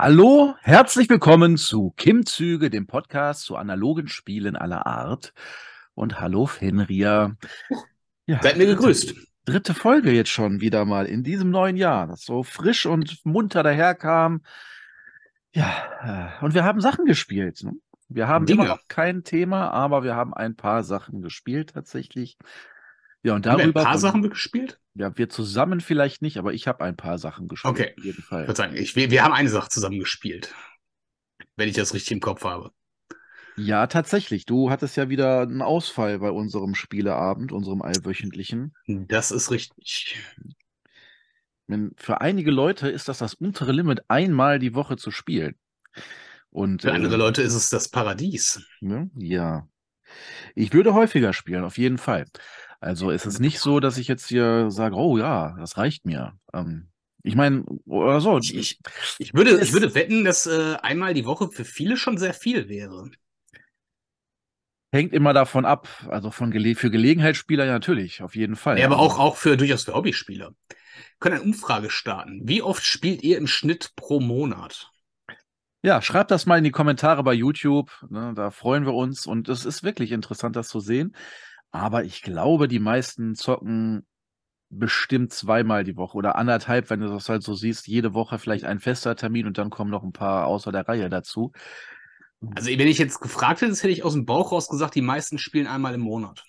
[0.00, 5.34] Hallo, herzlich willkommen zu Kim-Züge, dem Podcast zu analogen Spielen aller Art.
[5.94, 7.36] Und hallo Fenrir.
[8.26, 9.12] Ja, Seid mir gegrüßt.
[9.44, 13.64] Dritte Folge jetzt schon wieder mal in diesem neuen Jahr, das so frisch und munter
[13.64, 14.42] daherkam.
[15.52, 17.64] Ja, äh, und wir haben Sachen gespielt.
[17.64, 17.72] Ne?
[18.08, 18.66] Wir haben Dinge.
[18.66, 22.38] immer noch kein Thema, aber wir haben ein paar Sachen gespielt tatsächlich.
[23.22, 23.62] Ja, und darüber.
[23.62, 24.78] Haben wir ein paar Sachen gespielt?
[24.94, 27.70] Ja, wir zusammen vielleicht nicht, aber ich habe ein paar Sachen gespielt.
[27.70, 27.94] Okay.
[27.96, 28.56] Auf jeden Fall.
[28.56, 30.54] Sagen, ich, wir, wir haben eine Sache zusammen gespielt.
[31.56, 32.72] Wenn ich das richtig im Kopf habe.
[33.56, 34.46] Ja, tatsächlich.
[34.46, 38.74] Du hattest ja wieder einen Ausfall bei unserem Spieleabend, unserem allwöchentlichen.
[38.86, 40.16] Das ist richtig.
[41.96, 45.56] Für einige Leute ist das das untere Limit, einmal die Woche zu spielen.
[46.50, 48.62] Und, Für andere äh, Leute ist es das Paradies.
[48.80, 49.10] Ne?
[49.14, 49.68] Ja.
[50.54, 52.24] Ich würde häufiger spielen, auf jeden Fall.
[52.80, 56.38] Also es ist nicht so, dass ich jetzt hier sage, oh ja, das reicht mir.
[56.52, 56.88] Ähm,
[57.22, 58.38] ich meine, oder so.
[58.38, 58.80] Ich, ich,
[59.18, 62.68] ich, würde, ich würde wetten, dass äh, einmal die Woche für viele schon sehr viel
[62.68, 63.10] wäre.
[64.90, 68.78] Hängt immer davon ab, also von Gele für Gelegenheitsspieler ja natürlich, auf jeden Fall.
[68.78, 70.54] Ja, aber auch, auch für durchaus für Hobbyspieler.
[70.68, 70.76] Wir
[71.18, 72.40] können eine Umfrage starten.
[72.44, 74.90] Wie oft spielt ihr im Schnitt pro Monat?
[75.82, 77.90] Ja, schreibt das mal in die Kommentare bei YouTube.
[78.08, 79.26] Ne, da freuen wir uns.
[79.26, 81.14] Und es ist wirklich interessant, das zu sehen.
[81.70, 84.06] Aber ich glaube, die meisten zocken
[84.70, 88.64] bestimmt zweimal die Woche oder anderthalb, wenn du das halt so siehst, jede Woche vielleicht
[88.64, 91.52] ein fester Termin und dann kommen noch ein paar außer der Reihe dazu.
[92.54, 95.38] Also, wenn ich jetzt gefragt hätte, hätte ich aus dem Bauch raus gesagt, die meisten
[95.38, 96.44] spielen einmal im Monat.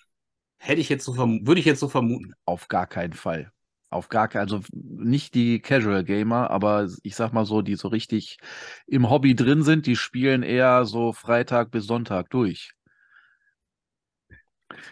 [0.58, 2.34] Hätte ich jetzt so würde ich jetzt so vermuten.
[2.44, 3.50] Auf gar keinen Fall.
[3.88, 7.88] Auf gar keinen, also nicht die Casual Gamer, aber ich sag mal so, die so
[7.88, 8.38] richtig
[8.86, 12.72] im Hobby drin sind, die spielen eher so Freitag bis Sonntag durch.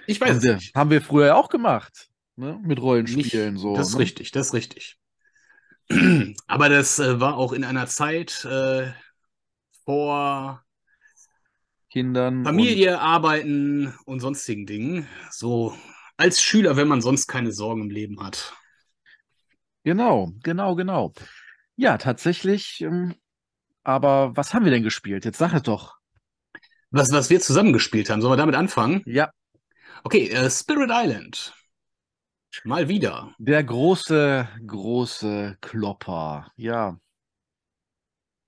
[0.07, 0.75] Ich weiß haben es wir, nicht.
[0.75, 2.09] Haben wir früher auch gemacht.
[2.37, 2.61] Ne?
[2.63, 3.75] Mit Rollenspielen nicht, so.
[3.75, 4.01] Das ist ne?
[4.01, 4.99] richtig, das ist richtig.
[6.47, 8.93] Aber das äh, war auch in einer Zeit äh,
[9.85, 10.65] vor
[11.91, 12.45] Kindern.
[12.45, 15.09] Familie, und Arbeiten und sonstigen Dingen.
[15.31, 15.75] So
[16.17, 18.55] als Schüler, wenn man sonst keine Sorgen im Leben hat.
[19.85, 21.15] Genau, genau, genau.
[21.77, 22.81] Ja, tatsächlich.
[22.83, 23.15] Ähm,
[23.85, 25.25] aber was haben wir denn gespielt?
[25.25, 25.97] Jetzt sag es doch.
[26.91, 28.21] Was, was wir zusammen gespielt haben.
[28.21, 29.03] Sollen wir damit anfangen?
[29.07, 29.31] Ja.
[30.05, 31.55] Okay, äh, Spirit Island.
[32.65, 33.35] Mal wieder.
[33.39, 36.51] Der große, große Klopper.
[36.57, 36.99] Ja.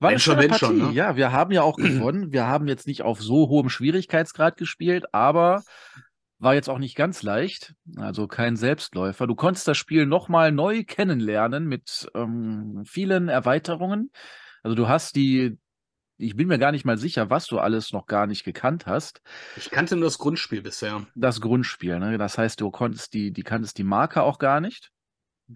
[0.00, 0.90] War schon, wenn schon, ne?
[0.92, 2.32] Ja, wir haben ja auch gewonnen.
[2.32, 5.62] Wir haben jetzt nicht auf so hohem Schwierigkeitsgrad gespielt, aber
[6.38, 7.74] war jetzt auch nicht ganz leicht.
[7.96, 9.26] Also kein Selbstläufer.
[9.26, 14.10] Du konntest das Spiel nochmal neu kennenlernen mit ähm, vielen Erweiterungen.
[14.62, 15.58] Also du hast die,
[16.20, 19.22] ich bin mir gar nicht mal sicher, was du alles noch gar nicht gekannt hast.
[19.56, 21.06] Ich kannte nur das Grundspiel bisher.
[21.14, 22.18] Das Grundspiel, ne?
[22.18, 24.90] Das heißt, du konntest die, die kanntest die Marke auch gar nicht?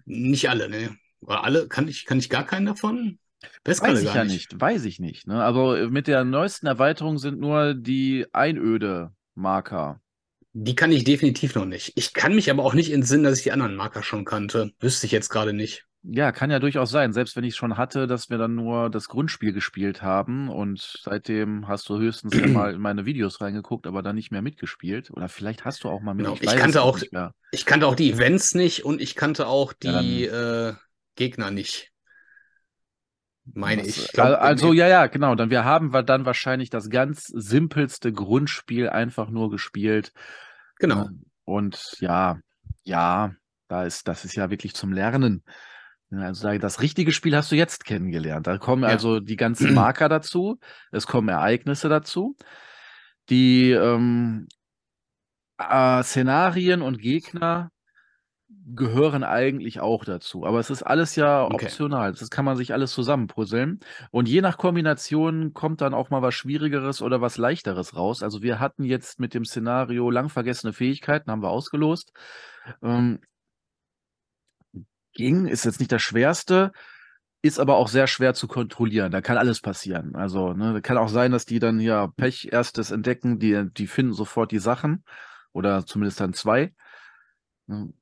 [0.05, 0.97] Nicht alle, ne?
[1.21, 3.19] Oder alle, kann ich, kann ich gar keinen davon?
[3.63, 4.51] Das weiß ich ja nicht.
[4.51, 4.61] nicht.
[4.61, 5.27] weiß ich nicht.
[5.27, 5.43] Ne?
[5.43, 10.01] Also mit der neuesten Erweiterung sind nur die Einöde-Marker.
[10.53, 11.93] Die kann ich definitiv noch nicht.
[11.95, 14.71] Ich kann mich aber auch nicht entsinnen, dass ich die anderen Marker schon kannte.
[14.79, 15.85] Wüsste ich jetzt gerade nicht.
[16.07, 17.13] Ja, kann ja durchaus sein.
[17.13, 20.99] Selbst wenn ich es schon hatte, dass wir dann nur das Grundspiel gespielt haben und
[21.01, 25.09] seitdem hast du höchstens mal in meine Videos reingeguckt, aber dann nicht mehr mitgespielt.
[25.11, 26.25] Oder vielleicht hast du auch mal mit.
[26.25, 26.37] Genau.
[26.39, 26.99] Ich, ich kannte auch,
[27.51, 30.73] ich kannte auch die Events nicht und ich kannte auch die ja, äh,
[31.15, 31.91] Gegner nicht.
[33.53, 34.11] Meine Was, ich.
[34.11, 35.33] Glaub, also ja, ja, genau.
[35.35, 40.11] Dann wir haben wir dann wahrscheinlich das ganz simpelste Grundspiel einfach nur gespielt.
[40.77, 41.09] Genau.
[41.45, 42.39] Und ja,
[42.83, 43.33] ja,
[43.67, 45.43] da ist das ist ja wirklich zum Lernen.
[46.11, 48.47] Also das richtige Spiel hast du jetzt kennengelernt.
[48.47, 48.89] Da kommen ja.
[48.89, 50.59] also die ganzen Marker dazu,
[50.91, 52.35] es kommen Ereignisse dazu.
[53.29, 54.47] Die ähm,
[55.57, 57.71] äh, Szenarien und Gegner
[58.67, 60.45] gehören eigentlich auch dazu.
[60.45, 61.65] Aber es ist alles ja okay.
[61.65, 62.13] optional.
[62.13, 63.79] Das kann man sich alles zusammenpuzzeln.
[64.11, 68.23] Und je nach Kombination kommt dann auch mal was Schwierigeres oder was Leichteres raus.
[68.23, 72.11] Also wir hatten jetzt mit dem Szenario lang vergessene Fähigkeiten, haben wir ausgelost.
[72.81, 73.19] Ähm,
[75.15, 76.71] ging, ist jetzt nicht das Schwerste,
[77.41, 79.11] ist aber auch sehr schwer zu kontrollieren.
[79.11, 80.15] Da kann alles passieren.
[80.15, 84.13] Also, ne, kann auch sein, dass die dann ja Pech erstes entdecken, die, die finden
[84.13, 85.03] sofort die Sachen.
[85.53, 86.73] Oder zumindest dann zwei.
[87.67, 87.93] Ne.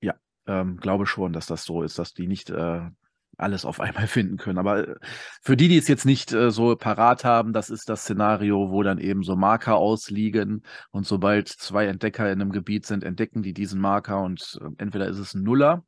[0.00, 0.14] Ja,
[0.46, 2.90] ähm, glaube schon, dass das so ist, dass die nicht äh,
[3.38, 4.58] alles auf einmal finden können.
[4.58, 4.94] Aber äh,
[5.42, 8.82] für die, die es jetzt nicht äh, so parat haben, das ist das Szenario, wo
[8.82, 13.54] dann eben so Marker ausliegen und sobald zwei Entdecker in einem Gebiet sind, entdecken die
[13.54, 15.84] diesen Marker und äh, entweder ist es ein Nuller,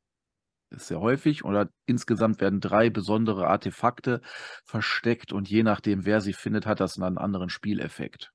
[0.71, 4.21] ist sehr häufig, oder insgesamt werden drei besondere Artefakte
[4.65, 8.31] versteckt und je nachdem, wer sie findet, hat das einen anderen Spieleffekt.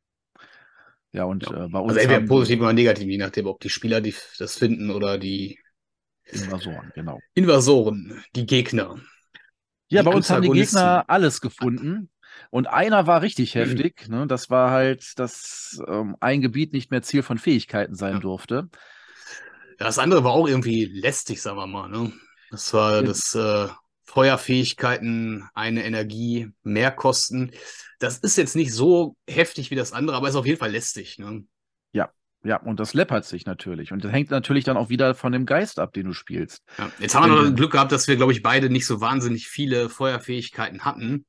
[1.14, 1.66] Ja, und ja.
[1.66, 1.94] Äh, bei uns.
[1.94, 5.60] Also entweder positiv oder negativ, je nachdem, ob die Spieler die, das finden oder die
[6.32, 7.20] Invasoren, genau.
[7.34, 8.96] Invasoren, die Gegner.
[9.88, 12.10] Ja, bei uns haben die Gegner alles gefunden.
[12.50, 14.08] Und einer war richtig heftig.
[14.10, 14.28] Ne?
[14.28, 18.20] Das war halt, dass ähm, ein Gebiet nicht mehr Ziel von Fähigkeiten sein ja.
[18.20, 18.70] durfte.
[19.78, 21.90] Das andere war auch irgendwie lästig, sagen wir mal.
[21.90, 22.12] Ne?
[22.52, 23.02] Das war ja.
[23.04, 23.68] das äh,
[24.04, 27.52] Feuerfähigkeiten, eine Energie, mehr kosten.
[28.00, 31.18] Das ist jetzt nicht so heftig wie das andere, aber ist auf jeden Fall lästig.
[31.20, 31.46] Ne?
[32.46, 33.92] Ja, und das läppert sich natürlich.
[33.92, 36.64] Und das hängt natürlich dann auch wieder von dem Geist ab, den du spielst.
[36.78, 39.48] Ja, jetzt haben wir noch Glück gehabt, dass wir, glaube ich, beide nicht so wahnsinnig
[39.48, 41.26] viele Feuerfähigkeiten hatten.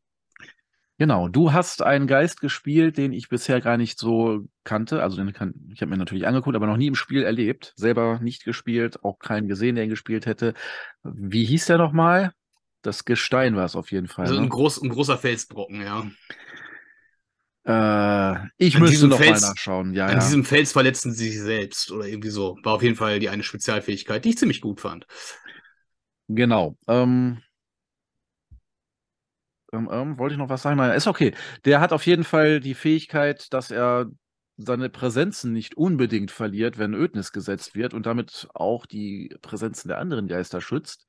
[0.99, 5.03] Genau, du hast einen Geist gespielt, den ich bisher gar nicht so kannte.
[5.03, 7.73] Also den kann, ich habe mir natürlich angeguckt, aber noch nie im Spiel erlebt.
[7.77, 10.53] Selber nicht gespielt, auch keinen gesehen, der ihn gespielt hätte.
[11.03, 12.33] Wie hieß der nochmal?
[12.83, 14.27] Das Gestein war es auf jeden Fall.
[14.27, 14.43] Also ne?
[14.43, 16.07] ein, groß, ein großer Felsbrocken, ja.
[17.67, 19.93] Äh, ich an müsste noch Fels, mal nachschauen.
[19.93, 20.19] Ja, an ja.
[20.21, 22.57] diesem Fels verletzten sie sich selbst oder irgendwie so.
[22.63, 25.07] War auf jeden Fall die eine Spezialfähigkeit, die ich ziemlich gut fand.
[26.29, 26.77] Genau.
[26.87, 27.43] Ähm,
[29.73, 30.77] ähm, ähm, wollte ich noch was sagen?
[30.77, 31.35] Nein, ist okay.
[31.65, 34.07] Der hat auf jeden Fall die Fähigkeit, dass er
[34.57, 39.99] seine Präsenzen nicht unbedingt verliert, wenn Ödnis gesetzt wird und damit auch die Präsenzen der
[39.99, 41.07] anderen Geister schützt.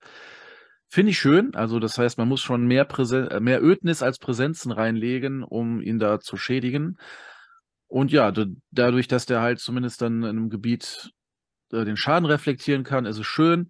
[0.90, 1.54] Finde ich schön.
[1.56, 5.82] Also, das heißt, man muss schon mehr, Präsen äh, mehr Ödnis als Präsenzen reinlegen, um
[5.82, 6.98] ihn da zu schädigen.
[7.88, 8.32] Und ja,
[8.72, 11.12] dadurch, dass der halt zumindest dann in einem Gebiet
[11.72, 13.70] äh, den Schaden reflektieren kann, ist es schön.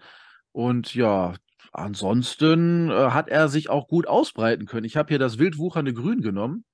[0.51, 1.33] Und ja,
[1.71, 4.85] ansonsten äh, hat er sich auch gut ausbreiten können.
[4.85, 6.65] Ich habe hier das wildwuchernde Grün genommen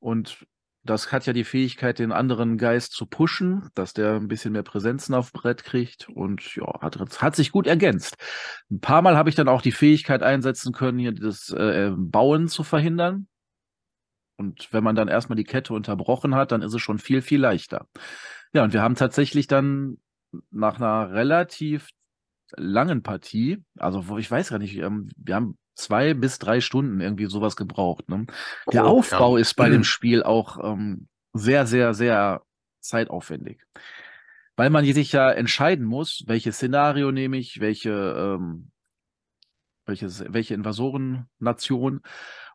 [0.00, 0.44] und
[0.84, 4.64] das hat ja die Fähigkeit, den anderen Geist zu pushen, dass der ein bisschen mehr
[4.64, 8.16] Präsenzen auf Brett kriegt und ja, hat, hat sich gut ergänzt.
[8.70, 12.48] Ein paar Mal habe ich dann auch die Fähigkeit einsetzen können, hier das äh, Bauen
[12.48, 13.28] zu verhindern.
[14.36, 17.40] Und wenn man dann erstmal die Kette unterbrochen hat, dann ist es schon viel, viel
[17.40, 17.86] leichter.
[18.52, 19.98] Ja, und wir haben tatsächlich dann
[20.50, 21.90] nach einer relativ
[22.56, 27.00] langen Partie, also wo ich weiß gar nicht, ähm, wir haben zwei bis drei Stunden
[27.00, 28.08] irgendwie sowas gebraucht.
[28.08, 28.26] Ne?
[28.72, 29.42] Der oh, Aufbau ja.
[29.42, 29.84] ist bei dem mhm.
[29.84, 32.42] Spiel auch ähm, sehr, sehr, sehr
[32.80, 33.62] zeitaufwendig.
[34.56, 38.70] Weil man sich ja entscheiden muss, welches Szenario nehme ich, welche, ähm,
[39.86, 42.02] welches, welche Invasorennation.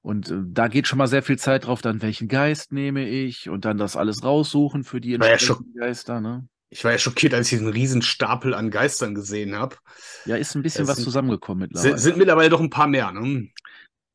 [0.01, 3.49] Und äh, da geht schon mal sehr viel Zeit drauf, dann welchen Geist nehme ich
[3.49, 6.21] und dann das alles raussuchen für die entsprechenden ja Geister.
[6.21, 6.47] Ne?
[6.69, 9.77] Ich war ja schockiert, als ich diesen riesen Stapel an Geistern gesehen habe.
[10.25, 11.97] Ja, ist ein bisschen es was sind, zusammengekommen mittlerweile.
[11.97, 13.49] Sind, sind, mittlerweile doch ein paar mehr, ne?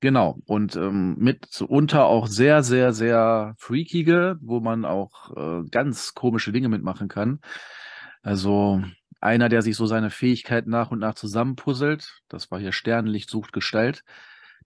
[0.00, 0.38] Genau.
[0.46, 6.68] Und ähm, mitunter auch sehr, sehr, sehr freakige, wo man auch äh, ganz komische Dinge
[6.68, 7.40] mitmachen kann.
[8.22, 8.82] Also
[9.20, 13.52] einer, der sich so seine Fähigkeiten nach und nach zusammenpuzzelt, das war hier Sternenlicht sucht
[13.52, 14.04] Gestalt.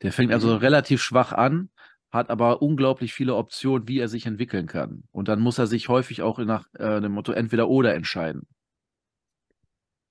[0.02, 0.56] Der fängt also mhm.
[0.56, 1.68] relativ schwach an,
[2.10, 5.04] hat aber unglaublich viele Optionen, wie er sich entwickeln kann.
[5.12, 8.46] Und dann muss er sich häufig auch nach äh, dem Motto entweder oder entscheiden.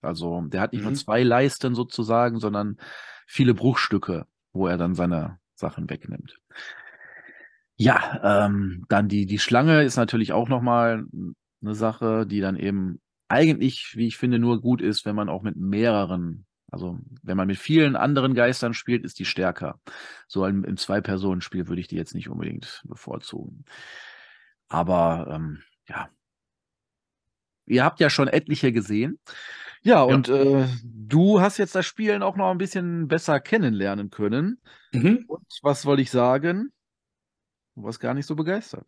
[0.01, 0.89] Also der hat nicht mhm.
[0.89, 2.77] nur zwei Leisten sozusagen, sondern
[3.25, 6.37] viele Bruchstücke, wo er dann seine Sachen wegnimmt.
[7.77, 11.05] Ja, ähm, dann die, die Schlange ist natürlich auch nochmal
[11.61, 15.41] eine Sache, die dann eben eigentlich, wie ich finde, nur gut ist, wenn man auch
[15.41, 19.79] mit mehreren also, wenn man mit vielen anderen Geistern spielt, ist die stärker.
[20.27, 23.65] So im, im Zwei-Personen-Spiel würde ich die jetzt nicht unbedingt bevorzugen.
[24.67, 26.09] Aber ähm, ja.
[27.67, 29.19] Ihr habt ja schon etliche gesehen.
[29.81, 30.35] Ja, und ja.
[30.35, 34.59] Äh, du hast jetzt das Spielen auch noch ein bisschen besser kennenlernen können.
[34.91, 35.25] Mhm.
[35.27, 36.73] Und was wollte ich sagen?
[37.75, 38.87] Du warst gar nicht so begeistert.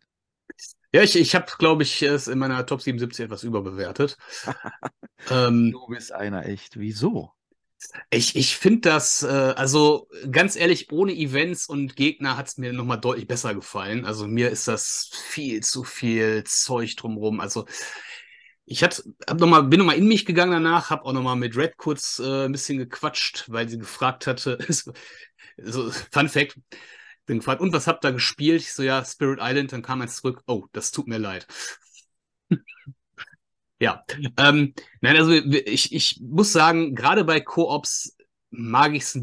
[0.92, 4.16] Ja, ich, ich habe, glaube ich, es in meiner Top 77 etwas überbewertet.
[5.30, 6.78] ähm, du bist einer echt.
[6.78, 7.32] Wieso?
[8.10, 12.72] Ich, ich finde das, äh, also ganz ehrlich, ohne Events und Gegner hat es mir
[12.72, 14.04] nochmal deutlich besser gefallen.
[14.04, 17.40] Also mir ist das viel zu viel Zeug drumrum.
[17.40, 17.66] Also
[18.66, 18.92] ich hab
[19.38, 22.44] noch mal, bin nochmal in mich gegangen danach, habe auch nochmal mit Red kurz äh,
[22.46, 24.58] ein bisschen gequatscht, weil sie gefragt hatte,
[25.58, 26.58] so, Fun Fact,
[27.26, 28.62] bin gefragt, und was habt ihr gespielt?
[28.62, 31.46] Ich so, ja, Spirit Island, dann kam er zurück, oh, das tut mir leid.
[33.80, 34.04] Ja,
[34.36, 38.16] ähm, nein, also ich, ich muss sagen, gerade bei Koops
[38.50, 39.20] mag ich es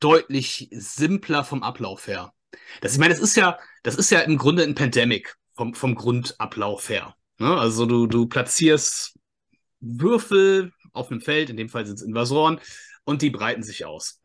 [0.00, 2.32] deutlich simpler vom Ablauf her.
[2.80, 5.94] Das, ich meine, das ist ja, das ist ja im Grunde ein Pandemic vom, vom
[5.94, 7.14] Grundablauf her.
[7.38, 7.56] Ne?
[7.58, 9.18] Also du, du platzierst
[9.80, 12.60] Würfel auf einem Feld, in dem Fall sind es Invasoren,
[13.04, 14.20] und die breiten sich aus.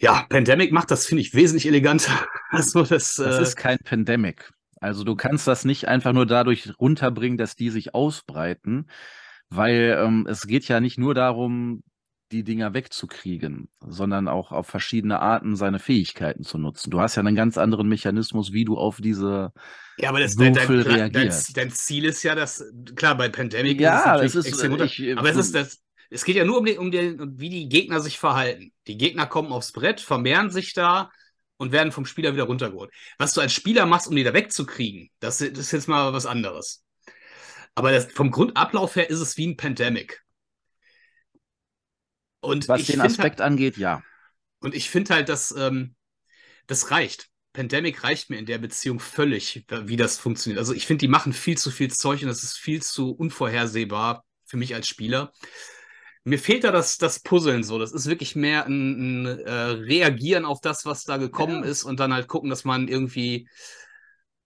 [0.00, 2.26] Ja, Pandemic macht das, finde ich, wesentlich eleganter.
[2.54, 4.51] Also das, das äh, ist kein Pandemic.
[4.82, 8.90] Also du kannst das nicht einfach nur dadurch runterbringen, dass die sich ausbreiten,
[9.48, 11.84] weil ähm, es geht ja nicht nur darum,
[12.32, 16.90] die Dinger wegzukriegen, sondern auch auf verschiedene Arten seine Fähigkeiten zu nutzen.
[16.90, 19.52] Du hast ja einen ganz anderen Mechanismus, wie du auf diese
[19.98, 22.64] ja, aber das, dein, dein, dein, dein, Ziel ist ja, dass
[22.96, 26.36] klar bei Pandemic ja, ist es, ist, extrem ich, aber es ist das es geht
[26.36, 28.72] ja nur um, den, um den, wie die Gegner sich verhalten.
[28.86, 31.10] Die Gegner kommen aufs Brett, vermehren sich da
[31.62, 32.92] und werden vom Spieler wieder runtergeholt.
[33.18, 36.26] Was du als Spieler machst, um die da wegzukriegen, das, das ist jetzt mal was
[36.26, 36.84] anderes.
[37.76, 40.24] Aber das, vom Grundablauf her ist es wie ein Pandemic.
[42.40, 44.02] Und was den Aspekt halt, angeht, ja.
[44.58, 45.94] Und ich finde halt, dass ähm,
[46.66, 47.28] das reicht.
[47.52, 50.58] Pandemic reicht mir in der Beziehung völlig, wie das funktioniert.
[50.58, 54.24] Also ich finde, die machen viel zu viel Zeug und das ist viel zu unvorhersehbar
[54.46, 55.32] für mich als Spieler.
[56.24, 57.78] Mir fehlt da das, das Puzzeln so.
[57.78, 61.70] Das ist wirklich mehr ein, ein äh, Reagieren auf das, was da gekommen ja.
[61.70, 63.48] ist und dann halt gucken, dass man irgendwie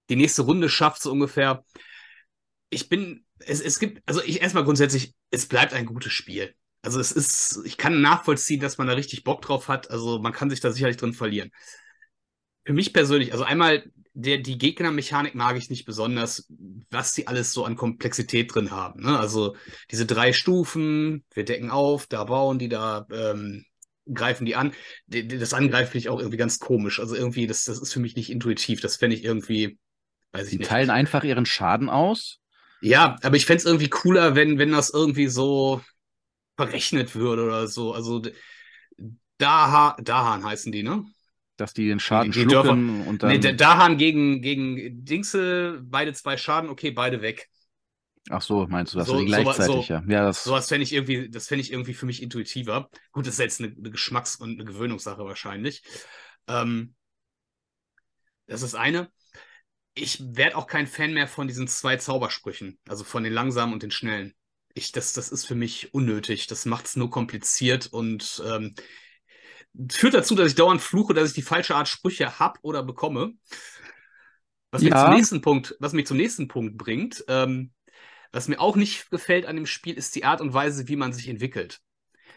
[0.09, 1.65] die nächste Runde schafft, so ungefähr.
[2.71, 6.55] Ich bin, es, es gibt, also ich erstmal grundsätzlich, es bleibt ein gutes Spiel.
[6.81, 9.91] Also es ist, ich kann nachvollziehen, dass man da richtig Bock drauf hat.
[9.91, 11.51] Also man kann sich da sicherlich drin verlieren.
[12.65, 13.85] Für mich persönlich, also einmal
[14.19, 16.51] der, die Gegnermechanik mag ich nicht besonders,
[16.91, 19.03] was die alles so an Komplexität drin haben.
[19.03, 19.19] Ne?
[19.19, 19.57] Also
[19.91, 23.67] diese drei Stufen, wir decken auf, da bauen die, da ähm,
[24.11, 24.73] greifen die an.
[25.07, 26.99] Das Angreifen finde ich auch irgendwie ganz komisch.
[26.99, 28.81] Also irgendwie, das, das ist für mich nicht intuitiv.
[28.81, 29.79] Das fände ich irgendwie,
[30.33, 30.71] weiß ich die nicht.
[30.71, 32.39] Die teilen einfach ihren Schaden aus?
[32.81, 35.83] Ja, aber ich fände es irgendwie cooler, wenn, wenn das irgendwie so
[36.57, 37.93] verrechnet würde oder so.
[37.93, 38.23] Also
[39.37, 41.05] Daha, Dahan heißen die, ne?
[41.57, 43.31] Dass die den Schaden die, die schlucken Dörfer, und dann.
[43.31, 47.49] Nee, Dahan gegen, gegen Dingsel, beide zwei Schaden, okay, beide weg.
[48.29, 50.03] Ach so, meinst du das so, gleichzeitig, so, ja.
[50.07, 52.91] ja das sowas fände ich irgendwie, das fände ich irgendwie für mich intuitiver.
[53.13, 55.83] Gut, das ist jetzt eine, eine Geschmacks- und eine Gewöhnungssache wahrscheinlich.
[56.49, 56.95] Ähm,
[58.47, 59.11] das ist eine.
[59.95, 63.83] Ich werde auch kein Fan mehr von diesen zwei Zaubersprüchen, also von den langsamen und
[63.83, 64.35] den schnellen.
[64.75, 66.49] Ich, das, das ist für mich unnötig.
[66.49, 68.75] Das macht es nur kompliziert und ähm,
[69.91, 73.35] führt dazu, dass ich dauernd fluche, dass ich die falsche Art Sprüche habe oder bekomme.
[74.71, 74.91] Was, ja.
[74.91, 77.73] mich zum nächsten Punkt, was mich zum nächsten Punkt bringt, ähm,
[78.33, 81.13] was mir auch nicht gefällt an dem Spiel, ist die Art und Weise, wie man
[81.13, 81.81] sich entwickelt.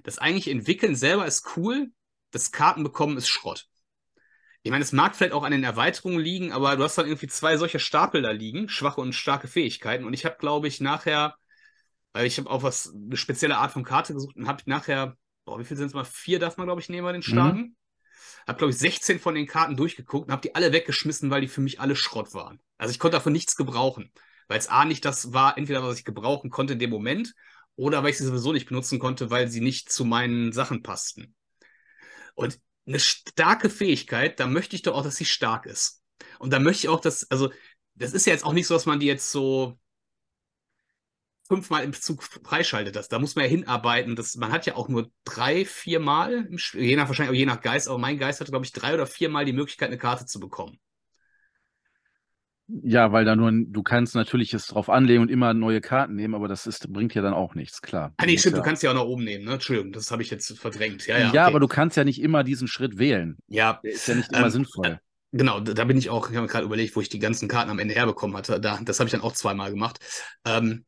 [0.04, 1.92] Das eigentlich Entwickeln selber ist cool,
[2.32, 3.68] das Kartenbekommen ist Schrott.
[4.62, 7.28] Ich meine, es mag vielleicht auch an den Erweiterungen liegen, aber du hast dann irgendwie
[7.28, 10.04] zwei solche Stapel da liegen, schwache und starke Fähigkeiten.
[10.04, 11.36] Und ich habe, glaube ich, nachher,
[12.14, 15.16] weil ich habe auch was, eine spezielle Art von Karte gesucht und habe nachher
[15.50, 16.06] boah, wie viel sind es mal?
[16.06, 17.60] Vier darf man, glaube ich, nehmen bei den Starken.
[17.60, 17.76] Mhm.
[18.48, 21.48] Hab, glaube ich, 16 von den Karten durchgeguckt und habe die alle weggeschmissen, weil die
[21.48, 22.60] für mich alle Schrott waren.
[22.78, 24.12] Also ich konnte davon nichts gebrauchen.
[24.48, 27.36] Weil es A nicht das war, entweder was ich gebrauchen konnte in dem Moment
[27.76, 31.36] oder weil ich sie sowieso nicht benutzen konnte, weil sie nicht zu meinen Sachen passten.
[32.34, 36.02] Und eine starke Fähigkeit, da möchte ich doch auch, dass sie stark ist.
[36.40, 37.52] Und da möchte ich auch, dass, also,
[37.96, 39.78] das ist ja jetzt auch nicht so, dass man die jetzt so
[41.50, 43.10] fünfmal im Zug freischaltet das.
[43.10, 44.16] Da muss man ja hinarbeiten.
[44.16, 47.98] Das, man hat ja auch nur drei, viermal, je nach wahrscheinlich je nach Geist, aber
[47.98, 50.80] mein Geist hatte, glaube ich, drei oder viermal die Möglichkeit, eine Karte zu bekommen.
[52.84, 56.36] Ja, weil da nur, du kannst natürlich es drauf anlegen und immer neue Karten nehmen,
[56.36, 58.14] aber das ist, bringt ja dann auch nichts, klar.
[58.18, 58.62] Ah, nee, stimmt, ja.
[58.62, 59.54] du kannst ja auch nach oben nehmen, ne?
[59.54, 61.08] Entschuldigung, das habe ich jetzt verdrängt.
[61.08, 61.40] Ja, ja, ja okay.
[61.40, 63.38] aber du kannst ja nicht immer diesen Schritt wählen.
[63.48, 63.80] Ja.
[63.84, 64.86] Der ist ja nicht immer ähm, sinnvoll.
[64.86, 64.98] Äh,
[65.32, 67.80] genau, da, bin ich auch, ich habe gerade überlegt, wo ich die ganzen Karten am
[67.80, 68.62] Ende herbekommen hatte.
[68.62, 69.98] Da, das habe ich dann auch zweimal gemacht.
[70.46, 70.86] Ähm,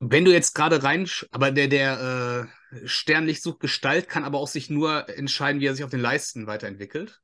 [0.00, 4.48] wenn du jetzt gerade rein, aber der, der äh, Sternlicht sucht Gestalt kann aber auch
[4.48, 7.20] sich nur entscheiden, wie er sich auf den Leisten weiterentwickelt.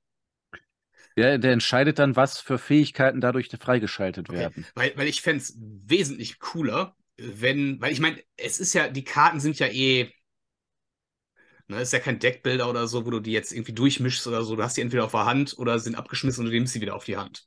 [1.16, 4.38] Ja, der entscheidet dann, was für Fähigkeiten dadurch freigeschaltet okay.
[4.38, 4.66] werden.
[4.74, 9.04] Weil, weil ich fände es wesentlich cooler, wenn, weil ich meine, es ist ja, die
[9.04, 10.12] Karten sind ja eh,
[11.68, 14.56] ne, ist ja kein Deckbilder oder so, wo du die jetzt irgendwie durchmischst oder so.
[14.56, 16.94] Du hast die entweder auf der Hand oder sind abgeschmissen und du nimmst sie wieder
[16.94, 17.46] auf die Hand.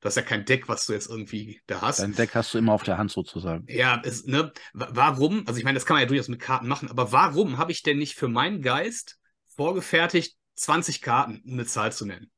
[0.00, 2.00] Du hast ja kein Deck, was du jetzt irgendwie da hast.
[2.00, 3.66] Dein Deck hast du immer auf der Hand sozusagen.
[3.68, 6.88] Ja, es, ne, warum, also ich meine, das kann man ja durchaus mit Karten machen,
[6.88, 9.18] aber warum habe ich denn nicht für meinen Geist
[9.56, 12.30] vorgefertigt 20 Karten, um eine Zahl zu nennen?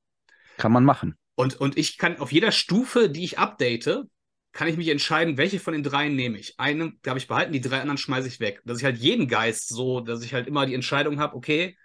[0.56, 1.16] Kann man machen.
[1.36, 4.06] Und, und ich kann auf jeder Stufe, die ich update,
[4.52, 6.58] kann ich mich entscheiden, welche von den dreien nehme ich.
[6.58, 8.60] Eine habe ich behalten, die drei anderen schmeiße ich weg.
[8.64, 11.76] Dass ich halt jeden Geist so, dass ich halt immer die Entscheidung habe, okay,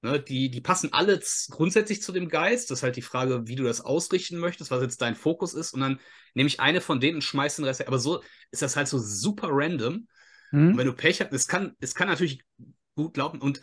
[0.00, 2.70] Ne, die, die passen alle grundsätzlich zu dem Geist.
[2.70, 5.74] Das ist halt die Frage, wie du das ausrichten möchtest, was jetzt dein Fokus ist.
[5.74, 5.98] Und dann
[6.34, 7.86] nehme ich eine von denen und schmeiße den Rest.
[7.86, 10.06] Aber so ist das halt so super random.
[10.52, 10.68] Mhm.
[10.68, 12.44] Und wenn du Pech hast, es kann, es kann natürlich
[12.94, 13.40] gut laufen.
[13.40, 13.60] Und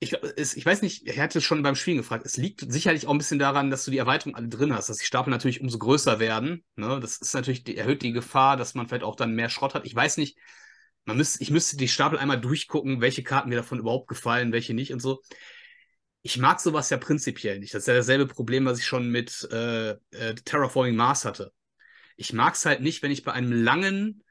[0.00, 3.12] ich, es, ich weiß nicht, ich hatte schon beim Spielen gefragt, es liegt sicherlich auch
[3.12, 5.78] ein bisschen daran, dass du die Erweiterung alle drin hast, dass die Stapel natürlich umso
[5.78, 6.64] größer werden.
[6.76, 6.98] Ne?
[7.00, 9.86] Das ist natürlich, die, erhöht die Gefahr, dass man vielleicht auch dann mehr Schrott hat.
[9.86, 10.36] Ich weiß nicht,
[11.04, 14.74] man müsste, ich müsste die Stapel einmal durchgucken, welche Karten mir davon überhaupt gefallen, welche
[14.74, 15.22] nicht und so.
[16.22, 17.72] Ich mag sowas ja prinzipiell nicht.
[17.74, 21.52] Das ist ja dasselbe Problem, was ich schon mit äh, äh, Terraforming Mars hatte.
[22.16, 24.24] Ich mag es halt nicht, wenn ich bei einem langen,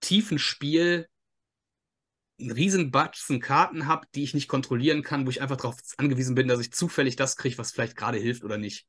[0.00, 1.08] tiefen Spiel
[2.40, 6.34] einen riesen Batzen Karten habe, die ich nicht kontrollieren kann, wo ich einfach darauf angewiesen
[6.34, 8.86] bin, dass ich zufällig das kriege, was vielleicht gerade hilft oder nicht.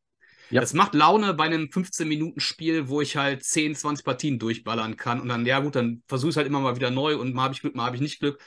[0.49, 0.61] Ja.
[0.61, 5.29] Das macht Laune bei einem 15-Minuten-Spiel, wo ich halt 10, 20 Partien durchballern kann und
[5.29, 7.53] dann, ja gut, dann versuche ich es halt immer mal wieder neu und mal habe
[7.53, 8.41] ich Glück, mal habe ich nicht Glück.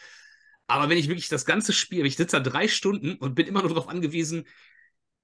[0.66, 3.60] Aber wenn ich wirklich das ganze Spiel, ich sitze da drei Stunden und bin immer
[3.60, 4.44] nur darauf angewiesen,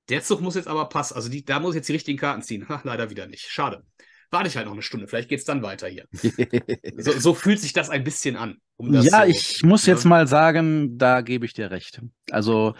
[0.08, 1.14] der Zug muss jetzt aber passen.
[1.14, 2.68] Also die, da muss ich jetzt die richtigen Karten ziehen.
[2.68, 3.48] Ha, leider wieder nicht.
[3.48, 3.84] Schade.
[4.30, 5.06] Warte ich halt noch eine Stunde.
[5.08, 6.06] Vielleicht geht es dann weiter hier.
[6.96, 8.56] so, so, fühlt sich das ein bisschen an.
[8.76, 9.92] Um ja, so, ich muss ne?
[9.92, 12.00] jetzt mal sagen, da gebe ich dir recht.
[12.30, 12.74] Also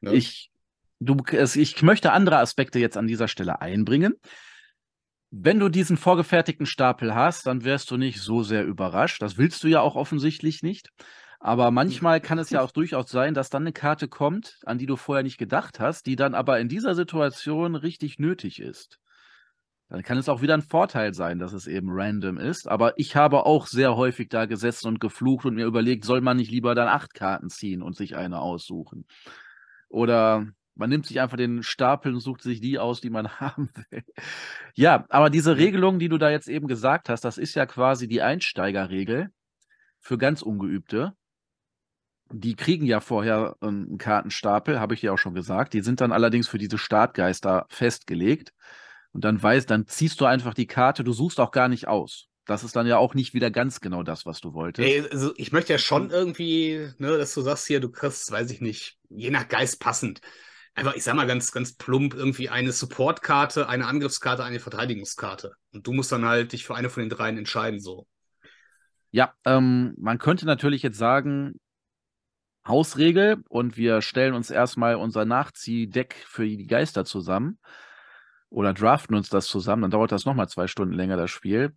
[0.00, 0.14] ne?
[0.14, 0.47] ich,
[1.00, 4.14] du, ich möchte andere Aspekte jetzt an dieser Stelle einbringen.
[5.30, 9.20] Wenn du diesen vorgefertigten Stapel hast, dann wirst du nicht so sehr überrascht.
[9.20, 10.88] Das willst du ja auch offensichtlich nicht.
[11.40, 14.86] Aber manchmal kann es ja auch durchaus sein, dass dann eine Karte kommt, an die
[14.86, 18.98] du vorher nicht gedacht hast, die dann aber in dieser Situation richtig nötig ist.
[19.88, 22.68] Dann kann es auch wieder ein Vorteil sein, dass es eben random ist.
[22.68, 26.36] Aber ich habe auch sehr häufig da gesessen und geflucht und mir überlegt, soll man
[26.36, 29.06] nicht lieber dann acht Karten ziehen und sich eine aussuchen?
[29.88, 30.46] Oder
[30.78, 34.02] man nimmt sich einfach den Stapel und sucht sich die aus, die man haben will.
[34.74, 38.08] Ja, aber diese Regelung, die du da jetzt eben gesagt hast, das ist ja quasi
[38.08, 39.30] die Einsteigerregel
[40.00, 41.14] für ganz Ungeübte
[42.30, 45.72] die kriegen ja vorher einen Kartenstapel, habe ich ja auch schon gesagt.
[45.72, 48.52] Die sind dann allerdings für diese Startgeister festgelegt.
[49.12, 52.26] Und dann weißt, dann ziehst du einfach die Karte, du suchst auch gar nicht aus.
[52.44, 54.86] Das ist dann ja auch nicht wieder ganz genau das, was du wolltest.
[54.86, 58.50] Ey, also ich möchte ja schon irgendwie, ne, dass du sagst hier, du kriegst, weiß
[58.50, 60.20] ich nicht, je nach Geist passend.
[60.78, 65.54] Einfach, ich sag mal ganz, ganz plump, irgendwie eine Supportkarte, eine Angriffskarte, eine Verteidigungskarte.
[65.72, 68.06] Und du musst dann halt dich für eine von den dreien entscheiden, so.
[69.10, 71.58] Ja, ähm, man könnte natürlich jetzt sagen,
[72.64, 77.58] Hausregel und wir stellen uns erstmal unser Nachziehdeck für die Geister zusammen
[78.48, 81.74] oder draften uns das zusammen, dann dauert das nochmal zwei Stunden länger, das Spiel.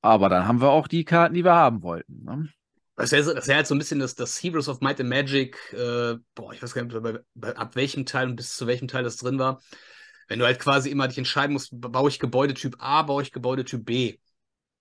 [0.00, 2.24] Aber dann haben wir auch die Karten, die wir haben wollten.
[2.24, 2.48] Ne?
[2.96, 6.16] Das wäre wär halt so ein bisschen das, das Heroes of Might and Magic, äh,
[6.34, 9.02] boah, ich weiß gar nicht, bei, bei, ab welchem Teil und bis zu welchem Teil
[9.02, 9.62] das drin war.
[10.28, 13.84] Wenn du halt quasi immer dich entscheiden musst, baue ich Gebäudetyp A, baue ich Gebäudetyp
[13.84, 14.18] B.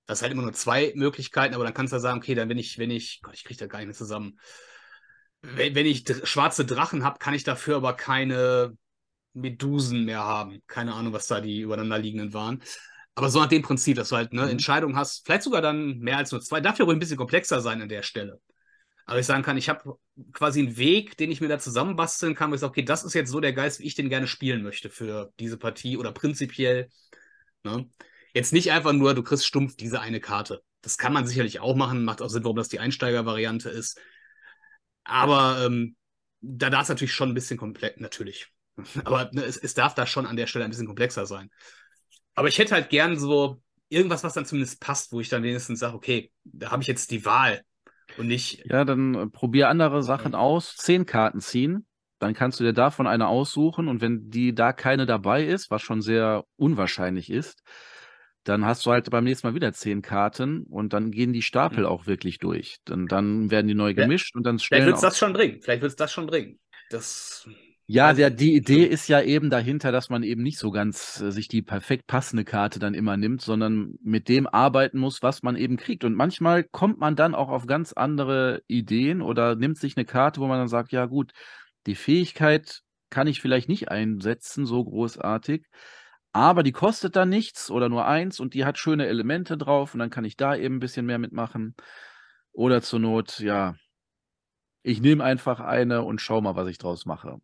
[0.05, 2.49] Das ist halt immer nur zwei Möglichkeiten, aber dann kannst du ja sagen, okay, dann
[2.49, 4.37] wenn ich, wenn ich, Gott, ich kriege da gar nicht mehr zusammen
[5.41, 8.77] wenn, wenn ich schwarze Drachen habe, kann ich dafür aber keine
[9.33, 10.61] Medusen mehr haben.
[10.67, 12.61] Keine Ahnung, was da die übereinander liegenden waren.
[13.15, 14.50] Aber so nach dem Prinzip, dass du halt eine mhm.
[14.50, 17.59] Entscheidung hast, vielleicht sogar dann mehr als nur zwei, darf ja ruhig ein bisschen komplexer
[17.59, 18.39] sein an der Stelle.
[19.05, 19.97] Aber ich sagen kann, ich habe
[20.31, 23.13] quasi einen Weg, den ich mir da zusammenbasteln kann, wo ich sage, okay, das ist
[23.13, 26.89] jetzt so der Geist, wie ich den gerne spielen möchte für diese Partie oder prinzipiell.
[27.63, 27.89] Ne?
[28.33, 30.63] Jetzt nicht einfach nur, du kriegst stumpf diese eine Karte.
[30.81, 34.00] Das kann man sicherlich auch machen, macht auch Sinn, warum das die Einsteigervariante ist.
[35.03, 35.95] Aber ähm,
[36.39, 38.47] da darf es natürlich schon ein bisschen komplett, natürlich.
[39.03, 41.50] Aber ne, es, es darf da schon an der Stelle ein bisschen komplexer sein.
[42.35, 45.79] Aber ich hätte halt gern so irgendwas, was dann zumindest passt, wo ich dann wenigstens
[45.79, 47.61] sage, okay, da habe ich jetzt die Wahl
[48.17, 48.63] und nicht.
[48.65, 50.75] Ja, dann äh, probier andere Sachen aus.
[50.75, 51.85] Zehn Karten ziehen.
[52.20, 55.81] Dann kannst du dir davon eine aussuchen und wenn die da keine dabei ist, was
[55.81, 57.63] schon sehr unwahrscheinlich ist,
[58.44, 61.81] dann hast du halt beim nächsten Mal wieder zehn Karten und dann gehen die Stapel
[61.81, 61.85] mhm.
[61.87, 62.77] auch wirklich durch.
[62.85, 64.37] Dann, dann werden die neu gemischt ja.
[64.37, 64.83] und dann stellen.
[64.83, 65.61] Vielleicht wird es das schon bringen.
[65.61, 66.59] Vielleicht wird es das schon bringen.
[66.89, 67.48] Das.
[67.93, 71.29] Ja, der, die Idee ist ja eben dahinter, dass man eben nicht so ganz äh,
[71.29, 75.57] sich die perfekt passende Karte dann immer nimmt, sondern mit dem arbeiten muss, was man
[75.57, 76.05] eben kriegt.
[76.05, 80.39] Und manchmal kommt man dann auch auf ganz andere Ideen oder nimmt sich eine Karte,
[80.39, 81.33] wo man dann sagt, ja gut,
[81.85, 85.65] die Fähigkeit kann ich vielleicht nicht einsetzen, so großartig.
[86.31, 89.99] Aber die kostet dann nichts oder nur eins und die hat schöne Elemente drauf und
[89.99, 91.75] dann kann ich da eben ein bisschen mehr mitmachen.
[92.53, 93.75] Oder zur Not, ja,
[94.81, 97.41] ich nehme einfach eine und schau mal, was ich draus mache.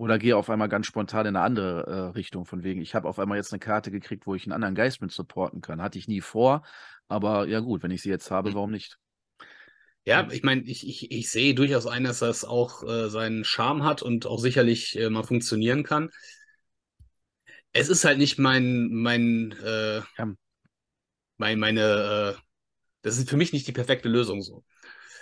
[0.00, 3.06] Oder gehe auf einmal ganz spontan in eine andere äh, Richtung, von wegen, ich habe
[3.06, 5.82] auf einmal jetzt eine Karte gekriegt, wo ich einen anderen Geist mit supporten kann.
[5.82, 6.62] Hatte ich nie vor,
[7.08, 8.54] aber ja gut, wenn ich sie jetzt habe, hm.
[8.54, 8.98] warum nicht?
[10.06, 13.84] Ja, ich meine, ich, ich, ich sehe durchaus ein, dass das auch äh, seinen Charme
[13.84, 16.10] hat und auch sicherlich äh, mal funktionieren kann
[17.72, 20.34] es ist halt nicht mein, mein, äh, ja.
[21.36, 22.40] mein meine, äh,
[23.02, 24.64] das ist für mich nicht die perfekte Lösung so.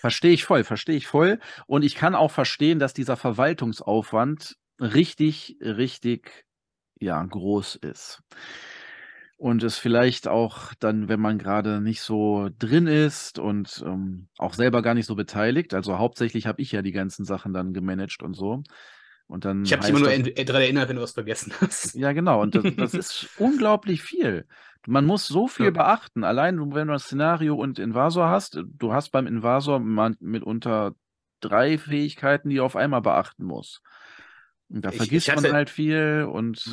[0.00, 1.40] Verstehe ich voll, verstehe ich voll.
[1.66, 6.44] Und ich kann auch verstehen, dass dieser Verwaltungsaufwand richtig, richtig,
[7.00, 8.22] ja, groß ist.
[9.36, 14.54] Und es vielleicht auch dann, wenn man gerade nicht so drin ist und ähm, auch
[14.54, 18.22] selber gar nicht so beteiligt, also hauptsächlich habe ich ja die ganzen Sachen dann gemanagt
[18.22, 18.64] und so,
[19.28, 21.94] und dann ich habe dich immer nur daran erinnert, wenn du was vergessen hast.
[21.94, 22.40] Ja, genau.
[22.40, 24.46] Und das, das ist unglaublich viel.
[24.86, 25.70] Man muss so viel ja.
[25.70, 26.24] beachten.
[26.24, 30.94] Allein, wenn du das Szenario und Invasor hast, du hast beim Invasor mitunter
[31.40, 33.82] drei Fähigkeiten, die du auf einmal beachten musst.
[34.68, 36.64] Da ich, vergisst ich hatte, man halt viel und.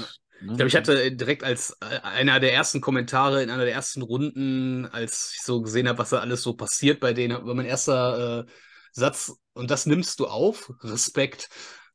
[0.41, 0.51] Ne?
[0.51, 4.01] Ich glaube, ich hatte direkt als äh, einer der ersten Kommentare in einer der ersten
[4.01, 7.65] Runden, als ich so gesehen habe, was da alles so passiert bei denen, war mein
[7.65, 8.51] erster äh,
[8.91, 11.49] Satz, und das nimmst du auf, Respekt.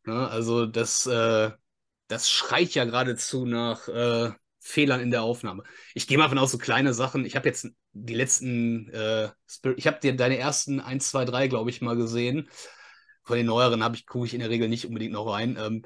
[0.05, 0.29] Ne?
[0.29, 1.51] Also das, äh,
[2.09, 5.65] das schreit ja geradezu nach äh, Fehlern in der Aufnahme.
[5.95, 7.25] Ich gehe mal von aus, so kleine Sachen.
[7.25, 9.31] Ich habe jetzt die letzten, äh,
[9.77, 12.49] ich habe dir deine ersten 1, 2, 3, glaube ich, mal gesehen.
[13.31, 15.57] Von den neueren habe ich, gucke ich in der Regel nicht unbedingt noch rein.
[15.57, 15.83] Ähm,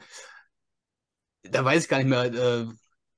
[1.42, 2.66] da weiß ich gar nicht mehr, äh,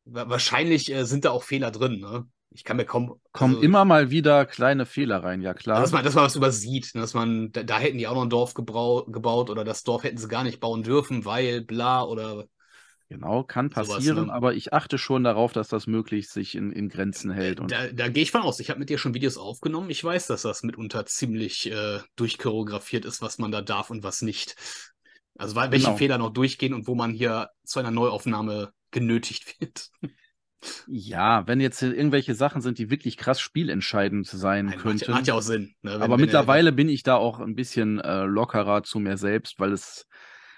[0.05, 2.01] wahrscheinlich äh, sind da auch Fehler drin.
[2.01, 2.27] Ne?
[2.51, 3.21] Ich kann mir kaum.
[3.31, 5.81] Kommen also, immer mal wieder kleine Fehler rein, ja klar.
[5.81, 7.03] Dass man, dass man was übersieht, ne?
[7.03, 10.19] dass man, da, da, hätten die auch noch ein Dorf gebaut oder das Dorf hätten
[10.19, 12.47] sie gar nicht bauen dürfen, weil bla oder
[13.09, 14.33] Genau, kann passieren, sowas, ne?
[14.33, 17.61] aber ich achte schon darauf, dass das möglichst sich in, in Grenzen hält.
[17.61, 18.59] Und da, da gehe ich von aus.
[18.59, 19.91] Ich habe mit dir schon Videos aufgenommen.
[19.91, 24.23] Ich weiß, dass das mitunter ziemlich äh, durchchoreografiert ist, was man da darf und was
[24.23, 24.57] nicht.
[25.39, 25.97] Also welche genau.
[25.97, 29.91] Fehler noch durchgehen und wo man hier zu einer Neuaufnahme genötigt wird.
[30.89, 35.11] Ja, wenn jetzt irgendwelche Sachen sind, die wirklich krass spielentscheidend sein Nein, könnten.
[35.11, 35.75] Macht, macht, ja auch Sinn.
[35.83, 35.93] Ne?
[35.93, 39.61] Wenn, aber wenn mittlerweile bin ich da auch ein bisschen äh, lockerer zu mir selbst,
[39.61, 40.09] weil es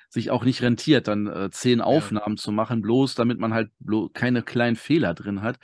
[0.09, 2.43] sich auch nicht rentiert, dann äh, zehn Aufnahmen ja.
[2.43, 3.71] zu machen, bloß damit man halt
[4.15, 5.59] keine kleinen Fehler drin hat.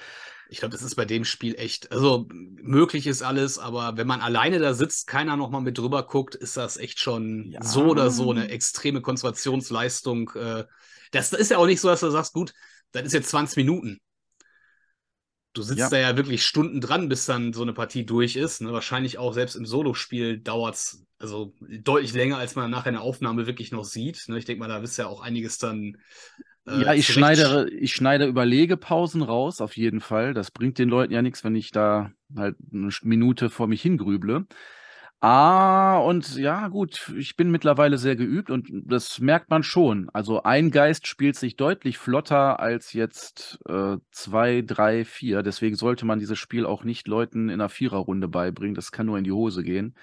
[0.50, 4.20] Ich glaube, das ist bei dem Spiel echt, also möglich ist alles, aber wenn man
[4.20, 7.62] alleine da sitzt, keiner nochmal mit drüber guckt, ist das echt schon ja.
[7.62, 10.30] so oder so eine extreme Konzentrationsleistung.
[10.34, 10.64] Äh,
[11.12, 12.52] das ist ja auch nicht so, dass du sagst, gut,
[12.92, 14.00] das ist jetzt 20 Minuten.
[15.54, 15.88] Du sitzt ja.
[15.88, 18.60] da ja wirklich Stunden dran, bis dann so eine Partie durch ist.
[18.60, 18.72] Ne?
[18.72, 23.46] Wahrscheinlich auch selbst im Solospiel dauert es also deutlich länger, als man nachher eine Aufnahme
[23.46, 24.24] wirklich noch sieht.
[24.28, 24.36] Ne?
[24.36, 25.96] Ich denke mal, da wisst ja auch einiges dann.
[26.66, 30.34] Äh, ja, ich schneide, ich schneide Überlegepausen raus, auf jeden Fall.
[30.34, 34.46] Das bringt den Leuten ja nichts, wenn ich da halt eine Minute vor mich hingrüble.
[35.26, 40.10] Ah, und ja, gut, ich bin mittlerweile sehr geübt und das merkt man schon.
[40.12, 45.42] Also ein Geist spielt sich deutlich flotter als jetzt äh, zwei, drei, vier.
[45.42, 48.74] Deswegen sollte man dieses Spiel auch nicht Leuten in einer Viererrunde beibringen.
[48.74, 49.96] Das kann nur in die Hose gehen.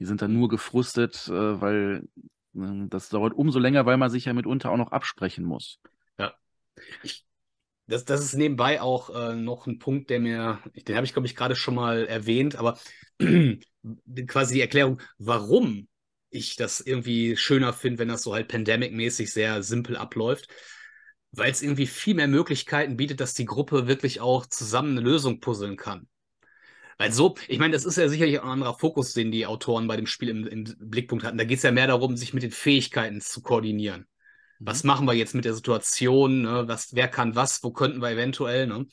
[0.00, 2.08] Die sind dann nur gefrustet, äh, weil
[2.56, 5.78] äh, das dauert umso länger, weil man sich ja mitunter auch noch absprechen muss.
[6.18, 6.34] Ja.
[7.04, 7.24] Ich,
[7.86, 11.26] das, das ist nebenbei auch äh, noch ein Punkt, der mir, den habe ich, glaube
[11.26, 12.78] ich, gerade schon mal erwähnt, aber
[14.26, 15.88] quasi die Erklärung, warum
[16.30, 20.48] ich das irgendwie schöner finde, wenn das so halt Pandemic-mäßig sehr simpel abläuft,
[21.32, 25.40] weil es irgendwie viel mehr Möglichkeiten bietet, dass die Gruppe wirklich auch zusammen eine Lösung
[25.40, 26.08] puzzeln kann.
[26.98, 29.96] Weil so, ich meine, das ist ja sicherlich ein anderer Fokus, den die Autoren bei
[29.96, 31.36] dem Spiel im, im Blickpunkt hatten.
[31.36, 34.06] Da geht es ja mehr darum, sich mit den Fähigkeiten zu koordinieren.
[34.58, 34.66] Mhm.
[34.66, 36.42] Was machen wir jetzt mit der Situation?
[36.42, 36.64] Ne?
[36.66, 37.62] Was, wer kann was?
[37.62, 38.66] Wo könnten wir eventuell?
[38.66, 38.86] Ne?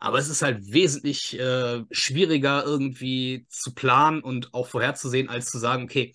[0.00, 5.58] Aber es ist halt wesentlich äh, schwieriger irgendwie zu planen und auch vorherzusehen, als zu
[5.58, 6.14] sagen, okay,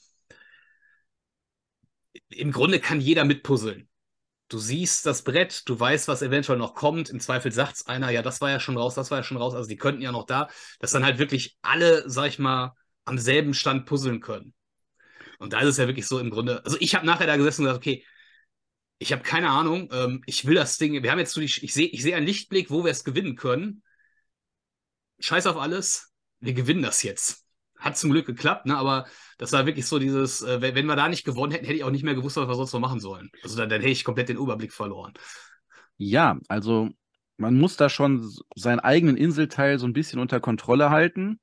[2.30, 3.90] im Grunde kann jeder mitpuzzeln.
[4.50, 7.10] Du siehst das Brett, du weißt, was eventuell noch kommt.
[7.10, 9.38] Im Zweifel sagt es einer, ja, das war ja schon raus, das war ja schon
[9.38, 9.56] raus.
[9.56, 10.48] Also die könnten ja noch da,
[10.80, 12.74] dass dann halt wirklich alle, sag ich mal,
[13.06, 14.54] am selben Stand puzzeln können.
[15.40, 16.64] Und da ist es ja wirklich so im Grunde.
[16.64, 18.06] Also ich habe nachher da gesessen und gesagt, okay,
[19.04, 19.90] ich habe keine Ahnung.
[19.92, 21.04] Ähm, ich will das Ding.
[21.04, 23.36] Wir haben jetzt so die, ich sehe ich seh einen Lichtblick, wo wir es gewinnen
[23.36, 23.84] können.
[25.20, 26.14] Scheiß auf alles.
[26.40, 27.46] Wir gewinnen das jetzt.
[27.78, 28.78] Hat zum Glück geklappt, ne?
[28.78, 29.06] aber
[29.38, 31.92] das war wirklich so dieses, äh, wenn wir da nicht gewonnen hätten, hätte ich auch
[31.92, 33.30] nicht mehr gewusst, was wir sonst noch machen sollen.
[33.44, 35.14] Also dann, dann hätte ich komplett den Überblick verloren.
[35.98, 36.90] Ja, also
[37.36, 41.42] man muss da schon seinen eigenen Inselteil so ein bisschen unter Kontrolle halten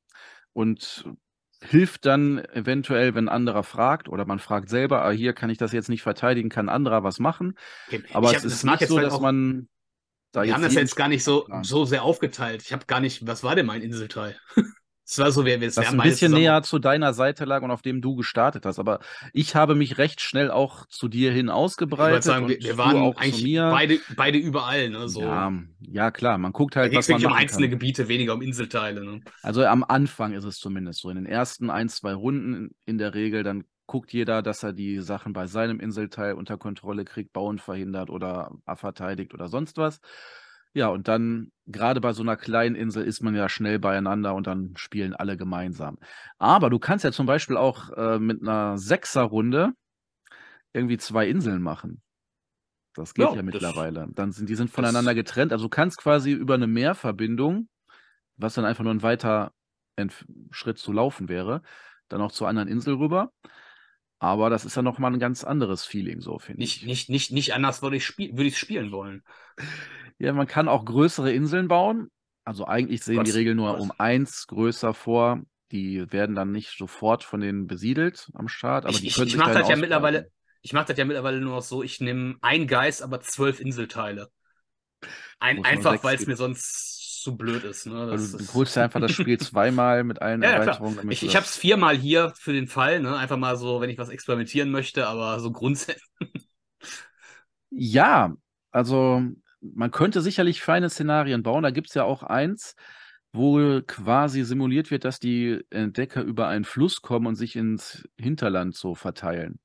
[0.54, 1.04] und
[1.62, 5.58] hilft dann eventuell, wenn ein anderer fragt oder man fragt selber, ah, hier kann ich
[5.58, 7.54] das jetzt nicht verteidigen, kann ein anderer was machen.
[7.88, 8.02] Okay.
[8.12, 9.68] Aber hab, es ist nicht so, dass auch, man
[10.32, 12.62] da Wir haben das jetzt gar nicht so, so sehr aufgeteilt.
[12.62, 14.38] Ich habe gar nicht, was war denn mein Inselteil?
[15.10, 17.82] Das war so, wer wir es ein bisschen näher zu deiner Seite lag und auf
[17.82, 18.78] dem du gestartet hast.
[18.78, 19.00] Aber
[19.32, 22.20] ich habe mich recht schnell auch zu dir hin ausgebreitet.
[22.20, 24.88] Ich sagen, wir, wir waren auch eigentlich Beide, beide überall.
[24.88, 25.22] Ne, so.
[25.22, 27.80] ja, ja, klar, man guckt halt, was man um einzelne kann.
[27.80, 29.04] Gebiete, weniger um Inselteile.
[29.04, 29.20] Ne?
[29.42, 31.10] Also am Anfang ist es zumindest so.
[31.10, 35.00] In den ersten ein, zwei Runden in der Regel, dann guckt jeder, dass er die
[35.00, 40.00] Sachen bei seinem Inselteil unter Kontrolle kriegt, bauen verhindert oder verteidigt oder sonst was.
[40.72, 44.46] Ja, und dann, gerade bei so einer kleinen Insel, ist man ja schnell beieinander und
[44.46, 45.98] dann spielen alle gemeinsam.
[46.38, 49.72] Aber du kannst ja zum Beispiel auch äh, mit einer Sechserrunde
[50.72, 52.02] irgendwie zwei Inseln machen.
[52.94, 54.08] Das geht ja, ja mittlerweile.
[54.12, 55.52] Dann sind die sind voneinander getrennt.
[55.52, 57.68] Also du kannst quasi über eine Meerverbindung,
[58.36, 59.52] was dann einfach nur ein weiter
[60.50, 61.62] Schritt zu laufen wäre,
[62.08, 63.32] dann auch zur anderen Insel rüber.
[64.20, 66.84] Aber das ist ja nochmal ein ganz anderes Feeling, so finde ich.
[66.84, 69.24] Nicht, nicht, nicht anders würde ich, spiel würd spielen wollen.
[70.18, 72.10] Ja, man kann auch größere Inseln bauen.
[72.44, 73.80] Also eigentlich sehen was, die Regeln nur was?
[73.80, 75.40] um eins größer vor.
[75.72, 79.34] Die werden dann nicht sofort von denen besiedelt am Start, aber ich, die können ich,
[79.34, 80.30] ich mache das ja mittlerweile.
[80.62, 84.28] Ich mache das ja mittlerweile nur noch so, ich nehme ein Geist, aber zwölf Inselteile.
[85.38, 87.86] Ein, einfach, weil es mir sonst zu blöd ist.
[87.86, 87.98] Ne?
[87.98, 90.96] Also, du holst ja einfach das Spiel zweimal mit allen ja, Erweiterungen.
[91.04, 93.16] Ja, ich ich habe es viermal hier für den Fall, ne?
[93.16, 96.00] einfach mal so, wenn ich was experimentieren möchte, aber so grundsätzlich.
[97.72, 98.34] Ja,
[98.72, 99.22] Also,
[99.60, 101.62] man könnte sicherlich feine Szenarien bauen.
[101.62, 102.74] Da gibt es ja auch eins,
[103.32, 108.74] wo quasi simuliert wird, dass die Entdecker über einen Fluss kommen und sich ins Hinterland
[108.74, 109.60] so verteilen.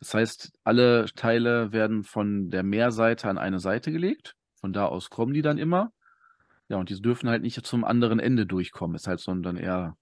[0.00, 4.34] Das heißt, alle Teile werden von der Meerseite an eine Seite gelegt.
[4.60, 5.92] Von da aus kommen die dann immer.
[6.68, 8.96] Ja, und die dürfen halt nicht zum anderen Ende durchkommen.
[8.96, 9.96] Ist halt so dann eher,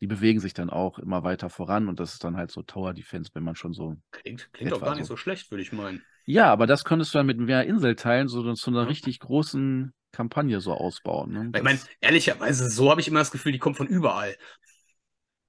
[0.00, 2.92] die bewegen sich dann auch immer weiter voran und das ist dann halt so Tower
[2.92, 3.96] Defense, wenn man schon so.
[4.10, 5.14] Klingt, klingt doch gar nicht so.
[5.14, 6.02] so schlecht, würde ich meinen.
[6.26, 10.60] Ja, aber das könntest du dann mit mehr Inselteilen so zu einer richtig großen Kampagne
[10.60, 11.32] so ausbauen.
[11.32, 11.52] Ne?
[11.54, 14.36] Ich meine, ehrlicherweise, so habe ich immer das Gefühl, die kommt von überall.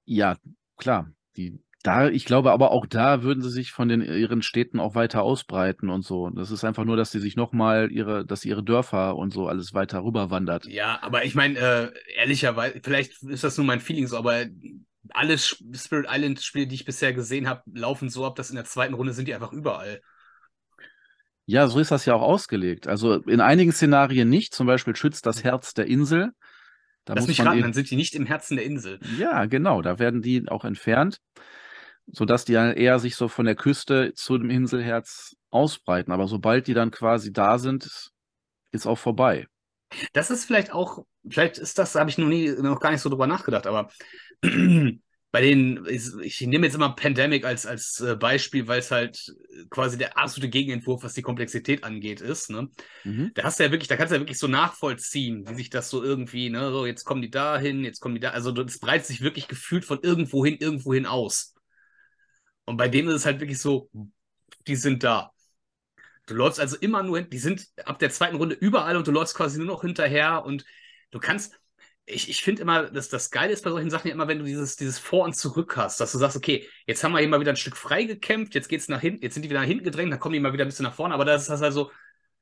[0.04, 0.36] Ja,
[0.76, 1.10] klar.
[1.36, 4.94] Die, da, ich glaube aber auch da würden sie sich von den ihren Städten auch
[4.94, 6.28] weiter ausbreiten und so.
[6.30, 9.74] Das ist einfach nur, dass sie sich nochmal ihre, dass ihre Dörfer und so alles
[9.74, 10.66] weiter rüberwandert.
[10.66, 14.46] Ja, aber ich meine, äh, ehrlicherweise, vielleicht ist das nur mein Feeling so, aber
[15.10, 18.64] alle Spirit Island Spiele, die ich bisher gesehen habe, laufen so ab, dass in der
[18.64, 20.00] zweiten Runde sind die einfach überall.
[21.46, 22.88] Ja, so ist das ja auch ausgelegt.
[22.88, 26.32] Also in einigen Szenarien nicht, zum Beispiel schützt das Herz der Insel.
[27.06, 29.00] Da Lass mich raten, dann sind die nicht im Herzen der Insel.
[29.18, 31.20] Ja, genau, da werden die auch entfernt,
[32.12, 36.12] sodass die dann eher sich so von der Küste zu dem Inselherz ausbreiten.
[36.12, 38.10] Aber sobald die dann quasi da sind,
[38.70, 39.46] ist auch vorbei.
[40.12, 43.08] Das ist vielleicht auch, vielleicht ist das, habe ich noch nie, noch gar nicht so
[43.08, 43.90] drüber nachgedacht, aber
[45.30, 49.34] bei den, ich, ich, nehme jetzt immer Pandemic als, als äh, Beispiel, weil es halt
[49.70, 52.50] quasi der absolute Gegenentwurf, was die Komplexität angeht, ist.
[52.50, 52.68] Ne?
[53.04, 53.32] Mhm.
[53.34, 55.90] Da hast du ja wirklich, da kannst du ja wirklich so nachvollziehen, wie sich das
[55.90, 58.78] so irgendwie, ne, so jetzt kommen die da hin, jetzt kommen die da, also das
[58.78, 61.54] breitet sich wirklich gefühlt von irgendwo hin, irgendwo hin aus.
[62.68, 63.90] Und bei denen ist es halt wirklich so,
[64.66, 65.32] die sind da.
[66.26, 69.10] Du läufst also immer nur hin, die sind ab der zweiten Runde überall und du
[69.10, 70.66] läufst quasi nur noch hinterher und
[71.10, 71.58] du kannst,
[72.04, 74.44] ich, ich finde immer, dass das Geile ist bei solchen Sachen ja immer, wenn du
[74.44, 77.40] dieses, dieses Vor und Zurück hast, dass du sagst, okay, jetzt haben wir hier mal
[77.40, 79.84] wieder ein Stück frei gekämpft, jetzt geht's nach hinten, jetzt sind die wieder nach hinten
[79.84, 81.90] gedrängt, dann kommen die mal wieder ein bisschen nach vorne, aber das ist das also,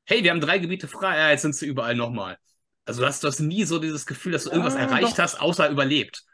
[0.03, 2.37] hey, wir haben drei Gebiete frei, ja, jetzt sind sie überall nochmal.
[2.83, 5.19] Also du hast, du hast nie so dieses Gefühl, dass du irgendwas ja, erreicht doch.
[5.19, 6.25] hast, außer überlebt.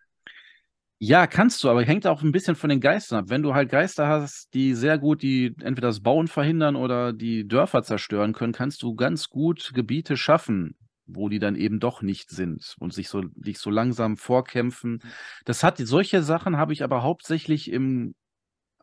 [1.00, 3.26] Ja, kannst du, aber hängt auch ein bisschen von den Geistern ab.
[3.28, 7.46] Wenn du halt Geister hast, die sehr gut die entweder das Bauen verhindern oder die
[7.48, 12.30] Dörfer zerstören können, kannst du ganz gut Gebiete schaffen, wo die dann eben doch nicht
[12.30, 15.02] sind und sich so, sich so langsam vorkämpfen.
[15.44, 18.16] Das hat, solche Sachen habe ich aber hauptsächlich im,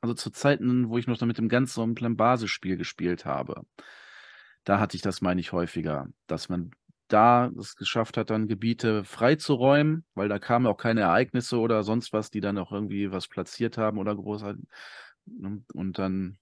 [0.02, 3.62] also zu Zeiten, wo ich noch mit dem ganz simplen Basisspiel gespielt habe.
[4.64, 6.70] Da hatte ich das, meine ich, häufiger, dass man
[7.12, 12.12] da es geschafft hat, dann Gebiete freizuräumen, weil da kamen auch keine Ereignisse oder sonst
[12.12, 14.42] was, die dann auch irgendwie was platziert haben oder groß.
[15.26, 15.62] Ne?
[15.72, 16.38] Und dann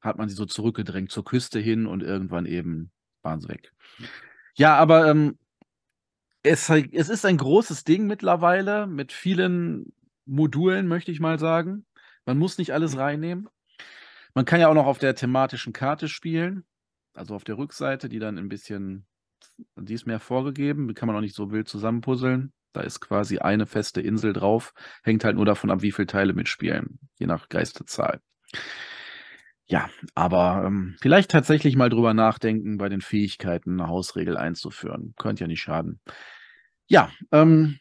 [0.00, 2.90] hat man sie so zurückgedrängt zur Küste hin und irgendwann eben
[3.22, 3.72] waren sie weg.
[4.54, 5.38] Ja, aber ähm,
[6.42, 9.92] es, es ist ein großes Ding mittlerweile mit vielen
[10.26, 11.86] Modulen, möchte ich mal sagen.
[12.26, 13.48] Man muss nicht alles reinnehmen.
[14.34, 16.64] Man kann ja auch noch auf der thematischen Karte spielen,
[17.14, 19.06] also auf der Rückseite, die dann ein bisschen,
[19.76, 22.52] die ist mehr vorgegeben, die kann man auch nicht so wild zusammenpuzzeln.
[22.72, 26.32] Da ist quasi eine feste Insel drauf, hängt halt nur davon ab, wie viele Teile
[26.32, 28.20] mitspielen, je nach Geisterzahl.
[29.66, 35.14] Ja, aber ähm, vielleicht tatsächlich mal drüber nachdenken, bei den Fähigkeiten eine Hausregel einzuführen.
[35.16, 36.00] Könnte ja nicht schaden.
[36.86, 37.78] Ja, ähm,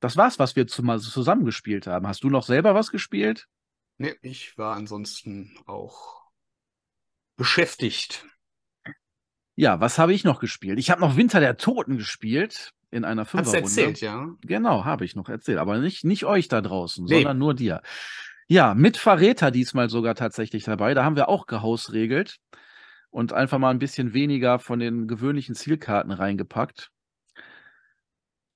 [0.00, 2.06] das war's, was wir zu, mal zusammengespielt haben.
[2.06, 3.48] Hast du noch selber was gespielt?
[3.98, 6.22] Nee, ich war ansonsten auch
[7.36, 8.24] beschäftigt.
[9.56, 10.78] Ja, was habe ich noch gespielt?
[10.78, 13.64] Ich habe noch Winter der Toten gespielt in einer Fünferrunde.
[13.64, 14.28] Hast du erzählt, ja?
[14.42, 17.14] Genau, habe ich noch erzählt, aber nicht, nicht euch da draußen, nee.
[17.14, 17.80] sondern nur dir.
[18.48, 20.94] Ja, mit Verräter diesmal sogar tatsächlich dabei.
[20.94, 22.36] Da haben wir auch gehausregelt
[23.10, 26.90] und einfach mal ein bisschen weniger von den gewöhnlichen Zielkarten reingepackt.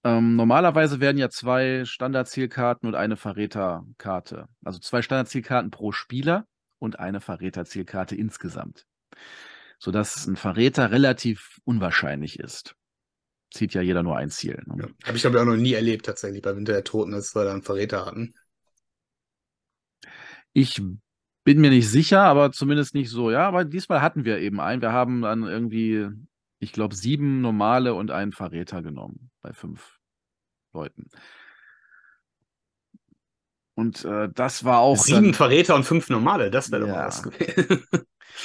[0.05, 4.49] Ähm, normalerweise werden ja zwei Standardzielkarten und eine Verräterkarte.
[4.65, 6.45] Also zwei Standardzielkarten pro Spieler
[6.79, 8.87] und eine Verräterzielkarte insgesamt.
[9.81, 12.77] Sodass ein Verräter relativ unwahrscheinlich ist.
[13.53, 14.63] Zieht ja jeder nur ein Ziel.
[14.67, 14.85] Ne?
[14.85, 17.45] Ja, Habe ich aber auch noch nie erlebt, tatsächlich, bei Winter der Toten, dass wir
[17.45, 18.35] da einen Verräter hatten.
[20.53, 20.81] Ich
[21.45, 23.31] bin mir nicht sicher, aber zumindest nicht so.
[23.31, 24.83] Ja, aber diesmal hatten wir eben einen.
[24.83, 26.09] Wir haben dann irgendwie,
[26.59, 29.99] ich glaube, sieben normale und einen Verräter genommen bei fünf
[30.73, 31.09] Leuten.
[33.75, 34.99] Und äh, das war auch.
[34.99, 36.93] Sieben dann, Verräter und fünf normale, das wäre ja.
[36.93, 37.87] doch was gewesen.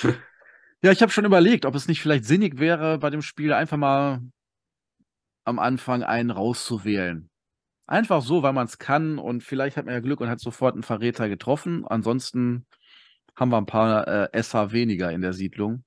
[0.86, 3.76] ja, ich habe schon überlegt, ob es nicht vielleicht sinnig wäre, bei dem Spiel einfach
[3.76, 4.21] mal
[5.43, 7.28] am Anfang einen rauszuwählen.
[7.88, 10.76] Einfach so, weil man es kann und vielleicht hat man ja Glück und hat sofort
[10.76, 11.88] einen Verräter getroffen.
[11.88, 12.67] Ansonsten
[13.36, 15.84] haben wir ein paar äh, SH weniger in der Siedlung.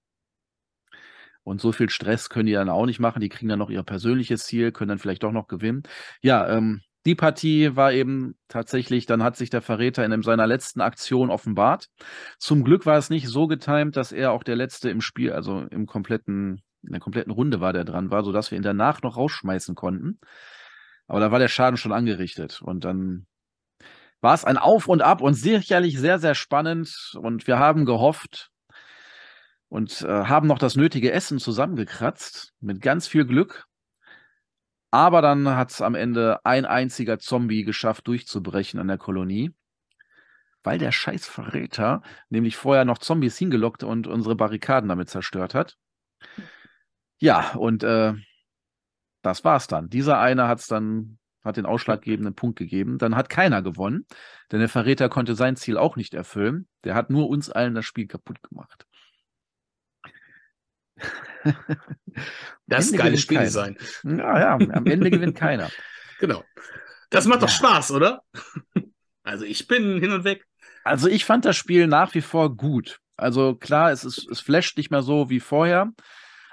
[1.45, 3.21] Und so viel Stress können die dann auch nicht machen.
[3.21, 5.85] Die kriegen dann noch ihr persönliches Ziel, können dann vielleicht doch noch gewinnen.
[6.23, 10.81] Ja, ähm, die Partie war eben tatsächlich, dann hat sich der Verräter in seiner letzten
[10.81, 11.89] Aktion offenbart.
[12.39, 15.61] Zum Glück war es nicht so getimt, dass er auch der Letzte im Spiel, also
[15.71, 19.17] im kompletten, in der kompletten Runde war, der dran war, sodass wir ihn danach noch
[19.17, 20.19] rausschmeißen konnten.
[21.07, 22.61] Aber da war der Schaden schon angerichtet.
[22.63, 23.27] Und dann
[24.21, 27.17] war es ein Auf und Ab und sicherlich sehr, sehr spannend.
[27.21, 28.51] Und wir haben gehofft
[29.69, 33.68] und äh, haben noch das nötige Essen zusammengekratzt, mit ganz viel Glück.
[34.91, 39.53] Aber dann hat es am Ende ein einziger Zombie geschafft, durchzubrechen an der Kolonie.
[40.63, 45.79] Weil der scheiß Verräter nämlich vorher noch Zombies hingelockt und unsere Barrikaden damit zerstört hat.
[47.21, 48.15] Ja, und äh,
[49.23, 49.89] das war's dann.
[49.89, 52.99] Dieser eine hat's dann, hat den ausschlaggebenden Punkt gegeben.
[52.99, 54.07] Dann hat keiner gewonnen,
[54.51, 56.69] denn der Verräter konnte sein Ziel auch nicht erfüllen.
[56.85, 58.87] Der hat nur uns allen das Spiel kaputt gemacht.
[62.67, 63.79] Das ist ein geiles Spieldesign.
[64.05, 65.71] Ja, ja, am Ende gewinnt keiner.
[66.21, 66.43] Genau.
[67.11, 68.23] Das macht doch Spaß, oder?
[69.23, 70.47] Also ich bin hin und weg.
[70.85, 72.99] Also ich fand das Spiel nach wie vor gut.
[73.17, 75.93] Also klar, es, ist, es flasht nicht mehr so wie vorher,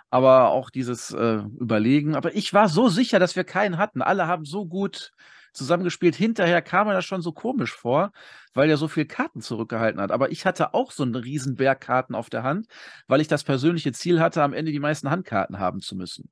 [0.09, 2.15] aber auch dieses äh, Überlegen.
[2.15, 4.01] Aber ich war so sicher, dass wir keinen hatten.
[4.01, 5.13] Alle haben so gut
[5.55, 6.15] zusammengespielt.
[6.15, 8.11] Hinterher kam mir das schon so komisch vor,
[8.53, 10.11] weil er so viel Karten zurückgehalten hat.
[10.11, 12.67] Aber ich hatte auch so einen riesen Berg Karten auf der Hand,
[13.07, 16.29] weil ich das persönliche Ziel hatte, am Ende die meisten Handkarten haben zu müssen.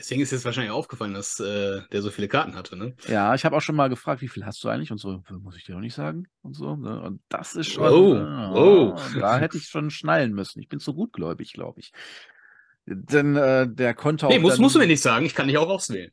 [0.00, 2.94] Deswegen ist jetzt wahrscheinlich aufgefallen, dass äh, der so viele Karten hatte, ne?
[3.06, 4.90] Ja, ich habe auch schon mal gefragt, wie viel hast du eigentlich?
[4.90, 6.26] Und so, muss ich dir auch nicht sagen.
[6.40, 6.74] Und so.
[6.74, 7.02] Ne?
[7.02, 7.92] Und das ist schon.
[7.92, 8.96] Oh, äh, oh.
[9.20, 10.58] Da hätte ich schon schnallen müssen.
[10.58, 11.92] Ich bin zu gutgläubig, glaube ich.
[12.86, 14.30] Denn äh, der konnte auch.
[14.30, 16.10] Nee, muss, dann, musst du mir nicht sagen, ich kann dich auch auswählen.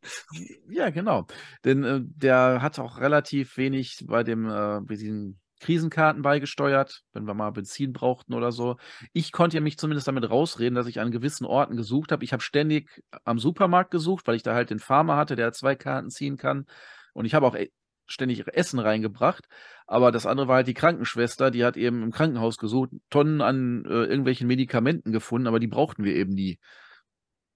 [0.69, 1.25] Ja, genau.
[1.65, 7.25] Denn äh, der hat auch relativ wenig bei dem äh, bei diesen Krisenkarten beigesteuert, wenn
[7.25, 8.77] wir mal Benzin brauchten oder so.
[9.13, 12.23] Ich konnte ja mich zumindest damit rausreden, dass ich an gewissen Orten gesucht habe.
[12.23, 15.75] Ich habe ständig am Supermarkt gesucht, weil ich da halt den Farmer hatte, der zwei
[15.75, 16.65] Karten ziehen kann.
[17.13, 17.71] Und ich habe auch e,
[18.07, 19.47] ständig Essen reingebracht.
[19.85, 23.85] Aber das andere war halt die Krankenschwester, die hat eben im Krankenhaus gesucht, Tonnen an
[23.85, 26.59] äh, irgendwelchen Medikamenten gefunden, aber die brauchten wir eben nie.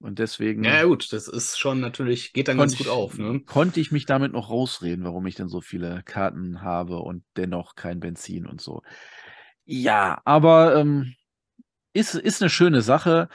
[0.01, 0.63] Und deswegen.
[0.63, 3.17] Ja, gut, das ist schon natürlich, geht dann ganz gut ich, auf.
[3.17, 3.41] Ne?
[3.41, 7.75] Konnte ich mich damit noch rausreden, warum ich denn so viele Karten habe und dennoch
[7.75, 8.81] kein Benzin und so.
[9.63, 11.13] Ja, aber ähm,
[11.93, 13.29] ist, ist eine schöne Sache.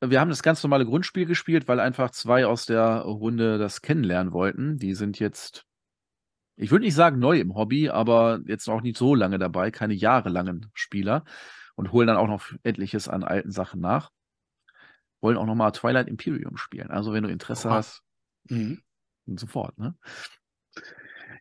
[0.00, 4.32] Wir haben das ganz normale Grundspiel gespielt, weil einfach zwei aus der Runde das kennenlernen
[4.32, 4.76] wollten.
[4.76, 5.67] Die sind jetzt
[6.58, 9.94] ich würde nicht sagen neu im Hobby, aber jetzt auch nicht so lange dabei, keine
[9.94, 11.24] jahrelangen Spieler
[11.76, 14.10] und holen dann auch noch etliches an alten Sachen nach.
[15.20, 16.90] Wollen auch nochmal Twilight Imperium spielen.
[16.90, 17.76] Also wenn du Interesse Oha.
[17.76, 18.02] hast,
[18.50, 18.82] Mhm.
[19.36, 19.94] sofort, ne?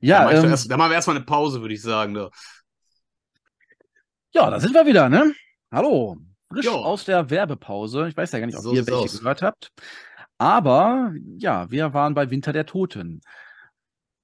[0.02, 2.14] Ja, ähm, erst, da machen wir erstmal eine Pause, würde ich sagen.
[2.14, 2.30] Da.
[4.34, 5.34] ja, da sind wir wieder, ne?
[5.72, 6.18] Hallo,
[6.52, 6.72] frisch Ja.
[6.72, 8.08] aus der Werbepause.
[8.08, 9.20] Ich weiß ja gar nicht, ob So ihr welche aus.
[9.20, 9.72] gehört habt.
[10.38, 13.22] Aber ja, wir waren bei Winter der Toten.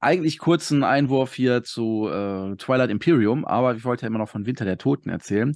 [0.04, 4.46] Eigentlich kurzen Einwurf hier zu äh, Twilight Imperium, aber ich wollte ja immer noch von
[4.46, 5.56] Winter der Toten erzählen.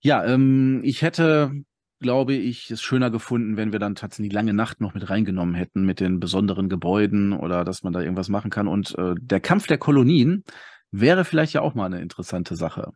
[0.00, 1.52] Ja, ähm, ich hätte,
[2.00, 5.54] glaube ich, es schöner gefunden, wenn wir dann tatsächlich die lange Nacht noch mit reingenommen
[5.54, 8.68] hätten, mit den besonderen Gebäuden oder dass man da irgendwas machen kann.
[8.68, 10.44] Und äh, der Kampf der Kolonien
[10.90, 12.92] wäre vielleicht ja auch mal eine interessante Sache.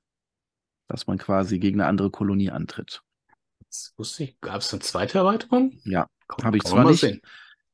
[0.89, 3.01] Dass man quasi gegen eine andere Kolonie antritt.
[3.67, 4.41] Das wusste ich.
[4.41, 5.73] Gab es eine zweite Erweiterung?
[5.85, 7.01] Ja, Komm, Hab ich zwar nicht.
[7.01, 7.21] sehen.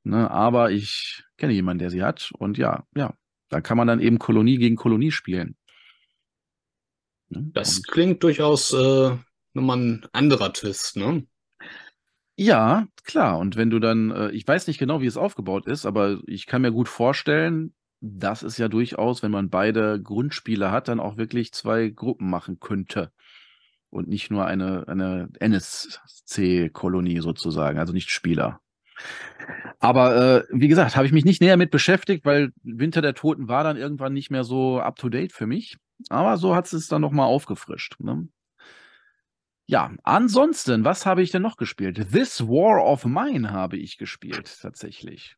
[0.08, 2.30] Ne, aber ich kenne jemanden, der sie hat.
[2.38, 3.12] Und ja, ja,
[3.50, 5.54] da kann man dann eben Kolonie gegen Kolonie spielen.
[7.28, 7.50] Ne?
[7.52, 9.10] Das Und, klingt durchaus äh,
[9.52, 11.26] nochmal ein anderer Twist, ne?
[12.36, 13.38] ja, klar.
[13.38, 16.46] Und wenn du dann, äh, ich weiß nicht genau, wie es aufgebaut ist, aber ich
[16.46, 21.18] kann mir gut vorstellen, dass es ja durchaus, wenn man beide Grundspiele hat, dann auch
[21.18, 23.12] wirklich zwei Gruppen machen könnte.
[23.90, 28.62] Und nicht nur eine, eine NSC-Kolonie sozusagen, also nicht Spieler.
[29.80, 33.48] Aber äh, wie gesagt, habe ich mich nicht näher mit beschäftigt, weil Winter der Toten
[33.48, 35.76] war dann irgendwann nicht mehr so up to date für mich.
[36.08, 37.96] Aber so hat es dann nochmal aufgefrischt.
[38.00, 38.28] Ne?
[39.66, 42.10] Ja, ansonsten, was habe ich denn noch gespielt?
[42.10, 45.36] This War of Mine habe ich gespielt, tatsächlich.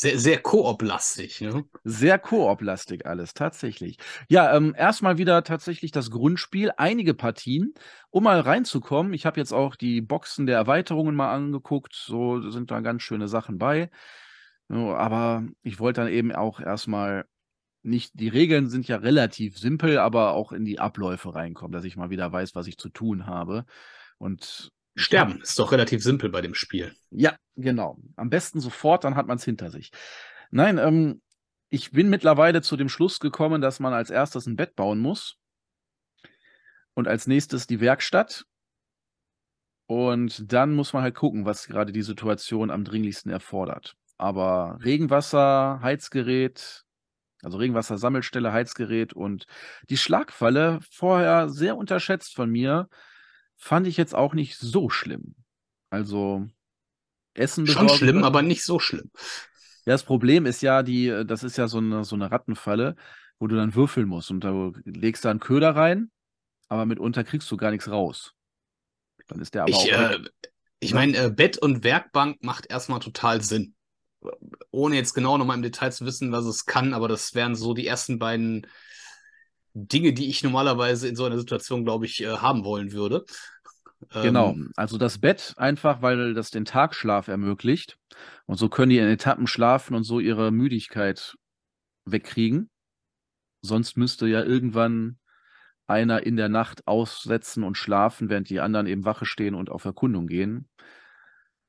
[0.00, 1.64] Sehr, sehr koop-lastig, ne?
[1.82, 3.98] Sehr koop-lastig alles, tatsächlich.
[4.28, 7.74] Ja, ähm, erstmal wieder tatsächlich das Grundspiel, einige Partien,
[8.10, 9.12] um mal reinzukommen.
[9.12, 13.26] Ich habe jetzt auch die Boxen der Erweiterungen mal angeguckt, so sind da ganz schöne
[13.26, 13.90] Sachen bei.
[14.68, 17.24] Aber ich wollte dann eben auch erstmal
[17.82, 21.96] nicht, die Regeln sind ja relativ simpel, aber auch in die Abläufe reinkommen, dass ich
[21.96, 23.64] mal wieder weiß, was ich zu tun habe.
[24.18, 26.94] Und Sterben ist doch relativ simpel bei dem Spiel.
[27.10, 27.98] ja, genau.
[28.16, 29.90] Am besten sofort, dann hat man es hinter sich.
[30.50, 31.22] Nein, ähm,
[31.70, 35.36] ich bin mittlerweile zu dem Schluss gekommen, dass man als erstes ein Bett bauen muss
[36.94, 38.44] und als nächstes die Werkstatt.
[39.86, 43.96] Und dann muss man halt gucken, was gerade die Situation am dringlichsten erfordert.
[44.18, 46.84] aber Regenwasser, Heizgerät,
[47.42, 49.46] also Regenwassersammelstelle, Heizgerät und
[49.88, 52.88] die Schlagfalle, vorher sehr unterschätzt von mir,
[53.58, 55.34] fand ich jetzt auch nicht so schlimm.
[55.90, 56.46] Also
[57.34, 59.10] Essen Schon schlimm, aber nicht so schlimm.
[59.84, 62.96] Ja, das Problem ist ja, die, das ist ja so eine, so eine Rattenfalle,
[63.38, 66.10] wo du dann würfeln musst und da legst du einen Köder rein,
[66.68, 68.34] aber mitunter kriegst du gar nichts raus.
[69.28, 70.10] Dann ist der aber ich, auch.
[70.10, 70.18] Äh,
[70.80, 73.74] ich meine, äh, Bett und Werkbank macht erstmal total Sinn.
[74.70, 77.74] Ohne jetzt genau nochmal im Detail zu wissen, was es kann, aber das wären so
[77.74, 78.66] die ersten beiden
[79.74, 83.24] Dinge, die ich normalerweise in so einer Situation, glaube ich, äh, haben wollen würde.
[84.10, 87.98] Genau, ähm, also das Bett einfach, weil das den Tagschlaf ermöglicht.
[88.46, 91.36] Und so können die in Etappen schlafen und so ihre Müdigkeit
[92.04, 92.70] wegkriegen.
[93.60, 95.18] Sonst müsste ja irgendwann
[95.86, 99.84] einer in der Nacht aussetzen und schlafen, während die anderen eben Wache stehen und auf
[99.84, 100.68] Erkundung gehen.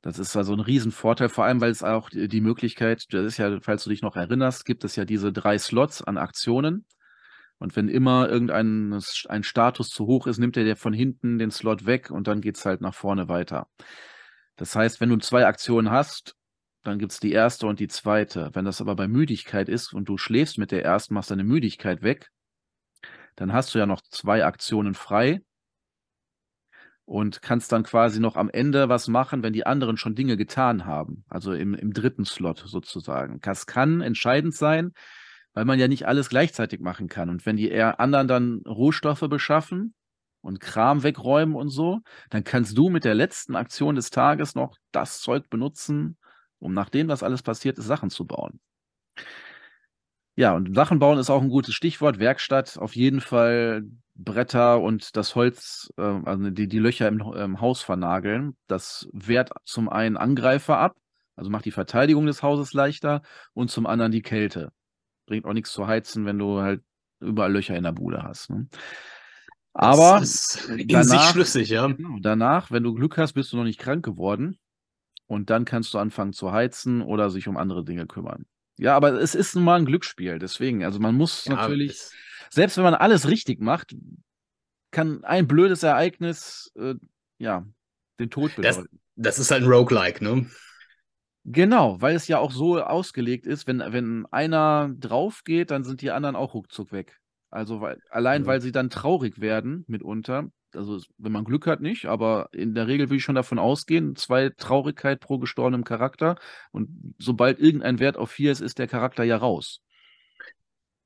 [0.02, 3.60] Das ist also ein Riesenvorteil, vor allem weil es auch die Möglichkeit, das ist ja,
[3.62, 6.86] falls du dich noch erinnerst, gibt es ja diese drei Slots an Aktionen.
[7.60, 11.52] Und wenn immer irgendein ein Status zu hoch ist, nimmt er dir von hinten den
[11.52, 13.68] Slot weg und dann geht es halt nach vorne weiter.
[14.56, 16.36] Das heißt, wenn du zwei Aktionen hast,
[16.84, 18.50] dann gibt es die erste und die zweite.
[18.54, 22.02] Wenn das aber bei Müdigkeit ist und du schläfst mit der ersten, machst deine Müdigkeit
[22.02, 22.32] weg,
[23.36, 25.42] dann hast du ja noch zwei Aktionen frei
[27.06, 30.86] und kannst dann quasi noch am Ende was machen, wenn die anderen schon Dinge getan
[30.86, 31.26] haben.
[31.28, 33.40] Also im, im dritten Slot sozusagen.
[33.42, 34.94] Das kann entscheidend sein,
[35.60, 37.30] weil man ja nicht alles gleichzeitig machen kann.
[37.30, 39.94] Und wenn die anderen dann Rohstoffe beschaffen
[40.40, 42.00] und Kram wegräumen und so,
[42.30, 46.18] dann kannst du mit der letzten Aktion des Tages noch das Zeug benutzen,
[46.60, 48.62] um nachdem das alles passiert ist, Sachen zu bauen.
[50.38, 52.20] Ja, und Sachen bauen ist auch ein gutes Stichwort.
[52.20, 53.84] Werkstatt auf jeden Fall
[54.16, 58.56] Bretter und das Holz, äh, also die, die Löcher im, im Haus vernageln.
[58.68, 60.96] Das wehrt zum einen Angreifer ab,
[61.36, 64.72] also macht die Verteidigung des Hauses leichter und zum anderen die Kälte
[65.30, 66.82] bringt auch nichts zu heizen, wenn du halt
[67.22, 68.50] überall Löcher in der Bude hast.
[68.50, 68.68] Ne?
[69.74, 71.88] Aber das ist in danach, schlüssig, ja.
[71.88, 74.60] Genau, danach, wenn du Glück hast, bist du noch nicht krank geworden.
[75.28, 78.46] Und dann kannst du anfangen zu heizen oder sich um andere Dinge kümmern.
[78.78, 80.84] Ja, aber es ist nun mal ein Glücksspiel, deswegen.
[80.84, 82.02] Also man muss ja, natürlich,
[82.50, 83.96] selbst wenn man alles richtig macht,
[84.90, 86.96] kann ein blödes Ereignis, äh,
[87.38, 87.64] ja,
[88.20, 88.88] den Tod bedeuten.
[89.16, 90.48] Das, das ist halt ein Roguelike, ne?
[91.52, 96.04] Genau, weil es ja auch so ausgelegt ist, wenn, wenn einer drauf geht, dann sind
[96.04, 97.20] die anderen auch ruckzuck weg.
[97.50, 98.48] Also weil, allein, ja.
[98.48, 100.52] weil sie dann traurig werden mitunter.
[100.76, 104.16] Also wenn man Glück hat, nicht, aber in der Regel will ich schon davon ausgehen,
[104.16, 106.38] zwei Traurigkeit pro gestorbenem Charakter.
[106.72, 109.82] Und sobald irgendein Wert auf vier ist, ist der Charakter ja raus.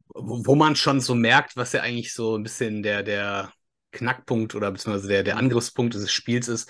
[0.09, 3.53] Wo, wo man schon so merkt, was ja eigentlich so ein bisschen der, der
[3.93, 6.69] Knackpunkt oder beziehungsweise der, der Angriffspunkt des Spiels ist,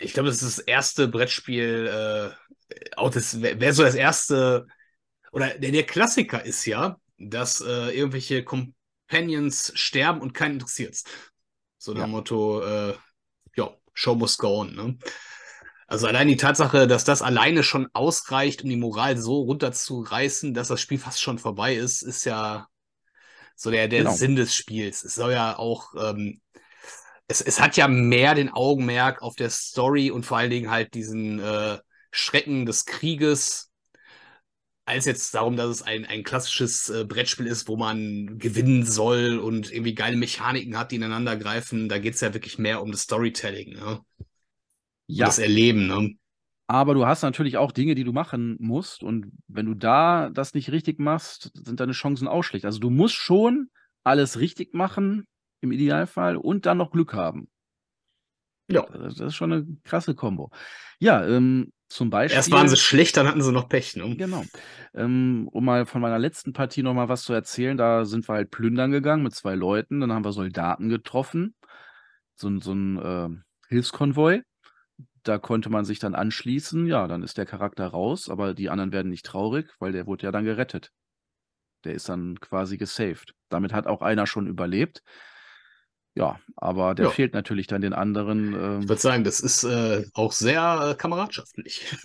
[0.00, 4.66] ich glaube, das ist das erste Brettspiel, äh, auch das wäre wär so das erste,
[5.32, 11.02] oder der, der Klassiker ist ja, dass äh, irgendwelche Companions sterben und keinen interessiert.
[11.78, 12.06] So nach ja.
[12.06, 12.94] Motto, äh,
[13.56, 14.98] ja, Show must go on, ne?
[15.86, 20.68] Also allein die Tatsache, dass das alleine schon ausreicht, um die Moral so runterzureißen, dass
[20.68, 22.66] das Spiel fast schon vorbei ist, ist ja
[23.56, 24.14] so der, der genau.
[24.14, 25.04] Sinn des Spiels.
[25.04, 26.40] Es soll ja auch ähm,
[27.32, 30.94] es, es hat ja mehr den Augenmerk auf der Story und vor allen Dingen halt
[30.94, 31.78] diesen äh,
[32.10, 33.70] Schrecken des Krieges,
[34.84, 39.38] als jetzt darum, dass es ein, ein klassisches äh, Brettspiel ist, wo man gewinnen soll
[39.38, 41.88] und irgendwie geile Mechaniken hat, die ineinander greifen.
[41.88, 44.00] Da geht es ja wirklich mehr um das Storytelling, ne?
[45.06, 45.26] Ja.
[45.26, 46.14] das Erleben, ne?
[46.66, 49.02] Aber du hast natürlich auch Dinge, die du machen musst.
[49.02, 52.64] Und wenn du da das nicht richtig machst, sind deine Chancen auch schlecht.
[52.64, 53.68] Also du musst schon
[54.04, 55.26] alles richtig machen,
[55.62, 57.48] im Idealfall und dann noch Glück haben.
[58.68, 58.86] Ja.
[58.92, 60.50] Das, das ist schon eine krasse Kombo.
[60.98, 62.36] Ja, ähm, zum Beispiel.
[62.36, 63.96] Erst waren sie schlecht, dann hatten sie noch Pech.
[63.96, 64.16] Ne?
[64.16, 64.44] Genau.
[64.94, 68.34] Ähm, um mal von meiner letzten Partie noch mal was zu erzählen, da sind wir
[68.34, 70.00] halt plündern gegangen mit zwei Leuten.
[70.00, 71.54] Dann haben wir Soldaten getroffen.
[72.34, 73.28] So, so ein äh,
[73.68, 74.42] Hilfskonvoi.
[75.22, 76.86] Da konnte man sich dann anschließen.
[76.86, 80.24] Ja, dann ist der Charakter raus, aber die anderen werden nicht traurig, weil der wurde
[80.24, 80.90] ja dann gerettet.
[81.84, 83.34] Der ist dann quasi gesaved.
[83.48, 85.02] Damit hat auch einer schon überlebt.
[86.14, 87.10] Ja, aber der ja.
[87.10, 88.54] fehlt natürlich dann den anderen.
[88.54, 91.96] Ähm, ich würde sagen, das ist äh, auch sehr äh, kameradschaftlich.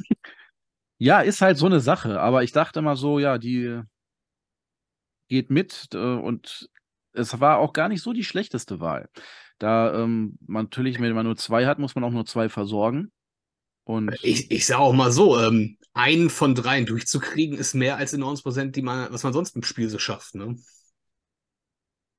[0.97, 2.19] ja, ist halt so eine Sache.
[2.19, 3.81] Aber ich dachte mal so, ja, die
[5.27, 6.69] geht mit äh, und
[7.11, 9.09] es war auch gar nicht so die schlechteste Wahl.
[9.59, 13.11] Da ähm, man natürlich, wenn man nur zwei hat, muss man auch nur zwei versorgen.
[13.83, 18.13] Und ich, ich sage auch mal so, ähm, einen von dreien durchzukriegen, ist mehr als
[18.13, 20.35] in 90 Prozent, die man, was man sonst im Spiel so schafft.
[20.35, 20.55] Ne?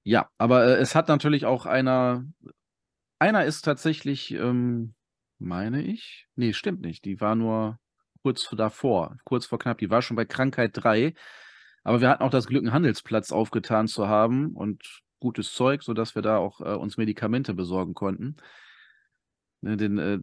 [0.08, 2.24] Ja, aber äh, es hat natürlich auch einer,
[3.18, 4.94] einer ist tatsächlich, ähm,
[5.38, 7.78] meine ich, nee, stimmt nicht, die war nur
[8.22, 9.76] kurz davor, kurz vor knapp.
[9.76, 11.12] Die war schon bei Krankheit 3.
[11.84, 16.14] Aber wir hatten auch das Glück, einen Handelsplatz aufgetan zu haben und gutes Zeug, sodass
[16.14, 18.36] wir da auch äh, uns Medikamente besorgen konnten.
[19.60, 20.20] Ne, denn äh,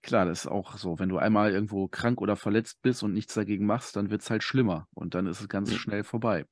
[0.00, 3.34] klar, das ist auch so, wenn du einmal irgendwo krank oder verletzt bist und nichts
[3.34, 5.76] dagegen machst, dann wird es halt schlimmer und dann ist es ganz mhm.
[5.76, 6.46] schnell vorbei.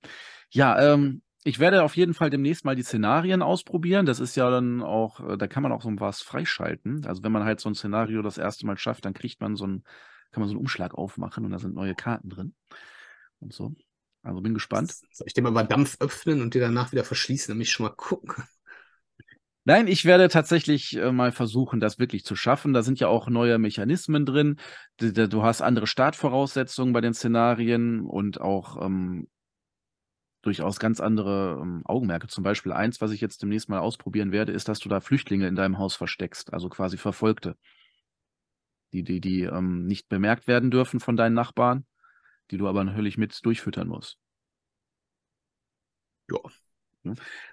[0.51, 4.07] Ja, ähm, ich werde auf jeden Fall demnächst mal die Szenarien ausprobieren.
[4.07, 7.05] Das ist ja dann auch, äh, da kann man auch so was freischalten.
[7.07, 9.67] Also wenn man halt so ein Szenario das erste Mal schafft, dann kriegt man so
[9.67, 9.85] ein,
[10.33, 12.55] kann man so einen Umschlag aufmachen und da sind neue Karten drin
[13.41, 13.75] und so.
[14.23, 14.95] Also bin gespannt.
[15.13, 17.85] Soll ich den mal bei Dampf öffnen und die danach wieder verschließen, damit ich schon
[17.85, 18.43] mal gucken?
[19.67, 22.73] Nein, ich werde tatsächlich äh, mal versuchen, das wirklich zu schaffen.
[22.73, 24.57] Da sind ja auch neue Mechanismen drin.
[24.97, 29.29] Du, du hast andere Startvoraussetzungen bei den Szenarien und auch ähm,
[30.45, 32.29] durchaus ganz andere ähm, Augenmerke.
[32.29, 35.49] Zum Beispiel eins, was ich jetzt demnächst mal ausprobieren werde, ist, dass du da Flüchtlinge
[35.49, 37.57] in deinem Haus versteckst, also quasi Verfolgte,
[38.93, 41.87] die, die, die ähm, nicht bemerkt werden dürfen von deinen Nachbarn,
[42.51, 44.19] die du aber natürlich mit durchfüttern musst.
[46.31, 46.39] Ja.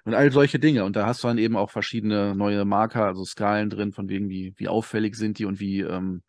[0.04, 0.84] Und all solche Dinge.
[0.84, 4.30] Und da hast du dann eben auch verschiedene neue Marker, also Skalen drin, von wegen,
[4.30, 6.22] wie, wie auffällig sind die und wie, ähm,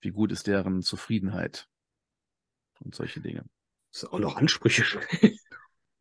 [0.00, 1.66] wie gut ist deren Zufriedenheit.
[2.80, 3.44] Und solche Dinge.
[3.92, 4.84] Das ist auch noch Ansprüche.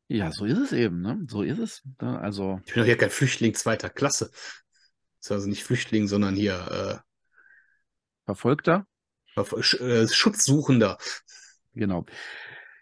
[0.10, 1.26] Ja, so ist es eben, ne?
[1.28, 1.84] So ist es.
[2.02, 2.20] Ne?
[2.20, 2.62] Also.
[2.66, 4.30] Ich bin doch hier kein Flüchtling zweiter Klasse.
[4.32, 7.08] Das ist also nicht Flüchtling, sondern hier äh,
[8.26, 8.86] Verfolgter?
[9.62, 10.98] Sch äh, Schutzsuchender.
[11.74, 12.06] Genau.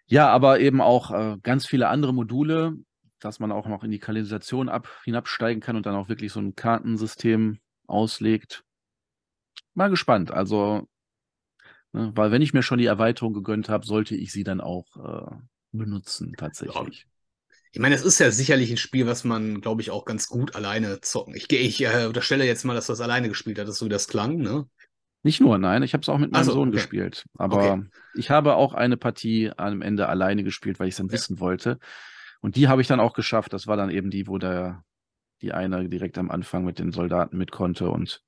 [0.07, 2.73] Ja, aber eben auch äh, ganz viele andere Module,
[3.19, 6.39] dass man auch noch in die Kanalisation ab, hinabsteigen kann und dann auch wirklich so
[6.39, 8.63] ein Kartensystem auslegt.
[9.73, 10.31] Mal gespannt.
[10.31, 10.87] Also,
[11.91, 14.95] ne, weil wenn ich mir schon die Erweiterung gegönnt habe, sollte ich sie dann auch
[14.97, 15.35] äh,
[15.71, 17.07] benutzen, tatsächlich.
[17.75, 20.55] Ich meine, es ist ja sicherlich ein Spiel, was man, glaube ich, auch ganz gut
[20.55, 21.35] alleine zocken.
[21.35, 24.07] Ich, ich äh, unterstelle jetzt mal, dass du das alleine gespielt hattest, so wie das
[24.07, 24.65] klang, ne?
[25.23, 26.77] Nicht nur, nein, ich habe es auch mit meinem also, Sohn okay.
[26.77, 27.25] gespielt.
[27.37, 27.83] Aber okay.
[28.13, 31.11] ich habe auch eine Partie am Ende alleine gespielt, weil ich es dann ja.
[31.11, 31.77] wissen wollte.
[32.39, 33.51] Und die habe ich dann auch geschafft.
[33.51, 34.85] Das war dann eben die, wo der,
[35.41, 37.89] die eine direkt am Anfang mit den Soldaten mit konnte.
[37.89, 38.21] Und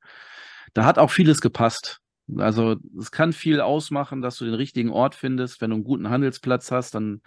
[0.74, 2.02] da hat auch vieles gepasst.
[2.36, 5.62] Also es kann viel ausmachen, dass du den richtigen Ort findest.
[5.62, 7.22] Wenn du einen guten Handelsplatz hast, dann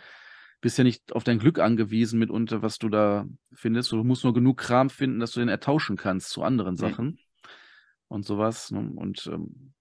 [0.60, 3.92] bist ja nicht auf dein Glück angewiesen mitunter, was du da findest.
[3.92, 7.18] Du musst nur genug Kram finden, dass du den ertauschen kannst zu anderen Sachen mhm.
[8.08, 8.70] und sowas.
[8.70, 8.92] Ne?
[8.96, 9.72] Und ähm,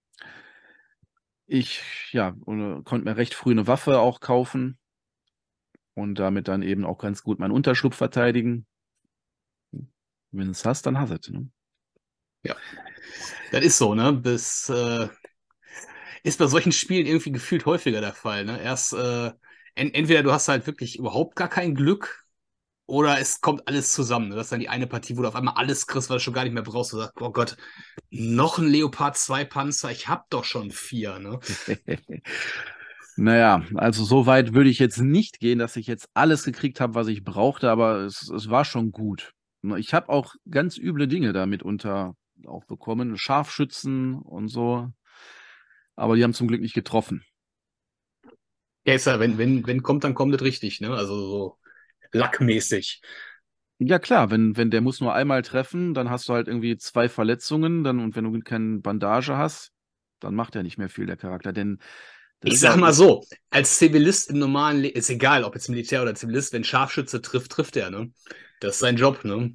[1.46, 4.78] ich, ja, konnte mir recht früh eine Waffe auch kaufen
[5.94, 8.66] und damit dann eben auch ganz gut meinen Unterschlupf verteidigen.
[10.30, 11.28] Wenn du es hast, dann hast du es.
[11.28, 11.50] Ne?
[12.44, 12.56] Ja,
[13.50, 14.18] das ist so, ne?
[14.22, 15.08] Das äh,
[16.22, 18.44] ist bei solchen Spielen irgendwie gefühlt häufiger der Fall.
[18.44, 18.62] Ne?
[18.62, 19.32] Erst äh,
[19.74, 22.24] en entweder du hast halt wirklich überhaupt gar kein Glück
[22.90, 24.30] oder es kommt alles zusammen.
[24.30, 24.34] Ne?
[24.34, 26.34] Das ist dann die eine Partie, wo du auf einmal alles kriegst, was du schon
[26.34, 26.92] gar nicht mehr brauchst.
[26.92, 27.56] Du sagst, oh Gott,
[28.10, 31.20] noch ein Leopard 2 Panzer, ich hab doch schon vier.
[31.20, 31.38] Ne?
[33.16, 36.94] naja, also so weit würde ich jetzt nicht gehen, dass ich jetzt alles gekriegt habe,
[36.94, 39.34] was ich brauchte, aber es, es war schon gut.
[39.76, 42.16] Ich habe auch ganz üble Dinge damit unter
[42.46, 44.88] auch bekommen, Scharfschützen und so.
[45.94, 47.22] Aber die haben zum Glück nicht getroffen.
[48.84, 50.90] Ja, ist ja, wenn, wenn, wenn kommt, dann kommt es richtig, ne?
[50.90, 51.58] Also so
[52.12, 53.02] lackmäßig.
[53.78, 57.08] Ja, klar, wenn, wenn der muss nur einmal treffen, dann hast du halt irgendwie zwei
[57.08, 59.72] Verletzungen, dann, und wenn du keine Bandage hast,
[60.20, 61.52] dann macht er nicht mehr viel, der Charakter.
[61.52, 61.78] Denn
[62.42, 66.14] ich sag mal so, als Zivilist im normalen Leben, ist egal, ob jetzt Militär oder
[66.14, 68.12] Zivilist, wenn Scharfschütze trifft, trifft er, ne?
[68.60, 69.54] Das ist sein Job, ne?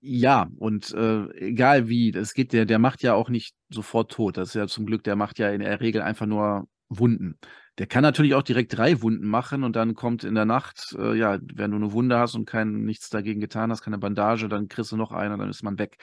[0.00, 4.36] Ja, und äh, egal wie, das geht, der, der macht ja auch nicht sofort tot.
[4.36, 7.38] Das ist ja zum Glück, der macht ja in der Regel einfach nur Wunden.
[7.78, 11.14] Der kann natürlich auch direkt drei Wunden machen und dann kommt in der Nacht, äh,
[11.14, 14.68] ja, wenn du eine Wunde hast und kein, nichts dagegen getan hast, keine Bandage, dann
[14.68, 15.98] kriegst du noch eine, dann ist man weg.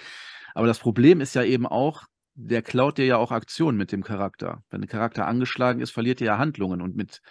[0.53, 2.03] Aber das Problem ist ja eben auch,
[2.35, 4.63] der klaut dir ja auch Aktionen mit dem Charakter.
[4.69, 7.21] Wenn der Charakter angeschlagen ist, verliert er ja Handlungen und mit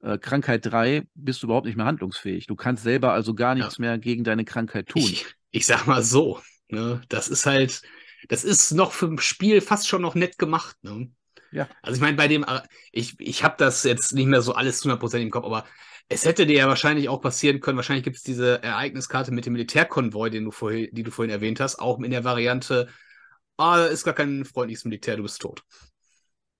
[0.00, 2.46] äh, Krankheit 3 bist du überhaupt nicht mehr handlungsfähig.
[2.46, 3.82] Du kannst selber also gar nichts ja.
[3.82, 5.02] mehr gegen deine Krankheit tun.
[5.02, 7.82] Ich, ich sag mal so, ne, das ist halt,
[8.28, 11.10] das ist noch für ein Spiel fast schon noch nett gemacht, ne?
[11.56, 11.68] Ja.
[11.80, 12.44] Also ich meine, bei dem,
[12.92, 15.64] ich, ich habe das jetzt nicht mehr so alles zu 100% im Kopf, aber
[16.06, 19.54] es hätte dir ja wahrscheinlich auch passieren können, wahrscheinlich gibt es diese Ereigniskarte mit dem
[19.54, 22.88] Militärkonvoi, den du vorhin, die du vorhin erwähnt hast, auch in der Variante,
[23.56, 25.62] ah, ist gar kein freundliches Militär, du bist tot.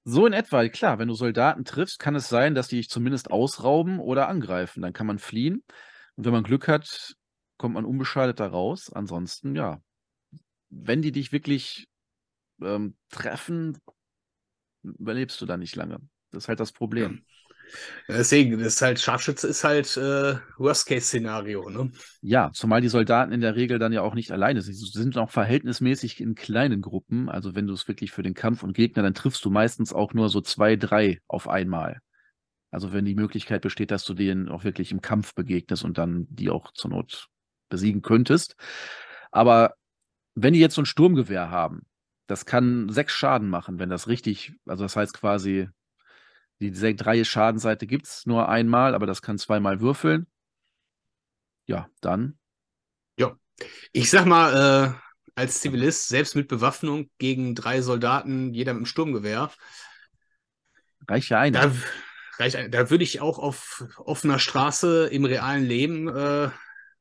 [0.04, 3.30] So in etwa, klar, wenn du Soldaten triffst, kann es sein, dass die dich zumindest
[3.30, 4.80] ausrauben oder angreifen.
[4.80, 5.62] Dann kann man fliehen.
[6.14, 7.16] Und wenn man Glück hat,
[7.58, 8.90] kommt man unbeschadet da raus.
[8.94, 9.78] Ansonsten, ja,
[10.70, 11.88] wenn die dich wirklich
[12.62, 13.78] ähm, treffen,
[14.98, 15.98] überlebst du da nicht lange.
[16.30, 17.22] Das ist halt das Problem.
[18.08, 21.90] Deswegen, das ist halt, Scharfschütze ist halt äh, Worst-Case-Szenario, ne?
[22.20, 24.74] Ja, zumal die Soldaten in der Regel dann ja auch nicht alleine sind.
[24.74, 27.28] Sie sind auch verhältnismäßig in kleinen Gruppen.
[27.28, 30.14] Also wenn du es wirklich für den Kampf und Gegner, dann triffst du meistens auch
[30.14, 32.00] nur so zwei, drei auf einmal.
[32.70, 36.26] Also wenn die Möglichkeit besteht, dass du denen auch wirklich im Kampf begegnest und dann
[36.30, 37.28] die auch zur Not
[37.68, 38.54] besiegen könntest.
[39.32, 39.74] Aber
[40.34, 41.82] wenn die jetzt so ein Sturmgewehr haben,
[42.26, 45.68] das kann sechs Schaden machen, wenn das richtig, also das heißt quasi,
[46.60, 50.26] die drei Schadenseite gibt es nur einmal, aber das kann zweimal würfeln.
[51.66, 52.38] Ja, dann.
[53.18, 53.36] Ja.
[53.92, 58.86] Ich sag mal, äh, als Zivilist, selbst mit Bewaffnung gegen drei Soldaten, jeder mit einem
[58.86, 59.50] Sturmgewehr.
[61.06, 61.68] Reicht ja einer.
[61.68, 61.72] Da,
[62.38, 66.50] reicht, da würde ich auch auf offener Straße im realen Leben, äh,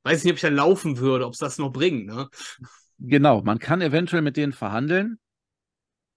[0.04, 2.08] weiß nicht, ob ich da laufen würde, ob es das noch bringt.
[2.08, 2.30] Ne?
[2.98, 5.20] Genau, man kann eventuell mit denen verhandeln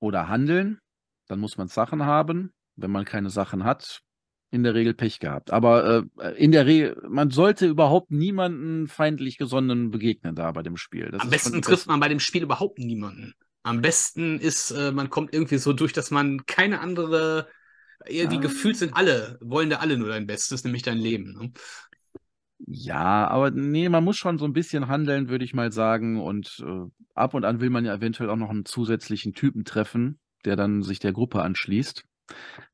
[0.00, 0.78] oder handeln.
[1.26, 2.52] Dann muss man Sachen haben.
[2.76, 4.02] Wenn man keine Sachen hat,
[4.50, 5.52] in der Regel Pech gehabt.
[5.52, 10.76] Aber äh, in der Regel, man sollte überhaupt niemanden feindlich gesonnenen begegnen da bei dem
[10.76, 11.10] Spiel.
[11.10, 13.34] Das Am besten trifft man bei dem Spiel überhaupt niemanden.
[13.62, 17.48] Am besten ist, äh, man kommt irgendwie so durch, dass man keine andere,
[18.06, 18.42] irgendwie ah.
[18.42, 21.32] gefühlt sind alle, wollen da alle nur dein Bestes, nämlich dein Leben.
[21.32, 21.52] Ne?
[22.70, 26.20] Ja, aber nee, man muss schon so ein bisschen handeln, würde ich mal sagen.
[26.20, 30.20] Und äh, ab und an will man ja eventuell auch noch einen zusätzlichen Typen treffen,
[30.44, 32.04] der dann sich der Gruppe anschließt.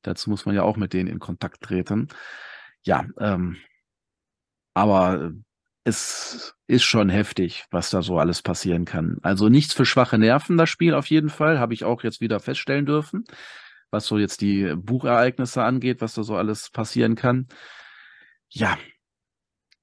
[0.02, 2.08] Dazu muss man ja auch mit denen in Kontakt treten.
[2.82, 3.56] Ja, ähm,
[4.74, 5.30] aber
[5.84, 9.18] es ist schon heftig, was da so alles passieren kann.
[9.22, 12.40] Also nichts für schwache Nerven, das Spiel auf jeden Fall, habe ich auch jetzt wieder
[12.40, 13.22] feststellen dürfen,
[13.92, 17.46] was so jetzt die Buchereignisse angeht, was da so alles passieren kann.
[18.50, 18.76] Ja,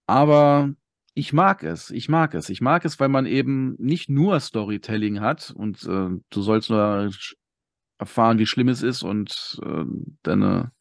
[0.08, 0.74] aber
[1.14, 2.50] ich mag es, ich mag es.
[2.50, 7.12] Ich mag es, weil man eben nicht nur Storytelling hat und äh, du sollst nur
[7.98, 9.84] erfahren, wie schlimm es ist und äh,
[10.24, 10.72] deine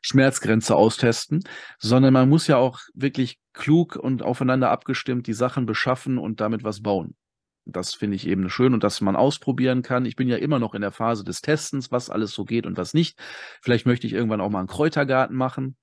[0.00, 1.42] Schmerzgrenze austesten,
[1.78, 6.64] sondern man muss ja auch wirklich klug und aufeinander abgestimmt die Sachen beschaffen und damit
[6.64, 7.16] was bauen.
[7.66, 10.06] Das finde ich eben schön und dass man ausprobieren kann.
[10.06, 12.78] Ich bin ja immer noch in der Phase des Testens, was alles so geht und
[12.78, 13.18] was nicht.
[13.60, 15.76] Vielleicht möchte ich irgendwann auch mal einen Kräutergarten machen.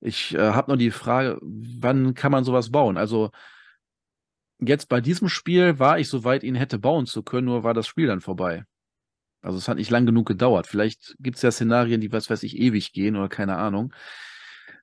[0.00, 2.96] Ich äh, habe nur die Frage, wann kann man sowas bauen?
[2.96, 3.30] Also
[4.60, 7.74] jetzt bei diesem Spiel war ich so weit, ihn hätte bauen zu können, nur war
[7.74, 8.64] das Spiel dann vorbei.
[9.40, 10.66] Also es hat nicht lang genug gedauert.
[10.66, 13.92] Vielleicht gibt es ja Szenarien, die, was weiß ich, ewig gehen oder keine Ahnung.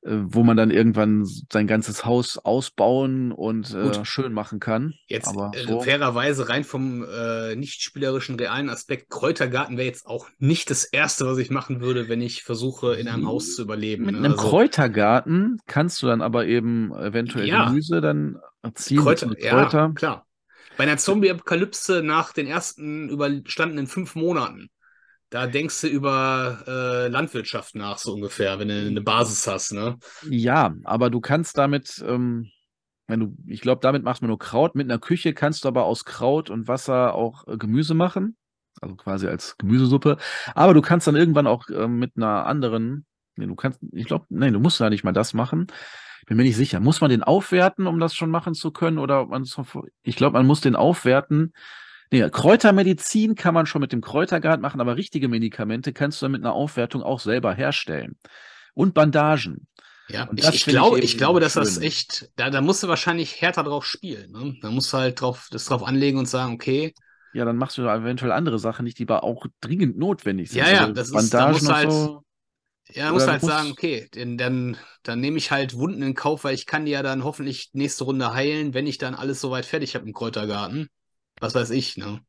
[0.06, 4.94] Äh, wo man dann irgendwann sein ganzes Haus ausbauen und äh, schön machen kann.
[5.08, 5.82] Jetzt Aber äh, so.
[5.82, 11.26] fairerweise rein vom äh, nicht spielerischen realen Aspekt, Kräutergarten wäre jetzt auch nicht das Erste,
[11.26, 14.06] was ich machen würde, wenn ich versuche, in einem Haus zu überleben.
[14.06, 14.20] Mit ne?
[14.20, 17.66] einem also, Kräutergarten kannst du dann aber eben eventuell ja.
[17.66, 18.38] Gemüse dann
[18.76, 19.00] ziehen.
[19.00, 19.80] Kräuter, Kräuter.
[19.80, 20.28] Ja, klar.
[20.78, 24.70] Bei einer Zombie-Apokalypse nach den ersten überstandenen fünf Monaten
[25.30, 29.98] da denkst du über äh, Landwirtschaft nach, so ungefähr, wenn du eine Basis hast, ne?
[30.30, 32.50] Ja, aber du kannst damit, ähm,
[33.08, 34.76] wenn du, ich glaube, damit machst du nur Kraut.
[34.76, 38.38] Mit einer Küche kannst du aber aus Kraut und Wasser auch äh, Gemüse machen.
[38.82, 40.18] Also quasi als Gemüsesuppe.
[40.54, 43.06] Aber du kannst dann irgendwann auch äh, mit einer anderen,
[43.36, 45.68] nee, du kannst, ich glaube, nein, du musst ja nicht mal das machen.
[46.28, 46.80] Bin mir nicht sicher.
[46.80, 48.98] Muss man den aufwerten, um das schon machen zu können?
[48.98, 49.46] Oder man,
[50.02, 51.54] ich glaube, man muss den aufwerten,
[52.16, 56.42] Nee, Kräutermedizin kann man schon mit dem Kräutergarten machen, aber richtige Medikamente kannst du mit
[56.42, 58.18] einer Aufwertung auch selber herstellen.
[58.74, 59.68] Und Bandagen.
[60.08, 61.64] Ja, ich, ich, glaube, ich, ich glaube, dass schön.
[61.64, 64.32] das echt, da, da musst du wahrscheinlich härter drauf spielen.
[64.32, 64.56] Ne?
[64.62, 66.94] Da musst du halt drauf, das drauf anlegen und sagen, okay.
[67.34, 70.60] Ja, dann machst du eventuell andere Sachen nicht, die aber auch dringend notwendig sind.
[70.60, 72.24] Ja, ja, also das ist, da musst du halt, so.
[72.94, 76.56] Ja, muss halt sagen, okay, denn, dann, dann nehme ich halt Wunden in Kauf, weil
[76.56, 79.96] ich kann die ja dann hoffentlich nächste Runde heilen, wenn ich dann alles soweit fertig
[79.96, 80.88] habe im Kräutergarten
[81.40, 82.22] was weiß ich, ne?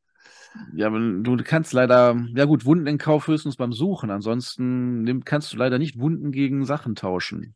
[0.73, 4.09] Ja, du kannst leider, ja gut, Wunden in Kauf höchstens beim Suchen.
[4.09, 7.55] Ansonsten kannst du leider nicht Wunden gegen Sachen tauschen.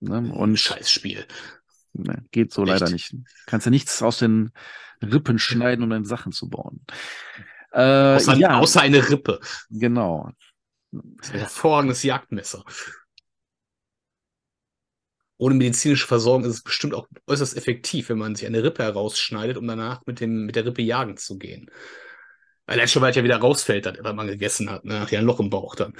[0.00, 0.30] Ne?
[0.32, 1.26] Und Scheißspiel.
[1.94, 2.72] Ne, geht so Echt?
[2.72, 3.14] leider nicht.
[3.46, 4.50] Kannst ja nichts aus den
[5.00, 6.84] Rippen schneiden, um deine Sachen zu bauen.
[7.72, 9.40] Äh, außer, ja, außer eine Rippe.
[9.70, 10.30] Genau.
[10.90, 12.64] Das ist ein hervorragendes Jagdmesser
[15.44, 19.58] ohne medizinische Versorgung ist es bestimmt auch äußerst effektiv, wenn man sich eine Rippe herausschneidet,
[19.58, 21.70] um danach mit, dem, mit der Rippe jagen zu gehen.
[22.64, 25.06] Weil er schon weit ja wieder rausfällt, wenn man gegessen hat, ne?
[25.10, 25.92] ja ein Loch im Bauch dann.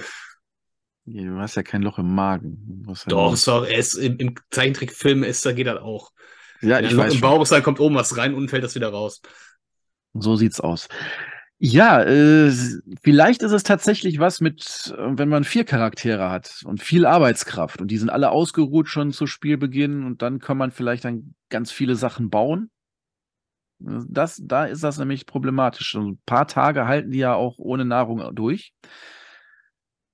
[1.05, 2.87] Du hast ja kein Loch im Magen.
[3.07, 6.11] Doch, doch, er ist im, im Zeichentrickfilm ist, da geht das auch.
[6.63, 8.65] Ja, wenn ich ein Loch im Bauch ist, dann kommt oben was rein und fällt
[8.65, 9.21] das wieder raus.
[10.15, 10.89] So sieht's aus.
[11.67, 12.53] Ja, äh,
[13.03, 17.81] vielleicht ist es tatsächlich was mit, äh, wenn man vier Charaktere hat und viel Arbeitskraft
[17.81, 21.73] und die sind alle ausgeruht schon zu Spielbeginn und dann kann man vielleicht dann ganz
[21.73, 22.71] viele Sachen bauen.
[23.79, 25.95] Das, da ist das nämlich problematisch.
[25.95, 28.75] ein paar Tage halten die ja auch ohne Nahrung durch.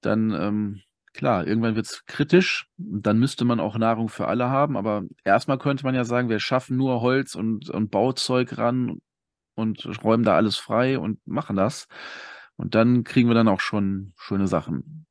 [0.02, 0.82] Dann ähm,
[1.14, 2.68] klar, irgendwann wird es kritisch.
[2.76, 4.76] Dann müsste man auch Nahrung für alle haben.
[4.76, 9.00] Aber erstmal könnte man ja sagen, wir schaffen nur Holz und, und Bauzeug ran
[9.60, 11.86] und räumen da alles frei und machen das.
[12.56, 15.06] Und dann kriegen wir dann auch schon schöne Sachen.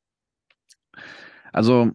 [1.52, 1.92] Also,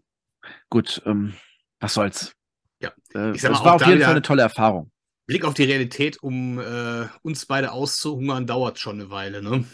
[0.70, 1.34] gut, ähm,
[1.80, 2.32] was soll's.
[2.80, 4.90] Ja, Äh, ich sag mal, es war auf jeden Fall eine tolle Erfahrung.
[5.26, 9.64] Blick auf die Realität, um äh, uns beide auszuhungern, dauert schon eine Weile, ne?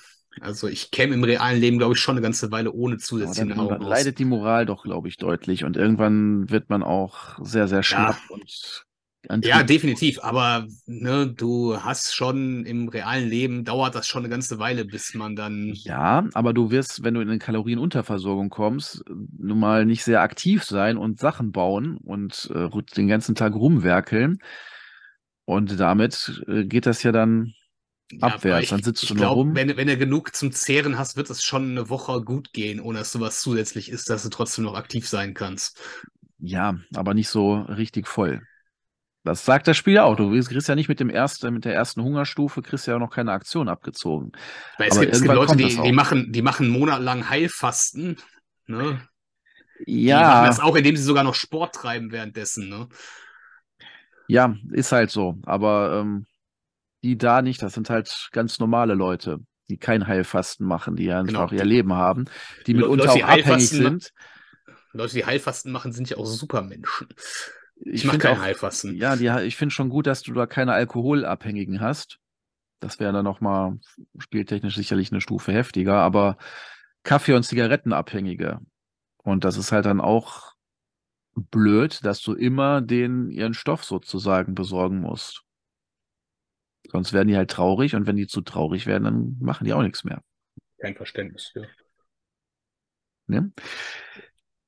[0.40, 3.56] Also ich käme im realen Leben, glaube ich, schon eine ganze Weile ohne zusätzliche dann,
[3.56, 3.88] Nahrung aus.
[3.88, 5.64] leidet die Moral doch, glaube ich, deutlich.
[5.64, 8.86] Und irgendwann wird man auch sehr, sehr schlapp und
[9.42, 9.62] Ja, antriebslos.
[9.62, 10.18] definitiv.
[10.22, 15.14] Aber ne, du hast schon im realen Leben dauert das schon eine ganze Weile, bis
[15.14, 15.82] man dann.
[15.84, 20.64] Ja, aber du wirst, wenn du in eine Kalorienunterversorgung kommst, nun mal nicht sehr aktiv
[20.64, 24.38] sein und Sachen bauen und äh, den ganzen Tag rumwerkeln.
[25.44, 27.54] Und damit äh, geht das ja dann
[28.12, 28.68] Ja, abwärts.
[28.68, 29.62] ich, Dann sitzt ich du nur glaube, rum.
[29.66, 32.98] wenn, wenn du genug zum Zehren hast, wird es schon eine Woche gut gehen, ohne
[32.98, 35.78] dass sowas zusätzlich ist, dass du trotzdem noch aktiv sein kannst.
[36.38, 38.42] Ja, aber nicht so richtig voll.
[39.22, 40.16] Das sagt das Spiel ja auch.
[40.16, 43.32] Du kriegst ja nicht mit dem ersten, mit der ersten Hungerstufe, kriegst ja noch keine
[43.32, 44.32] Aktion abgezogen.
[44.78, 48.16] Weil es Aber gibt, es gibt Leute, die, die machen, die machen monatelang Heilfasten.
[48.66, 49.00] Ne?
[50.06, 52.68] Die machen Ja, das auch, indem sie sogar noch Sport treiben währenddessen.
[52.68, 52.88] Ne?
[54.26, 55.36] ja, ist halt so.
[55.44, 56.26] Aber ähm,
[57.02, 61.50] die da nicht, das sind halt ganz normale Leute, die kein Heilfasten machen, die einfach
[61.50, 61.52] Genau.
[61.52, 62.26] ihr Leben haben,
[62.66, 64.12] die Le- mitunter Leute, die auch abhängig sind.
[64.92, 67.08] Leute, die Heilfasten machen, sind ja auch Supermenschen.
[67.80, 68.96] Ich, Ich mache finde kein auch, Heilfasten.
[68.96, 72.18] ja, die, ich finde schon gut, dass du da keine Alkoholabhängigen hast.
[72.80, 73.78] Das wäre dann nochmal
[74.18, 76.38] spieltechnisch sicherlich eine Stufe heftiger, aber
[77.02, 78.60] Kaffee- und Zigarettenabhängige.
[79.18, 80.54] Und das ist halt dann auch
[81.34, 85.44] blöd, dass du immer den ihren Stoff sozusagen besorgen musst.
[86.90, 89.82] Sonst werden die halt traurig und wenn die zu traurig werden, dann machen die auch
[89.82, 90.22] nichts mehr.
[90.78, 91.52] Kein Verständnis.
[91.54, 91.62] Ja.
[93.28, 93.52] Ne?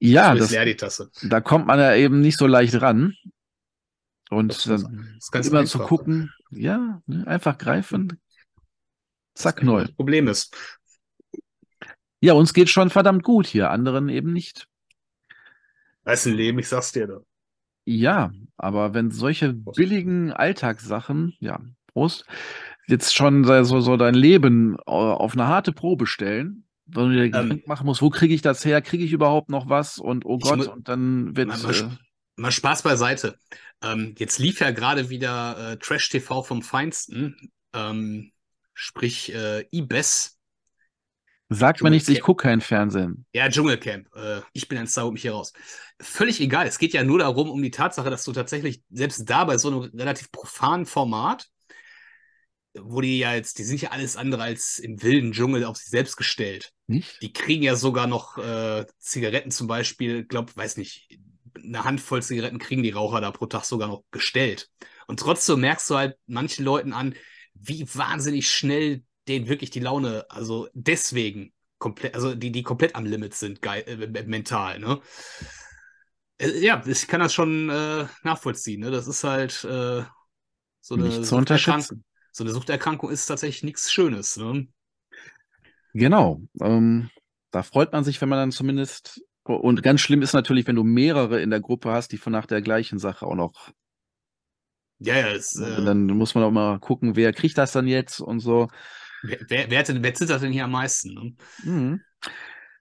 [0.02, 1.10] Ja, das, leer die Tasse.
[1.20, 3.14] da kommt man ja eben nicht so leicht ran.
[4.30, 8.20] Und Das dann das immer zu gucken, ja, ne, einfach greifen,
[9.34, 9.86] zack, Das neu.
[9.96, 10.54] Problem ist,
[12.20, 14.66] Ja, uns geht schon verdammt gut hier, anderen eben nicht.
[16.04, 17.20] das ist ein Leben, ich sag's dir da.
[17.84, 19.74] Ja, aber wenn solche Prost.
[19.74, 22.26] billigen Alltagssachen, ja, Prost,
[22.86, 27.14] jetzt schon so, so so dein Leben äh, auf eine harte Probe stellen, weil du
[27.14, 28.82] dir Gedanken machen musst, wo kriege ich das her?
[28.82, 29.98] Kriege ich überhaupt noch was?
[29.98, 30.40] Und oh Ähm.
[30.40, 31.88] Gott, und dann wird Mal, mal, äh,
[32.36, 33.38] mal Spaß beiseite.
[33.82, 38.32] Ähm, jetzt lief ja gerade wieder äh, Trash TV vom Feinsten, ähm,
[38.74, 40.38] sprich äh, IBES.
[41.48, 43.26] sagt mir nichts, ich gucke kein Fernsehen.
[43.34, 44.08] Ja, Dschungelcamp.
[44.14, 45.52] Äh, ich bin ein Star, hol mich hier raus.
[46.00, 46.66] Völlig egal.
[46.66, 49.68] Es geht ja nur darum, um die Tatsache, dass du tatsächlich selbst da bei so
[49.68, 51.48] einem relativ profanen Format,
[52.74, 55.88] wo die ja jetzt, die sind ja alles andere als im wilden Dschungel auf sich
[55.88, 56.72] selbst gestellt.
[56.86, 57.20] Nicht?
[57.22, 61.18] Die kriegen ja sogar noch äh, Zigaretten zum Beispiel, glaub, weiß nicht,
[61.56, 64.70] eine Handvoll Zigaretten kriegen die Raucher da pro Tag sogar noch gestellt.
[65.06, 67.14] Und trotzdem merkst du halt manchen Leuten an,
[67.54, 73.04] wie wahnsinnig schnell denen wirklich die Laune, also deswegen komplett, also die, die komplett am
[73.04, 75.00] Limit sind, geil, äh, mental, ne?
[76.38, 78.90] Äh, ja, ich kann das schon äh, nachvollziehen, ne?
[78.90, 80.02] Das ist halt äh,
[80.80, 82.04] so eine Nicht zu unterschätzen.
[82.32, 84.66] So eine Suchterkrankung ist tatsächlich nichts Schönes, ne?
[85.94, 86.40] Genau.
[86.60, 87.10] Ähm,
[87.50, 89.22] da freut man sich, wenn man dann zumindest.
[89.44, 92.46] Und ganz schlimm ist natürlich, wenn du mehrere in der Gruppe hast, die von nach
[92.46, 93.72] der gleichen Sache auch noch.
[94.98, 98.20] Ja, ja, Und äh, dann muss man auch mal gucken, wer kriegt das dann jetzt
[98.20, 98.68] und so.
[99.22, 101.14] wer, wer, wer, wer zittert denn hier am meisten?
[101.14, 101.34] Ne?
[101.64, 102.04] Mhm.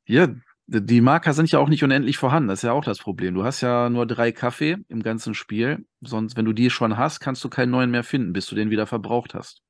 [0.05, 0.27] Ja,
[0.67, 2.47] die Marker sind ja auch nicht unendlich vorhanden.
[2.49, 3.33] Das ist ja auch das Problem.
[3.33, 5.85] Du hast ja nur drei Kaffee im ganzen Spiel.
[5.99, 8.69] Sonst, wenn du die schon hast, kannst du keinen neuen mehr finden, bis du den
[8.69, 9.61] wieder verbraucht hast.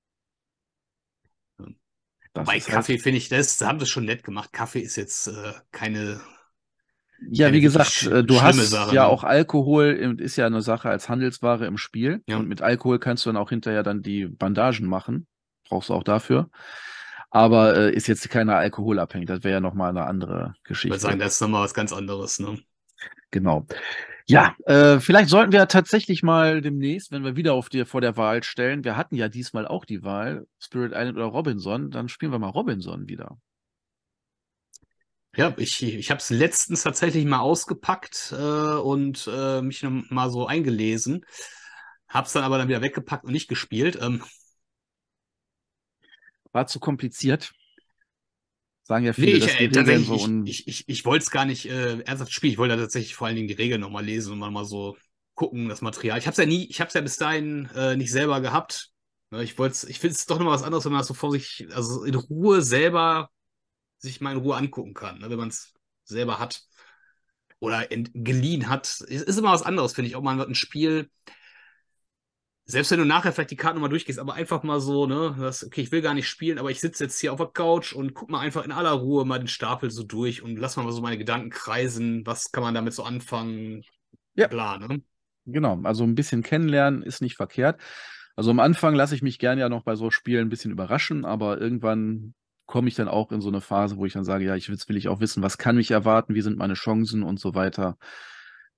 [2.34, 4.54] Das Bei halt- Kaffee finde ich, das da haben sie schon nett gemacht.
[4.54, 6.22] Kaffee ist jetzt äh, keine.
[7.30, 9.08] Ja, Keine wie gesagt, äh, du hast Sache, ja ne?
[9.10, 12.24] auch Alkohol, ist ja eine Sache als Handelsware im Spiel.
[12.28, 12.38] Ja.
[12.38, 15.28] Und mit Alkohol kannst du dann auch hinterher dann die Bandagen machen.
[15.68, 16.50] Brauchst du auch dafür.
[17.32, 19.28] Aber äh, ist jetzt keiner alkoholabhängig.
[19.28, 20.90] Das wäre ja nochmal eine andere Ich Geschichte.
[20.90, 22.40] würde sagen, das ist nochmal was ganz anderes.
[22.40, 22.60] Ne?
[23.32, 23.66] Genau.
[24.28, 28.18] Ja, äh, vielleicht sollten wir tatsächlich mal demnächst, wenn wir wieder auf dir vor der
[28.18, 32.32] Wahl stellen, wir hatten ja diesmal auch die Wahl, Spirit Island oder Robinson, dann spielen
[32.32, 33.38] wir mal Robinson wieder.
[35.36, 40.30] Ja, ich, ich habe es letztens tatsächlich mal ausgepackt äh, und äh, mich noch mal
[40.30, 41.26] so eingelesen.
[42.10, 43.98] Hab's dann aber dann wieder weggepackt und nicht gespielt.
[44.02, 44.22] Ähm,
[46.54, 47.54] War zu kompliziert.
[48.84, 51.06] Sagen ja viele, nee, ich, dass die äh, Regeln tatsächlich, so ich, ich, ich, ich
[51.06, 52.54] wollte es gar nicht äh, ernsthaft spielen.
[52.54, 54.98] Ich wollte tatsächlich vor allen Dingen die Regeln nochmal lesen und mal, so
[55.36, 56.18] gucken, das Material.
[56.18, 58.90] Ich habe es ja nie, ich habe es ja bis dahin äh, nicht selber gehabt.
[59.30, 61.32] Ne, Ich wollte, ich finde es doch nochmal was anderes, wenn man das so vor
[61.32, 63.30] sich, also in Ruhe selber
[64.00, 65.74] sich mal in Ruhe angucken kann, ne, wenn man es
[66.06, 66.64] selber hat.
[67.60, 68.86] oder geliehen hat.
[69.02, 70.16] Ist, ist immer was anderes, finde ich.
[70.16, 71.10] Ob man ein Spiel,
[72.66, 75.66] selbst wenn du nachher vielleicht die Karten nochmal durchgehst, aber einfach mal so, ne, das,
[75.66, 78.14] okay, ich will gar nicht spielen, aber ich sitze jetzt hier auf der Couch und
[78.14, 81.02] guck mal einfach in aller Ruhe mal den Stapel so durch und lass mal so
[81.02, 82.26] meine Gedanken kreisen.
[82.26, 83.84] Was kann man damit so anfangen?
[84.36, 84.48] Ja.
[84.48, 85.02] Bla, ne?
[85.46, 87.80] Genau, also ein bisschen kennenlernen ist nicht verkehrt.
[88.36, 91.26] Also am Anfang lasse ich mich gerne ja noch bei so Spielen ein bisschen überraschen,
[91.26, 92.34] aber irgendwann
[92.66, 94.78] komme ich dann auch in so eine Phase, wo ich dann sage, ja, ich will,
[94.88, 97.98] will ich auch wissen, was kann mich erwarten, wie sind meine Chancen und so weiter.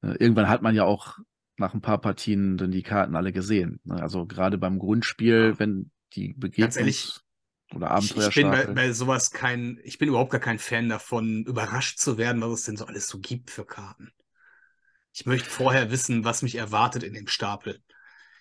[0.01, 1.19] Äh, irgendwann hat man ja auch
[1.57, 3.79] nach ein paar Partien dann die Karten alle gesehen.
[3.83, 4.01] Ne?
[4.01, 5.59] Also gerade beim Grundspiel, ja.
[5.59, 7.21] wenn die Begegnungs-
[7.73, 10.89] oder Abenteuer Ich, ich bin bei, bei, sowas kein, ich bin überhaupt gar kein Fan
[10.89, 14.11] davon, überrascht zu werden, was es denn so alles so gibt für Karten.
[15.13, 17.79] Ich möchte vorher wissen, was mich erwartet in dem Stapel.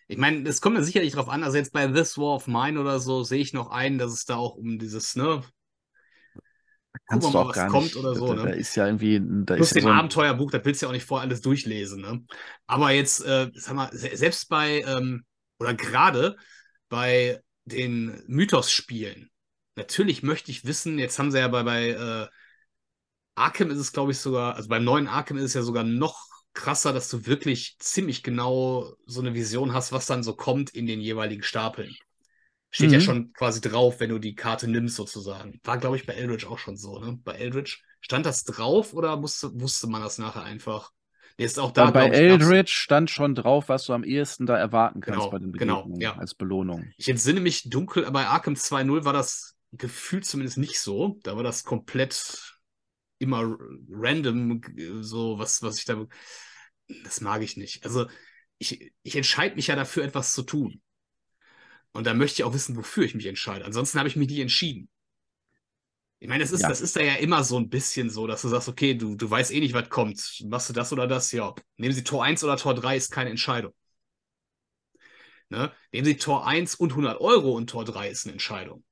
[0.08, 2.80] Ich meine, es kommt mir sicherlich drauf an, also jetzt bei This War of Mine
[2.80, 5.42] oder so sehe ich noch ein, dass es da auch um dieses, ne,
[7.06, 7.96] Kannst Guck mal, was kommt nicht.
[7.96, 8.26] oder so.
[8.28, 8.50] Da, ne?
[8.50, 9.20] da ist ja irgendwie.
[9.20, 12.02] Da Plus ist dem so Abenteuerbuch, da willst du ja auch nicht vorher alles durchlesen.
[12.02, 12.24] Ne?
[12.66, 15.24] Aber jetzt, äh, sag mal, selbst bei, ähm,
[15.58, 16.36] oder gerade
[16.88, 19.30] bei den Mythos-Spielen,
[19.76, 22.28] natürlich möchte ich wissen, jetzt haben sie ja bei, bei äh,
[23.34, 26.26] Arkham ist es, glaube ich, sogar, also beim neuen Arkham ist es ja sogar noch
[26.52, 30.86] krasser, dass du wirklich ziemlich genau so eine Vision hast, was dann so kommt in
[30.86, 31.94] den jeweiligen Stapeln.
[32.74, 32.94] Steht mhm.
[32.94, 35.60] ja schon quasi drauf, wenn du die Karte nimmst, sozusagen.
[35.62, 37.18] War, glaube ich, bei Eldritch auch schon so, ne?
[37.22, 37.84] Bei Eldritch.
[38.00, 40.90] Stand das drauf oder musste, wusste man das nachher einfach?
[41.38, 44.56] Nee, ist auch da, bei ich, Eldritch stand schon drauf, was du am ehesten da
[44.56, 46.18] erwarten kannst genau, bei den genau, Begegnungen genau, ja.
[46.18, 46.90] als Belohnung.
[46.96, 51.18] Ich entsinne mich dunkel, bei Arkham 2.0 war das gefühlt zumindest nicht so.
[51.22, 52.58] Da war das komplett
[53.18, 53.56] immer
[53.90, 54.62] random,
[55.00, 56.04] so was, was ich da.
[57.04, 57.84] Das mag ich nicht.
[57.84, 58.06] Also
[58.58, 60.81] ich, ich entscheide mich ja dafür, etwas zu tun.
[61.92, 63.64] Und da möchte ich auch wissen, wofür ich mich entscheide.
[63.64, 64.88] Ansonsten habe ich mich nie entschieden.
[66.18, 66.68] Ich meine, das ist, ja.
[66.68, 69.28] das ist da ja immer so ein bisschen so, dass du sagst, okay, du, du
[69.28, 70.40] weißt eh nicht, was kommt.
[70.46, 71.32] Machst du das oder das?
[71.32, 71.54] Ja.
[71.76, 73.74] Nehmen Sie Tor 1 oder Tor 3, ist keine Entscheidung.
[75.48, 75.72] Ne?
[75.92, 78.84] Nehmen Sie Tor 1 und 100 Euro und Tor 3 ist eine Entscheidung.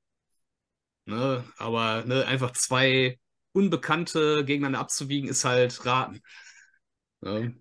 [1.05, 1.43] Ne?
[1.57, 3.17] Aber ne, einfach zwei
[3.53, 6.21] Unbekannte gegeneinander abzuwiegen, ist halt raten.
[7.21, 7.55] Ne?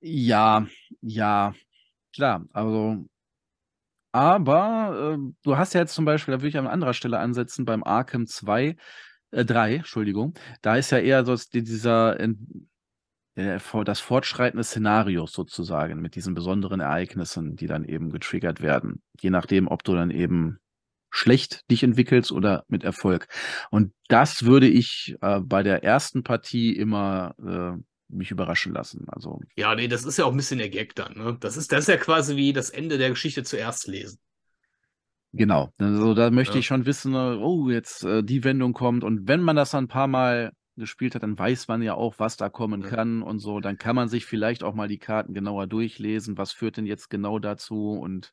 [0.00, 0.66] Ja,
[1.00, 1.54] ja,
[2.12, 2.46] klar.
[2.52, 3.06] Also
[4.12, 7.64] aber äh, du hast ja jetzt zum Beispiel, da würde ich an anderer Stelle ansetzen,
[7.64, 8.76] beim Arkham 2,
[9.30, 12.34] äh, 3, Entschuldigung, da ist ja eher so dieser, äh,
[13.84, 19.02] das Fortschreiten des Szenarios sozusagen mit diesen besonderen Ereignissen, die dann eben getriggert werden.
[19.20, 20.58] Je nachdem, ob du dann eben
[21.10, 23.28] schlecht dich entwickelst oder mit Erfolg.
[23.70, 29.06] Und das würde ich äh, bei der ersten Partie immer äh, mich überraschen lassen.
[29.08, 29.40] Also.
[29.56, 31.16] Ja, nee, das ist ja auch ein bisschen der Gag dann.
[31.16, 31.36] Ne?
[31.40, 34.18] Das, ist, das ist ja quasi wie das Ende der Geschichte zuerst lesen.
[35.32, 35.72] Genau.
[35.78, 36.60] Also da möchte ja.
[36.60, 39.04] ich schon wissen, oh, jetzt äh, die Wendung kommt.
[39.04, 42.14] Und wenn man das dann ein paar Mal gespielt hat, dann weiß man ja auch,
[42.18, 42.88] was da kommen ja.
[42.88, 43.60] kann und so.
[43.60, 46.38] Dann kann man sich vielleicht auch mal die Karten genauer durchlesen.
[46.38, 47.92] Was führt denn jetzt genau dazu?
[47.92, 48.32] Und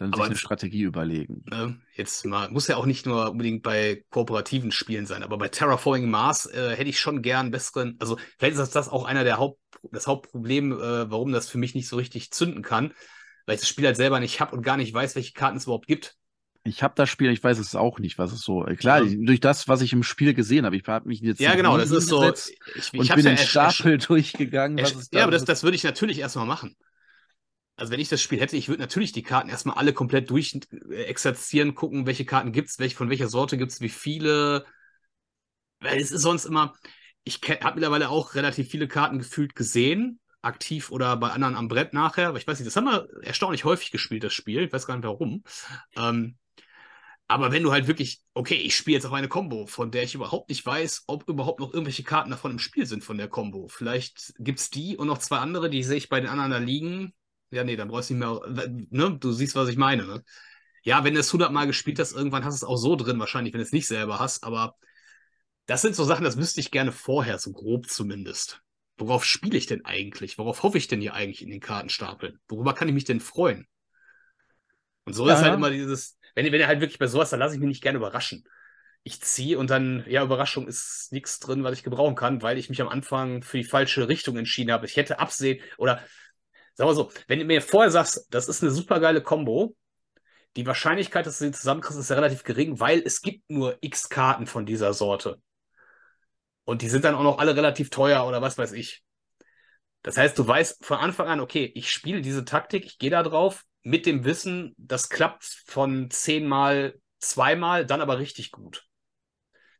[0.00, 1.44] dann aber sich eine Strategie überlegen.
[1.44, 5.48] Ne, jetzt mal, muss ja auch nicht nur unbedingt bei kooperativen Spielen sein, aber bei
[5.48, 9.36] Terraforming Mars äh, hätte ich schon gern besseren, also vielleicht ist das auch einer der
[9.36, 9.60] Haupt,
[9.92, 12.94] das Hauptproblem, äh, warum das für mich nicht so richtig zünden kann,
[13.44, 15.64] weil ich das Spiel halt selber nicht habe und gar nicht weiß, welche Karten es
[15.64, 16.16] überhaupt gibt.
[16.64, 18.66] Ich habe das Spiel, ich weiß es auch nicht, was es so.
[18.66, 19.14] Äh, klar, ja.
[19.18, 21.90] durch das, was ich im Spiel gesehen habe, ich habe mich jetzt ja genau, das
[21.90, 22.22] ist so.
[22.26, 24.78] Ich, ich und bin ja den Stapel durchgegangen.
[25.12, 26.74] Ja, aber das, das würde ich natürlich erstmal machen
[27.80, 31.74] also wenn ich das Spiel hätte, ich würde natürlich die Karten erstmal alle komplett durchexerzieren,
[31.74, 34.66] gucken, welche Karten gibt es, welche, von welcher Sorte gibt es, wie viele.
[35.80, 36.74] Weil es ist sonst immer,
[37.24, 41.94] ich habe mittlerweile auch relativ viele Karten gefühlt gesehen, aktiv oder bei anderen am Brett
[41.94, 42.28] nachher.
[42.28, 44.62] Aber ich weiß nicht, das haben wir erstaunlich häufig gespielt, das Spiel.
[44.62, 45.42] Ich weiß gar nicht warum.
[45.96, 46.36] Ähm,
[47.28, 50.14] aber wenn du halt wirklich, okay, ich spiele jetzt auf eine Combo, von der ich
[50.14, 53.68] überhaupt nicht weiß, ob überhaupt noch irgendwelche Karten davon im Spiel sind von der Combo.
[53.68, 56.58] Vielleicht gibt es die und noch zwei andere, die sehe ich bei den anderen da
[56.58, 57.14] liegen.
[57.50, 58.40] Ja, nee, dann brauchst du nicht mehr,
[58.90, 59.18] ne?
[59.18, 60.22] Du siehst, was ich meine, ne?
[60.82, 63.18] Ja, wenn du es 100 Mal gespielt hast, irgendwann hast du es auch so drin,
[63.18, 64.76] wahrscheinlich, wenn du es nicht selber hast, aber
[65.66, 68.60] das sind so Sachen, das wüsste ich gerne vorher, so grob zumindest.
[68.96, 70.38] Worauf spiele ich denn eigentlich?
[70.38, 72.38] Worauf hoffe ich denn hier eigentlich in den Kartenstapeln?
[72.48, 73.66] Worüber kann ich mich denn freuen?
[75.04, 77.40] Und so ja, ist halt immer dieses, wenn, wenn ihr halt wirklich bei sowas, dann
[77.40, 78.44] lasse ich mich nicht gerne überraschen.
[79.02, 82.68] Ich ziehe und dann, ja, Überraschung ist nichts drin, was ich gebrauchen kann, weil ich
[82.68, 84.86] mich am Anfang für die falsche Richtung entschieden habe.
[84.86, 86.02] Ich hätte absehen oder
[86.74, 89.76] Sag mal so, wenn du mir vorher sagst, das ist eine super geile Combo,
[90.56, 94.08] die Wahrscheinlichkeit, dass du sie zusammenkriegst, ist ja relativ gering, weil es gibt nur x
[94.08, 95.40] Karten von dieser Sorte.
[96.64, 99.02] Und die sind dann auch noch alle relativ teuer oder was weiß ich.
[100.02, 103.22] Das heißt, du weißt von Anfang an, okay, ich spiele diese Taktik, ich gehe da
[103.22, 108.86] drauf, mit dem Wissen, das klappt von zehnmal zweimal, dann aber richtig gut.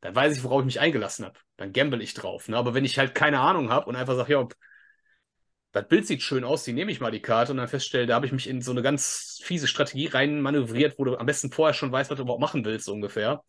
[0.01, 1.39] dann weiß ich, worauf ich mich eingelassen habe.
[1.57, 2.49] Dann gamble ich drauf.
[2.49, 2.57] Ne?
[2.57, 4.49] Aber wenn ich halt keine Ahnung habe und einfach sage, ja,
[5.73, 8.15] das Bild sieht schön aus, die nehme ich mal die Karte und dann feststelle, da
[8.15, 11.53] habe ich mich in so eine ganz fiese Strategie rein manövriert, wo du am besten
[11.53, 13.43] vorher schon weißt, was du überhaupt machen willst, so ungefähr.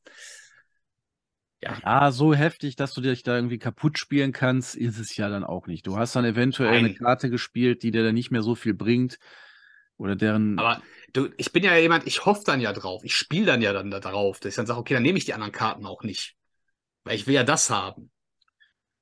[1.63, 1.78] Ja.
[1.84, 5.43] ja, so heftig, dass du dich da irgendwie kaputt spielen kannst, ist es ja dann
[5.43, 5.86] auch nicht.
[5.86, 6.86] Du hast dann eventuell Nein.
[6.86, 9.19] eine Karte gespielt, die dir dann nicht mehr so viel bringt.
[9.97, 10.57] Oder deren.
[10.57, 10.82] Aber
[11.13, 13.03] du, ich bin ja jemand, ich hoffe dann ja drauf.
[13.03, 15.36] Ich spiele dann ja dann darauf, dass ich dann sage, okay, dann nehme ich die
[15.36, 16.36] anderen Karten auch nicht.
[17.03, 18.09] Weil ich will ja das haben.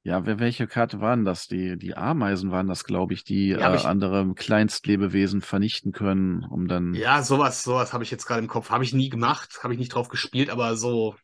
[0.04, 1.48] Ja, welche Karte waren das?
[1.48, 3.86] Die, die Ameisen waren das, glaube ich, die ja, äh, ich...
[3.86, 6.94] andere Kleinstlebewesen vernichten können, um dann.
[6.94, 8.70] Ja, sowas, sowas habe ich jetzt gerade im Kopf.
[8.70, 11.16] Habe ich nie gemacht, habe ich nicht drauf gespielt, aber so,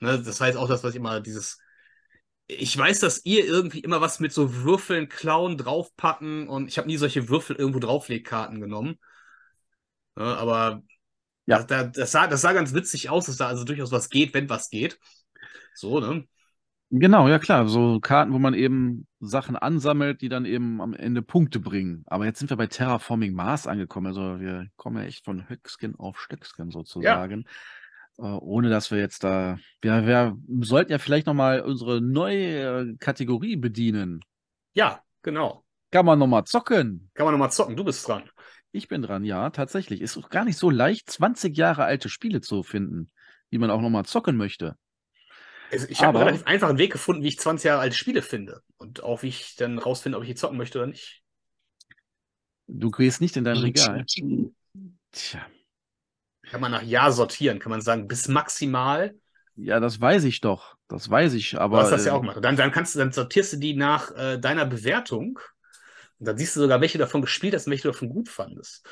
[0.00, 1.58] Ne, das heißt auch das, was ich immer dieses.
[2.48, 6.86] Ich weiß, dass ihr irgendwie immer was mit so Würfeln klauen, draufpacken und ich habe
[6.86, 8.98] nie solche Würfel irgendwo drauflegkarten genommen.
[10.16, 10.82] Ne, aber
[11.46, 11.62] ja.
[11.62, 14.48] Das, das, sah, das sah ganz witzig aus, dass da also durchaus was geht, wenn
[14.48, 14.98] was geht.
[15.74, 16.26] So, ne?
[16.90, 17.68] Genau, ja klar.
[17.68, 22.04] So Karten, wo man eben Sachen ansammelt, die dann eben am Ende Punkte bringen.
[22.06, 24.06] Aber jetzt sind wir bei Terraforming Mars angekommen.
[24.06, 27.44] Also wir kommen ja echt von Höckskin auf Stöckskin sozusagen.
[28.18, 28.36] Ja.
[28.36, 33.56] Äh, ohne dass wir jetzt da, wir, wir sollten ja vielleicht nochmal unsere neue Kategorie
[33.56, 34.20] bedienen.
[34.72, 35.64] Ja, genau.
[35.90, 37.10] Kann man nochmal zocken?
[37.14, 38.22] Kann man nochmal zocken, du bist dran.
[38.72, 40.00] Ich bin dran, ja, tatsächlich.
[40.00, 43.08] Ist auch gar nicht so leicht, 20 Jahre alte Spiele zu finden,
[43.50, 44.76] die man auch nochmal zocken möchte.
[45.70, 48.62] Also ich habe einen relativ einfachen Weg gefunden, wie ich 20 Jahre alte Spiele finde.
[48.76, 51.22] Und auch wie ich dann rausfinde, ob ich die zocken möchte oder nicht.
[52.68, 54.04] Du gehst nicht in dein Regal.
[55.12, 55.46] Tja,
[56.50, 57.58] kann man nach Jahr sortieren?
[57.58, 59.14] Kann man sagen, bis maximal?
[59.56, 60.76] Ja, das weiß ich doch.
[60.88, 61.78] Das weiß ich, aber.
[61.78, 62.38] Du hast das ja auch gemacht.
[62.40, 65.38] Dann, dann, kannst du, dann sortierst du die nach äh, deiner Bewertung.
[66.18, 68.86] Und dann siehst du sogar, welche davon gespielt hast und welche du davon gut fandest.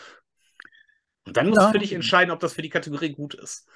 [1.26, 1.66] Und dann musst ja.
[1.66, 3.66] du für dich entscheiden, ob das für die Kategorie gut ist.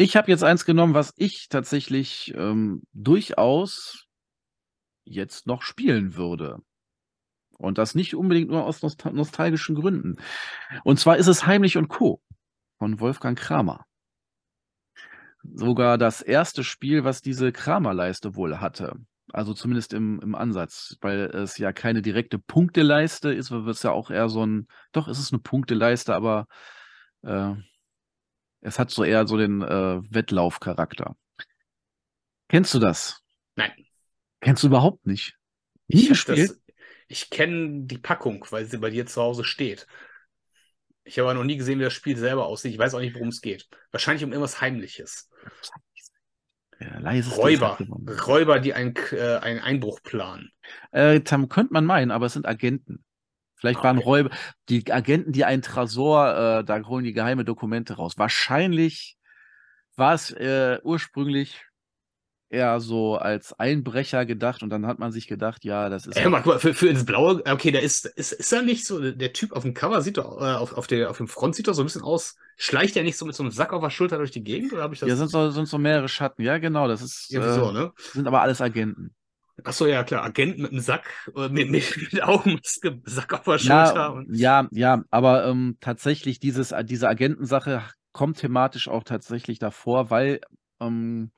[0.00, 4.06] Ich habe jetzt eins genommen, was ich tatsächlich ähm, durchaus
[5.04, 6.56] jetzt noch spielen würde.
[7.58, 10.16] Und das nicht unbedingt nur aus nostalgischen Gründen.
[10.84, 12.22] Und zwar ist es Heimlich und Co
[12.78, 13.84] von Wolfgang Kramer.
[15.42, 18.94] Sogar das erste Spiel, was diese Kramer-Leiste wohl hatte.
[19.34, 23.90] Also zumindest im, im Ansatz, weil es ja keine direkte Punkteleiste ist, weil es ja
[23.90, 26.46] auch eher so ein, doch, es ist eine Punkteleiste, aber
[27.20, 27.52] äh,
[28.60, 31.16] es hat so eher so den äh, Wettlaufcharakter.
[32.48, 33.22] Kennst du das?
[33.56, 33.72] Nein.
[34.40, 35.36] Kennst du überhaupt nicht?
[35.88, 36.60] Nie gespielt?
[37.10, 39.86] ich kenne die Packung, weil sie bei dir zu Hause steht.
[41.02, 42.72] Ich habe noch nie gesehen, wie das Spiel selber aussieht.
[42.72, 43.68] Ich weiß auch nicht, worum es geht.
[43.90, 45.28] Wahrscheinlich um irgendwas Heimliches.
[46.78, 46.98] Ja,
[47.36, 47.78] Räuber.
[48.26, 50.52] Räuber, die ein, äh, einen Einbruch planen.
[50.92, 53.04] Äh, könnte man meinen, aber es sind Agenten.
[53.60, 54.30] Vielleicht ah, waren Räuber,
[54.70, 58.14] die Agenten, die einen Tresor, äh, da holen die geheime Dokumente raus.
[58.16, 59.18] Wahrscheinlich
[59.96, 61.66] war es äh, ursprünglich
[62.48, 66.18] eher so als Einbrecher gedacht und dann hat man sich gedacht, ja, das ist.
[66.18, 68.86] Ja, mal, guck mal, für, für ins Blaue, okay, der ist, ist, ist er nicht
[68.86, 71.54] so, der Typ auf dem Cover sieht doch, äh, auf, auf, der, auf dem Front
[71.54, 73.82] sieht doch so ein bisschen aus, schleicht er nicht so mit so einem Sack auf
[73.82, 75.08] der Schulter durch die Gegend oder habe ich das?
[75.08, 77.30] Ja, sind so, sind so mehrere Schatten, ja, genau, das ist.
[77.30, 77.92] Ja, wieso, äh, ne?
[77.96, 79.14] Sind aber alles Agenten.
[79.64, 83.58] Achso, ja, klar, Agenten mit einem Sack, äh, mit, mit, mit Augenmaske, Sack auf der
[83.58, 84.24] Schulter.
[84.28, 87.82] Ja, ja, ja, aber ähm, tatsächlich, dieses, diese Agentensache
[88.12, 90.40] kommt thematisch auch tatsächlich davor, weil
[90.80, 91.30] ähm,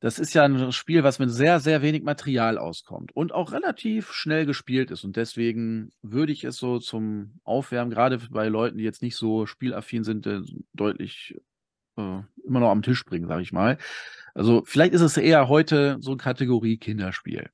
[0.00, 4.12] das ist ja ein Spiel, was mit sehr, sehr wenig Material auskommt und auch relativ
[4.12, 5.02] schnell gespielt ist.
[5.04, 9.46] Und deswegen würde ich es so zum Aufwärmen, gerade bei Leuten, die jetzt nicht so
[9.46, 10.40] spielaffin sind, äh,
[10.72, 11.36] deutlich
[11.96, 13.76] äh, immer noch am Tisch bringen, sage ich mal.
[14.38, 17.50] Also vielleicht ist es eher heute so eine Kategorie Kinderspiel.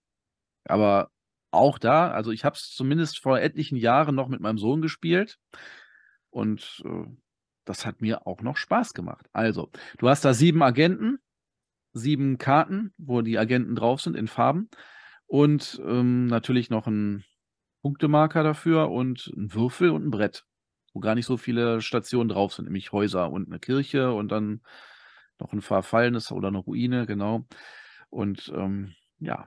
[0.64, 1.10] Aber
[1.50, 5.38] auch da, also ich habe es zumindest vor etlichen Jahren noch mit meinem Sohn gespielt
[6.30, 7.06] und äh,
[7.64, 9.26] das hat mir auch noch Spaß gemacht.
[9.32, 11.18] Also, du hast da sieben Agenten
[11.94, 14.68] sieben Karten, wo die Agenten drauf sind in Farben.
[15.26, 17.24] Und ähm, natürlich noch ein
[17.82, 20.44] Punktemarker dafür und ein Würfel und ein Brett,
[20.92, 24.60] wo gar nicht so viele Stationen drauf sind, nämlich Häuser und eine Kirche und dann
[25.40, 27.46] noch ein verfallenes oder eine Ruine, genau.
[28.10, 29.46] Und ähm, ja,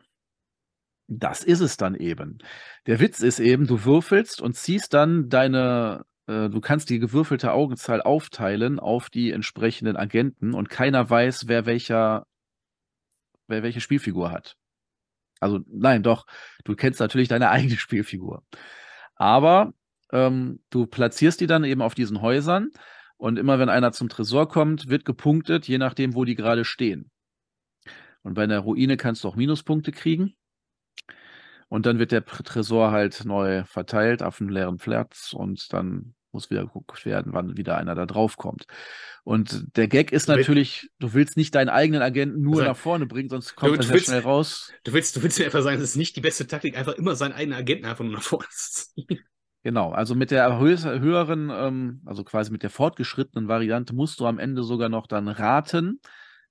[1.08, 2.40] das ist es dann eben.
[2.86, 7.54] Der Witz ist eben, du würfelst und ziehst dann deine, äh, du kannst die gewürfelte
[7.54, 12.26] Augenzahl aufteilen auf die entsprechenden Agenten und keiner weiß, wer welcher
[13.48, 14.56] wer welche Spielfigur hat.
[15.40, 16.26] Also nein, doch,
[16.64, 18.44] du kennst natürlich deine eigene Spielfigur.
[19.16, 19.74] Aber
[20.12, 22.70] ähm, du platzierst die dann eben auf diesen Häusern
[23.18, 27.12] und immer wenn einer zum Tresor kommt, wird gepunktet, je nachdem, wo die gerade stehen.
[28.24, 30.36] Und bei einer Ruine kannst du auch Minuspunkte kriegen.
[31.70, 36.50] Und dann wird der Tresor halt neu verteilt auf einen leeren Platz und dann muss
[36.50, 38.66] wieder geguckt werden, wann wieder einer da drauf kommt.
[39.24, 42.66] Und der Gag ist Du willst- natürlich, du willst nicht deinen eigenen Agenten nur Also,
[42.66, 44.72] nach vorne bringen, sonst kommt du das ja willst- schnell raus.
[44.84, 47.16] Du willst, du willst mir einfach sagen, es ist nicht die beste Taktik, einfach immer
[47.16, 49.20] seinen eigenen Agenten einfach nur nach vorne zu ziehen.
[49.68, 54.40] Genau, also mit der höheren, ähm, also quasi mit der fortgeschrittenen Variante musst du am
[54.40, 56.00] Ende sogar noch dann raten,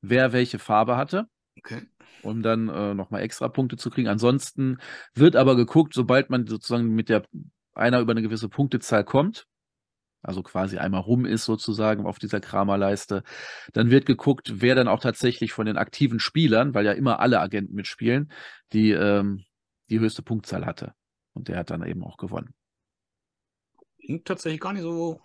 [0.03, 1.25] wer welche Farbe hatte,
[1.57, 1.81] Okay.
[2.23, 4.09] um dann äh, nochmal extra Punkte zu kriegen.
[4.09, 4.77] Ansonsten
[5.15, 7.23] wird aber geguckt, sobald man sozusagen mit der
[7.73, 9.47] einer über eine gewisse Punktezahl kommt,
[10.23, 13.23] also quasi einmal rum ist sozusagen auf dieser Kramerleiste,
[13.73, 17.41] dann wird geguckt, wer dann auch tatsächlich von den aktiven Spielern, weil ja immer alle
[17.41, 18.31] Agenten mitspielen,
[18.75, 19.43] die ähm,
[19.89, 20.93] die höchste Punktzahl hatte.
[21.33, 22.53] Und der hat dann eben auch gewonnen.
[24.25, 25.21] Tatsächlich gar nicht so.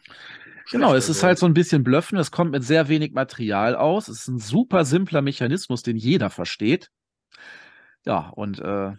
[0.72, 1.28] Genau, es ist also.
[1.28, 2.18] halt so ein bisschen Blöffen.
[2.18, 4.08] Es kommt mit sehr wenig Material aus.
[4.08, 6.92] Es ist ein super simpler Mechanismus, den jeder versteht.
[8.06, 8.94] Ja, und äh,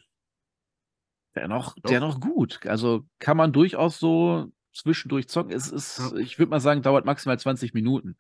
[1.34, 1.90] dennoch, Doch.
[1.90, 2.60] dennoch gut.
[2.66, 5.52] Also kann man durchaus so zwischendurch zocken.
[5.52, 6.16] Es ist, Ja.
[6.16, 8.16] ich würde mal sagen, dauert maximal 20 Minuten.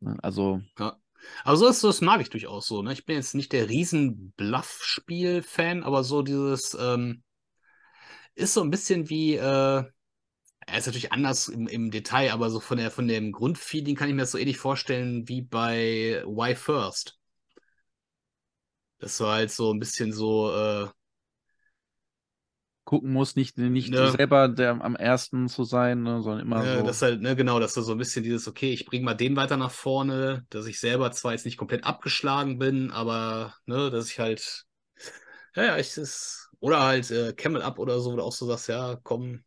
[0.00, 0.62] Ne, Also,
[1.44, 2.82] Also das, das mag ich durchaus so.
[2.82, 2.92] Ne?
[2.92, 7.22] Ich bin jetzt nicht der riesen Bluff-Spiel-Fan, aber so dieses ähm,
[8.34, 9.84] ist so ein bisschen wie, äh,
[10.66, 14.08] er ist natürlich anders im, im Detail, aber so von der von dem Grundfeeling kann
[14.08, 17.18] ich mir das so ähnlich vorstellen wie bei Why First.
[18.98, 20.88] Das war halt so ein bisschen so, äh,
[22.84, 24.16] gucken muss, nicht, nicht Ne.
[24.16, 26.84] selber der am ersten zu sein, ne, sondern immer äh, so.
[26.84, 29.36] das halt, ne, genau, dass du so ein bisschen dieses, okay, ich bringe mal den
[29.36, 34.10] weiter nach vorne, dass ich selber zwar jetzt nicht komplett abgeschlagen bin, aber ne, dass
[34.10, 34.66] ich halt,
[35.56, 38.46] ja, ja, ich ist, oder halt äh, Camel Up oder so, wo du auch so
[38.46, 39.44] sagst, ja, komm.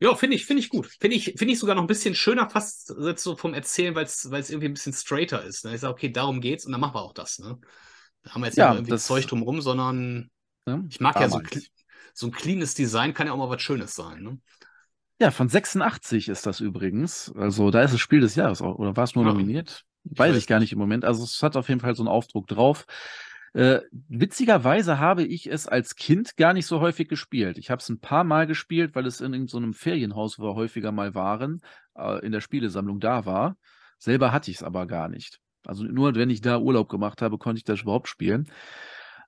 [0.00, 0.86] Ja, finde ich, finde ich gut.
[1.00, 4.04] Finde ich, finde ich sogar noch ein bisschen schöner, fast jetzt so vom Erzählen, weil
[4.04, 5.64] es weil es irgendwie ein bisschen straighter ist.
[5.64, 5.74] Ne?
[5.74, 7.38] Ich sage, okay, darum geht's und dann machen wir auch das.
[7.40, 7.58] Ne?
[8.22, 10.30] Da haben wir jetzt Ja, nicht irgendwie das- Zeug drumrum, sondern
[10.66, 11.70] ne, ich mag ja so, damals.
[12.14, 14.22] so ein cleanes Design, kann ja auch mal was Schönes sein.
[14.22, 14.38] Ne?
[15.20, 17.32] Ja, von 86 ist das übrigens.
[17.34, 18.76] Also da ist es Spiel des Jahres auch.
[18.76, 19.32] Oder war es nur Ja.
[19.32, 19.84] nominiert?
[20.04, 21.04] Weiß ich gar nicht im Moment.
[21.04, 22.86] Also es hat auf jeden Fall so einen Aufdruck drauf.
[23.54, 27.58] Äh, witzigerweise habe ich es als Kind gar nicht so häufig gespielt.
[27.58, 30.92] Ich habe es ein paar Mal gespielt, weil es in irgendeinem Ferienhaus, wo wir häufiger
[30.92, 31.60] mal waren,
[31.96, 33.56] äh, in der Spielesammlung da war.
[33.98, 35.40] Selber hatte ich es aber gar nicht.
[35.66, 38.50] Also nur wenn ich da Urlaub gemacht habe, konnte ich das überhaupt spielen.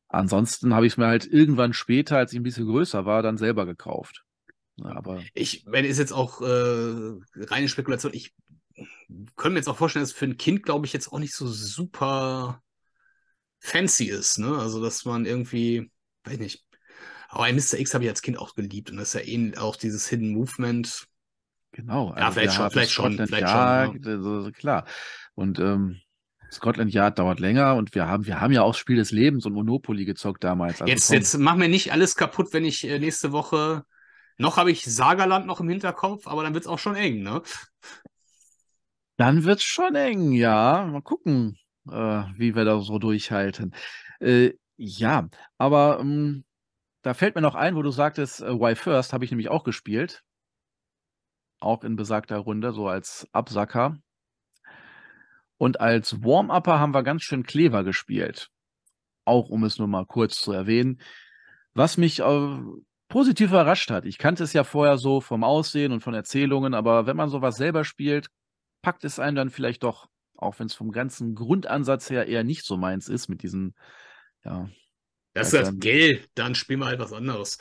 [0.08, 3.36] Ansonsten habe ich es mir halt irgendwann später, als ich ein bisschen größer war, dann
[3.36, 4.24] selber gekauft.
[4.82, 8.34] Aber Ich, wenn ist jetzt auch äh, reine Spekulation, ich
[9.36, 11.46] könnte mir jetzt auch vorstellen, dass für ein Kind, glaube ich, jetzt auch nicht so
[11.46, 12.62] super
[13.60, 14.58] fancy ist, ne?
[14.58, 15.90] Also, dass man irgendwie,
[16.24, 16.64] weiß nicht.
[17.28, 17.78] Aber ein Mr.
[17.78, 20.32] X habe ich als Kind auch geliebt und das ist ja ähnlich auch dieses Hidden
[20.32, 21.06] Movement.
[21.72, 22.14] Genau.
[22.16, 24.84] Ja, vielleicht wir schon, vielleicht schon, vielleicht schon, Yard, also, klar.
[25.34, 26.00] Und ähm,
[26.50, 29.52] Scotland Yard dauert länger und wir haben, wir haben ja auch Spiel des Lebens und
[29.52, 30.80] Monopoly gezockt damals.
[30.80, 33.84] Also jetzt, komm, jetzt mach mir nicht alles kaputt, wenn ich äh, nächste Woche
[34.40, 37.42] noch habe ich Sagerland noch im Hinterkopf, aber dann wird es auch schon eng, ne?
[39.18, 40.86] Dann wird's schon eng, ja.
[40.86, 41.58] Mal gucken,
[41.88, 43.74] äh, wie wir da so durchhalten.
[44.20, 45.28] Äh, ja,
[45.58, 46.44] aber ähm,
[47.02, 49.64] da fällt mir noch ein, wo du sagtest, äh, Why First habe ich nämlich auch
[49.64, 50.22] gespielt.
[51.60, 53.98] Auch in besagter Runde, so als Absacker.
[55.58, 58.50] Und als Warm-Upper haben wir ganz schön Kleber gespielt.
[59.26, 61.00] Auch um es nur mal kurz zu erwähnen.
[61.74, 62.58] Was mich äh,
[63.10, 64.06] positiv überrascht hat.
[64.06, 67.56] Ich kannte es ja vorher so vom Aussehen und von Erzählungen, aber wenn man sowas
[67.56, 68.28] selber spielt,
[68.82, 70.08] packt es einen dann vielleicht doch,
[70.42, 73.74] auch wenn es vom ganzen Grundansatz her eher nicht so meins ist, mit diesen,
[74.44, 74.70] ja,
[75.34, 77.58] Das ist das Geld, dann spielen wir halt was anderes.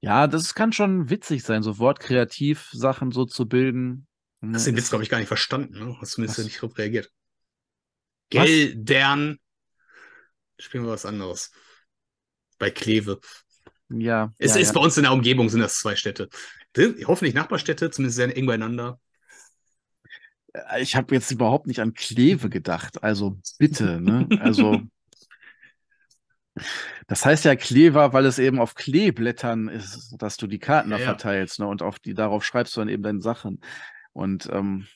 [0.00, 4.06] ja, das kann schon witzig sein, so wortkreativ Sachen so zu bilden.
[4.40, 5.96] Ne, Hast den Witz, ist- glaube ich, gar nicht verstanden, ne?
[6.00, 6.44] Hast zumindest Was?
[6.44, 7.10] nicht drauf reagiert.
[8.30, 9.38] Geldern.
[10.58, 11.52] Spielen wir was anderes.
[12.58, 13.20] Bei Kleve.
[13.88, 14.72] Ja, Es ja, ist ja.
[14.72, 16.28] bei uns in der Umgebung sind das zwei Städte.
[17.06, 19.00] Hoffentlich Nachbarstädte, zumindest sehr eng beieinander.
[20.54, 23.02] Äh, Ich habe jetzt überhaupt nicht an Kleve gedacht.
[23.02, 24.26] Also bitte, ne?
[24.40, 24.80] Also
[27.06, 30.96] das heißt ja Kleber, weil es eben auf Kleeblättern ist, dass du die Karten da
[30.96, 31.08] Ja, ja.
[31.08, 31.66] verteilst, ne?
[31.66, 33.60] Und auf die darauf schreibst du dann eben deine Sachen.
[34.12, 34.86] Und ähm,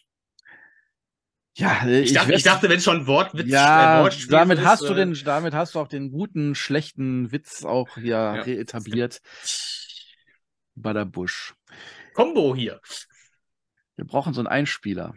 [1.57, 4.65] ja, äh, Ich, dachte, werd- ich dachte, wenn schon Wortwitz, ja, äh, Wortspiel damit ist,
[4.65, 8.33] hast du äh, den, damit hast du auch den guten, schlechten Witz auch hier Ja.
[8.43, 9.21] reetabliert.
[10.77, 11.55] Badabusch.
[12.15, 12.81] Combo hier.
[13.97, 15.17] Wir brauchen so einen Einspieler,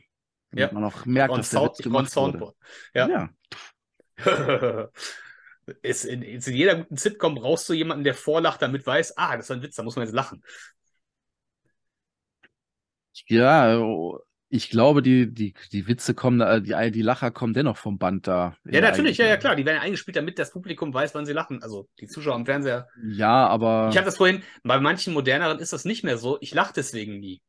[0.51, 0.73] damit Ja.
[0.73, 2.11] man auch merkt, On dass der Sound, Witz on gemacht.
[2.11, 2.55] Soundboard.
[2.93, 3.07] Ja.
[3.07, 3.29] ja.
[5.81, 9.35] ist in, ist in jeder guten Sitcom brauchst du jemanden, der vorlacht, damit weiß, ah,
[9.37, 10.43] das ist ein Witz, da muss man jetzt lachen.
[13.27, 13.79] Ja,
[14.49, 18.57] Ich glaube, die, die, die Witze kommen, die, die Lacher kommen dennoch vom Band da.
[18.65, 19.55] Ja, der natürlich, ja, ja, klar.
[19.55, 21.63] Die werden ja eingespielt, damit das Publikum weiß, wann sie lachen.
[21.63, 22.87] Also die Zuschauer am Fernseher.
[23.01, 26.37] Ja, aber Ich hatte das vorhin, bei manchen moderneren ist das nicht mehr so.
[26.41, 27.41] Ich lache deswegen nie.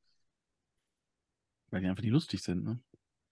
[1.70, 2.64] weil die einfach nicht lustig sind.
[2.64, 2.78] Ne?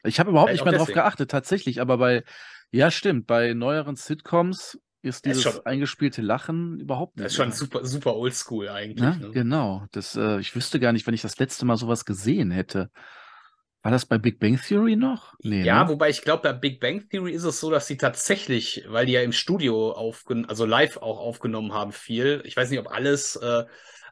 [0.05, 1.03] Ich habe überhaupt Vielleicht nicht mehr drauf deswegen.
[1.05, 2.25] geachtet, tatsächlich, aber bei,
[2.71, 7.25] ja, stimmt, bei neueren Sitcoms ist Das ist dieses schon- eingespielte Lachen überhaupt nicht.
[7.27, 9.01] Das ist schon super, super oldschool eigentlich.
[9.01, 9.17] Ne?
[9.21, 9.31] Ne?
[9.31, 9.87] Genau.
[9.93, 12.91] Das, äh, ich wüsste gar nicht, wenn ich das letzte Mal sowas gesehen hätte.
[13.83, 15.33] War das bei Big Bang Theory noch?
[15.43, 15.89] Nee, Ja, ne?
[15.91, 19.13] wobei ich glaube, bei Big Bang Theory ist es so, dass sie tatsächlich, weil die
[19.13, 22.43] ja im Studio aufgenommen, also live auch aufgenommen haben, viel.
[22.45, 23.65] Ich weiß nicht, ob alles, äh,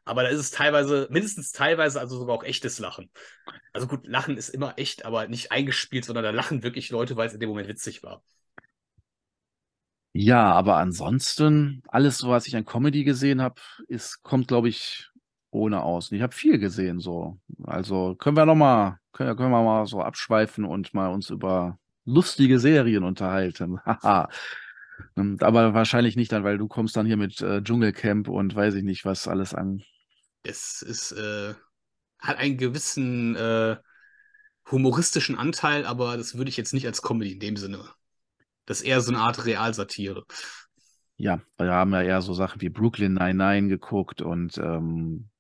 [0.09, 3.11] aber da ist es teilweise, mindestens teilweise, also sogar auch echtes Lachen.
[3.75, 7.29] Also gut, Lachen ist immer echt, aber nicht eingespielt, sondern da lachen wirklich Leute, weil
[7.29, 8.23] es in dem Moment witzig war.
[10.15, 13.61] Ja, aber ansonsten, alles, was ich an Comedy gesehen habe,
[14.23, 15.11] kommt, glaube ich,
[15.51, 16.11] ohne aus.
[16.11, 17.39] Und ich habe viel gesehen, so.
[17.65, 21.79] Also können wir noch mal, können, können wir mal so abschweifen und mal uns über
[22.07, 23.79] lustige Serien unterhalten.
[23.85, 24.31] Haha.
[25.17, 28.75] Und aber wahrscheinlich nicht dann, weil du kommst dann hier mit äh, Dschungelcamp und weiß
[28.75, 29.83] ich nicht, was alles an.
[30.43, 31.55] Es ist, äh,
[32.19, 33.77] hat einen gewissen äh,
[34.71, 37.85] humoristischen Anteil, aber das würde ich jetzt nicht als Comedy in dem Sinne.
[38.67, 40.25] Das ist eher so eine Art Realsatire.
[41.17, 45.31] Ja, wir haben ja eher so Sachen wie Brooklyn Nine-Nine geguckt und ähm,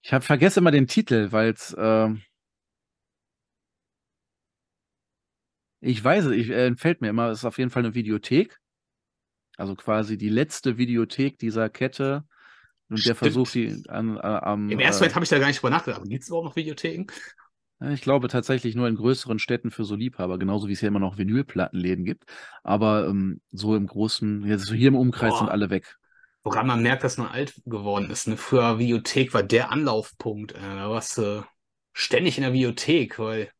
[0.00, 2.22] ich habe vergesse immer den Titel, weil es ähm,
[5.82, 8.58] ich weiß es, ich, äh, entfällt mir immer, es ist auf jeden Fall eine Videothek.
[9.56, 12.24] Also quasi die letzte Videothek dieser Kette.
[12.92, 14.70] Und der versucht die an, an, am.
[14.70, 16.02] Im ersten äh, Moment habe ich da gar nicht drüber nachgedacht.
[16.04, 17.06] Gibt es überhaupt noch Videotheken?
[17.90, 21.00] Ich glaube tatsächlich nur in größeren Städten für so Liebhaber, genauso wie es ja immer
[21.00, 22.24] noch Vinylplattenläden gibt.
[22.62, 25.52] Aber ähm, so im Großen, jetzt so hier im Umkreis sind Boah.
[25.52, 25.96] alle weg.
[26.44, 28.28] Woran man merkt, dass man alt geworden ist.
[28.28, 28.36] Ne?
[28.36, 30.52] Früher Videothek war der Anlaufpunkt.
[30.52, 31.44] Äh, da warst du
[31.92, 33.50] ständig in der Videothek, weil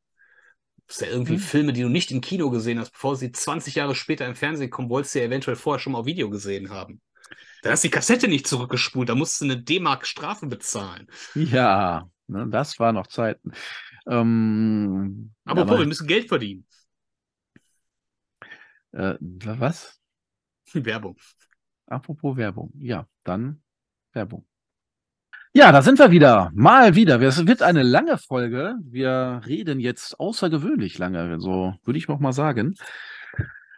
[0.89, 1.41] es ja irgendwie Hm.
[1.41, 4.71] Filme, die du nicht im Kino gesehen hast, bevor sie 20 Jahre später im Fernsehen
[4.71, 7.01] kommen, wolltest du ja eventuell vorher schon mal auf Video gesehen haben.
[7.63, 11.07] Da hast du die Kassette nicht zurückgespult, da musst du eine D-Mark Strafe bezahlen.
[11.35, 13.53] Ja, ne, das war noch Zeiten.
[14.07, 16.67] Ähm, Aber, aber wir müssen Geld verdienen.
[18.93, 20.01] äh, was?
[20.75, 21.17] Werbung.
[21.87, 22.73] Apropos Werbung.
[22.79, 23.63] Ja, dann
[24.13, 24.47] Werbung.
[25.55, 26.51] Ja, da sind wir wieder.
[26.55, 27.21] Mal wieder.
[27.21, 28.75] Es wird eine lange Folge.
[28.83, 32.75] Wir reden jetzt außergewöhnlich lange, so würde ich noch mal sagen.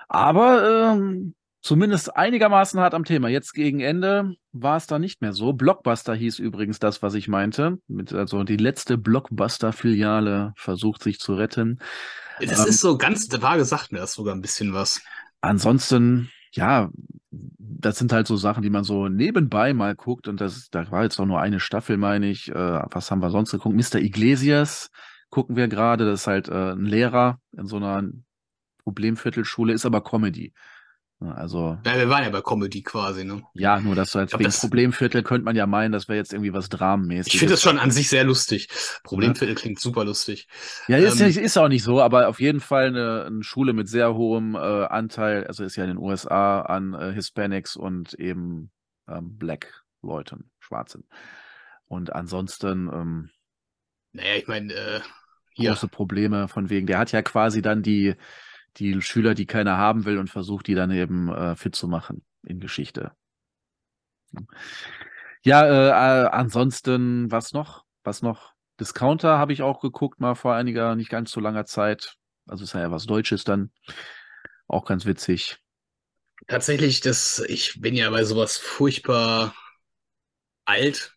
[0.09, 1.35] Aber ähm,
[1.65, 3.29] zumindest einigermaßen hart am Thema.
[3.29, 5.55] Jetzt gegen Ende war es da nicht mehr so.
[5.55, 7.79] Blockbuster hieß übrigens das, was ich meinte.
[7.89, 11.79] Mit, also die letzte Blockbuster-Filiale versucht sich zu retten.
[12.39, 15.01] Das Ähm, ist so ganz vage, sagt mir das sogar ein bisschen was.
[15.41, 16.91] Ansonsten, ja,
[17.31, 20.29] das sind halt so Sachen, die man so nebenbei mal guckt.
[20.29, 22.51] Und das, da war jetzt auch nur eine Staffel, meine ich.
[22.51, 22.55] Äh,
[22.91, 23.75] was haben wir sonst geguckt?
[23.75, 24.01] Mr.
[24.01, 24.91] Iglesias
[25.31, 26.05] gucken wir gerade.
[26.05, 28.03] Das ist halt äh, ein Lehrer in so einer
[28.85, 30.53] Problemviertelschule, ist aber Comedy.
[31.25, 33.43] Ja, Also, Ja, wir waren ja bei Comedy quasi, ne?
[33.55, 36.19] ja, nur dass du halt glaub, wegen das- Problemviertel könnte man ja meinen, das wäre
[36.19, 37.33] jetzt irgendwie was Dramenmäßiges.
[37.35, 38.69] Ich finde das schon an sich sehr lustig.
[39.05, 40.49] Problemviertel klingt super lustig.
[40.89, 43.73] Ja, ist, Ähm, ja- ist auch nicht so, aber auf jeden Fall eine, eine Schule
[43.73, 48.15] mit sehr hohem äh, Anteil, also ist ja in den USA an äh, Hispanics und
[48.15, 48.71] eben
[49.09, 51.05] ähm, Black Leuten, Schwarzen.
[51.87, 53.31] Und ansonsten ähm,
[54.13, 55.01] Naja, ich meine, äh,
[55.57, 58.15] große Probleme von wegen, der hat ja quasi dann die,
[58.77, 62.25] die Schüler, die keiner haben will und versucht, die dann eben äh, fit zu machen
[62.47, 63.13] in Geschichte.
[65.43, 67.85] Ja, äh, äh, ansonsten, was noch?
[68.03, 68.53] Was noch?
[68.81, 72.17] Discounter habe ich auch geguckt, mal vor einiger, nicht ganz so langer Zeit.
[72.47, 73.71] Also ist ja was Deutsches dann.
[74.67, 75.59] Auch ganz witzig.
[76.47, 79.55] tatsächlich, das, ich bin ja bei sowas furchtbar
[80.65, 81.15] alt.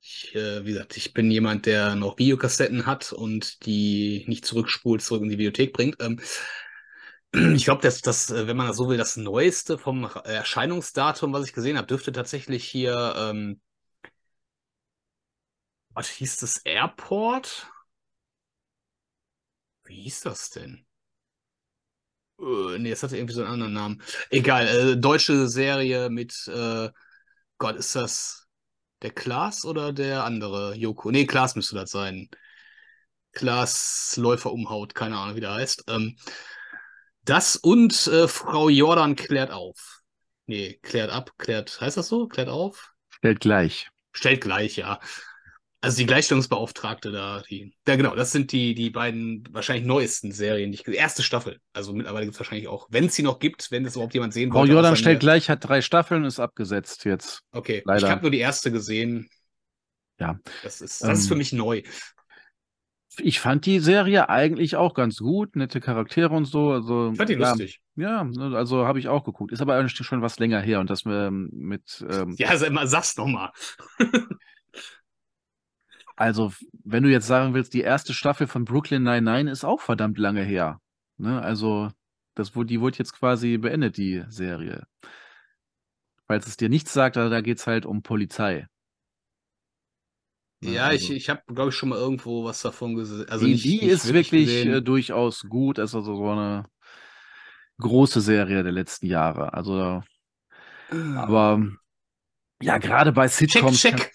[0.00, 5.02] Ich, äh, wie gesagt, ich bin jemand, der noch Videokassetten hat und die nicht zurückspult,
[5.02, 5.96] zurück in die Videothek bringt.
[6.00, 6.20] Ähm,
[7.54, 11.46] ich glaube, dass das, äh, wenn man das so will, das Neueste vom Erscheinungsdatum, was
[11.46, 13.60] ich gesehen habe, dürfte tatsächlich hier, ähm,
[15.94, 17.66] was hieß das, Airport?
[19.84, 20.84] Wie hieß das denn?
[22.40, 24.02] Äh, nee, es hatte irgendwie so einen anderen Namen.
[24.30, 26.90] Egal, äh, deutsche Serie mit, äh,
[27.58, 28.48] Gott, ist das
[29.02, 31.10] der Klaas oder der andere Joko?
[31.10, 32.28] Nee, Klaas müsste das sein.
[33.32, 35.84] Klaas Läufer umhaut, keine Ahnung, wie der heißt.
[35.88, 36.16] Ähm,
[37.24, 40.00] das und äh, Frau Jordan klärt auf.
[40.46, 42.26] Nee, klärt ab, klärt, heißt das so?
[42.28, 42.92] Klärt auf?
[43.10, 43.88] Stellt gleich.
[44.12, 45.00] Stellt gleich, ja.
[45.80, 47.74] Also die Gleichstellungsbeauftragte da, die.
[47.86, 51.60] Ja, genau, das sind die, die beiden wahrscheinlich neuesten Serien, die Erste Staffel.
[51.74, 54.32] Also mittlerweile gibt es wahrscheinlich auch, wenn es sie noch gibt, wenn es überhaupt jemand
[54.32, 54.72] sehen Frau wollte.
[54.72, 57.42] Jordan außer stellt gleich, hat drei Staffeln, ist abgesetzt jetzt.
[57.52, 58.06] Okay, leider.
[58.06, 59.28] ich habe nur die erste gesehen.
[60.18, 60.38] Ja.
[60.62, 61.82] Das ist, das ist Ähm, für mich neu.
[63.20, 66.72] Ich fand die Serie eigentlich auch ganz gut, nette Charaktere und so.
[66.72, 67.80] Also, Ich fand die ja, lustig.
[67.96, 69.52] ja, ne, also habe ich auch geguckt.
[69.52, 72.86] Ist aber eigentlich schon was länger her und das wir mit, ähm, Ja, sag mal,
[72.86, 73.52] sag's noch mal.
[76.16, 76.52] also
[76.84, 80.42] wenn du jetzt sagen willst, die erste Staffel von Brooklyn Nine-Nine ist auch verdammt lange
[80.42, 80.80] her.
[81.16, 81.40] Ne?
[81.40, 81.90] Also
[82.34, 84.86] das die wurde jetzt quasi beendet, die Serie.
[86.26, 88.66] Falls es dir nichts sagt, da, da geht es halt um Polizei.
[90.72, 93.28] Ja, ich, also- ich habe, glaube ich, schon mal irgendwo was davon gesehen.
[93.28, 94.74] Also die, nicht, die nicht ist wirklich gesehen.
[94.74, 95.78] äh, durchaus gut.
[95.78, 96.64] Es ist also so eine
[97.78, 99.52] große Serie der letzten Jahre.
[99.54, 100.02] Also,
[100.90, 101.62] aber
[102.62, 103.80] ja, gerade bei check, Sitcoms.
[103.80, 104.12] check.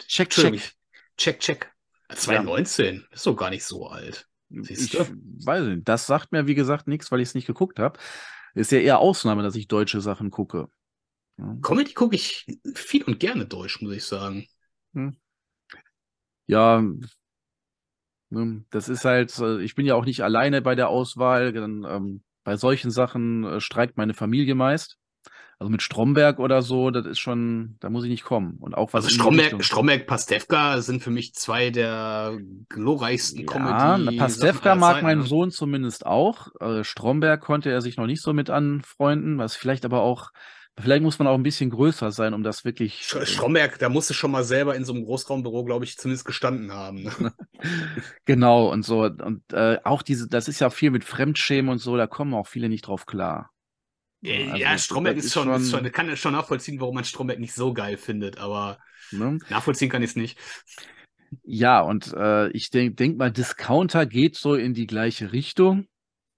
[0.00, 0.58] check, Entschuldigung.
[0.58, 0.72] check.
[1.16, 1.72] Check, check.
[2.14, 4.26] 2019 ist doch gar nicht so alt.
[4.50, 5.08] Ich Siehste?
[5.44, 5.88] weiß nicht.
[5.88, 7.98] Das sagt mir, wie gesagt, nichts, weil ich es nicht geguckt habe.
[8.54, 10.68] Ist ja eher Ausnahme, dass ich deutsche Sachen gucke.
[11.38, 11.56] Ja.
[11.62, 14.46] Comedy gucke ich viel und gerne deutsch, muss ich sagen.
[16.46, 16.82] Ja,
[18.30, 21.52] ne, das ist halt, äh, ich bin ja auch nicht alleine bei der Auswahl.
[21.52, 24.98] Dann, ähm, bei solchen Sachen äh, streikt meine Familie meist.
[25.58, 28.58] Also mit Stromberg oder so, das ist schon, da muss ich nicht kommen.
[28.60, 33.46] Und auch was Also Stromberg, Stromberg, Pastewka sind für mich zwei der glorreichsten Ja,
[33.96, 34.18] Comedy.
[34.18, 36.48] Pastewka mag mein Sohn zumindest auch.
[36.60, 40.30] Äh, Stromberg konnte er sich noch nicht so mit anfreunden, was vielleicht aber auch,
[40.78, 43.08] vielleicht muss man auch ein bisschen größer sein, um das wirklich.
[43.08, 46.72] Sch- Stromberg, da musste schon mal selber in so einem Großraumbüro, glaube ich, zumindest gestanden
[46.72, 47.04] haben.
[47.04, 47.12] Ne?
[48.24, 49.04] Genau, und so.
[49.04, 52.46] Und äh, auch diese, das ist ja viel mit Fremdschämen und so, da kommen auch
[52.46, 53.52] viele nicht drauf klar.
[54.22, 57.38] Ja, Also, ja, Stromberg das ist schon, ist schon, kann schon nachvollziehen, warum man Stromberg
[57.38, 58.78] nicht so geil findet, aber
[59.12, 59.38] Ne?
[59.48, 60.38] nachvollziehen kann ich es nicht.
[61.44, 65.86] Ja, und äh, ich denke denk mal, Discounter geht so in die gleiche Richtung.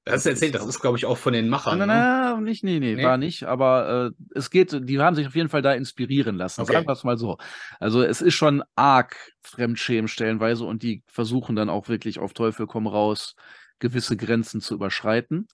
[0.08, 1.78] Das hast du erzählt, das ist, glaube ich, auch von den Machern.
[1.78, 1.94] Nein, ne?
[1.94, 3.04] nein, nein, nicht, nee, nee, Nee?
[3.04, 6.62] war nicht, aber äh, es geht, die haben sich auf jeden Fall da inspirieren lassen,
[6.62, 6.72] Okay.
[6.72, 7.36] sagen wir es mal so.
[7.78, 12.66] Also es ist schon arg Fremdschämen stellenweise und die versuchen dann auch wirklich auf Teufel
[12.66, 13.34] komm raus,
[13.78, 15.46] gewisse Grenzen zu überschreiten.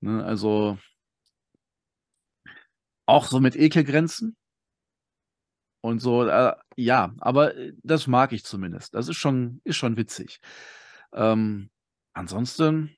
[0.00, 0.78] Ne, also
[3.06, 4.36] auch so mit Ekelgrenzen.
[5.80, 8.94] Und so, äh, ja, aber äh, das mag ich zumindest.
[8.94, 10.40] Das ist schon, ist schon witzig.
[11.12, 11.70] Ähm,
[12.12, 12.97] ansonsten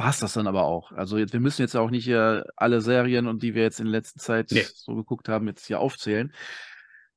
[0.00, 0.92] war es das dann aber auch.
[0.92, 3.86] Also jetzt, wir müssen jetzt auch nicht hier alle Serien und die wir jetzt in
[3.86, 4.64] letzter Zeit Nee.
[4.74, 6.32] so geguckt haben, jetzt hier aufzählen.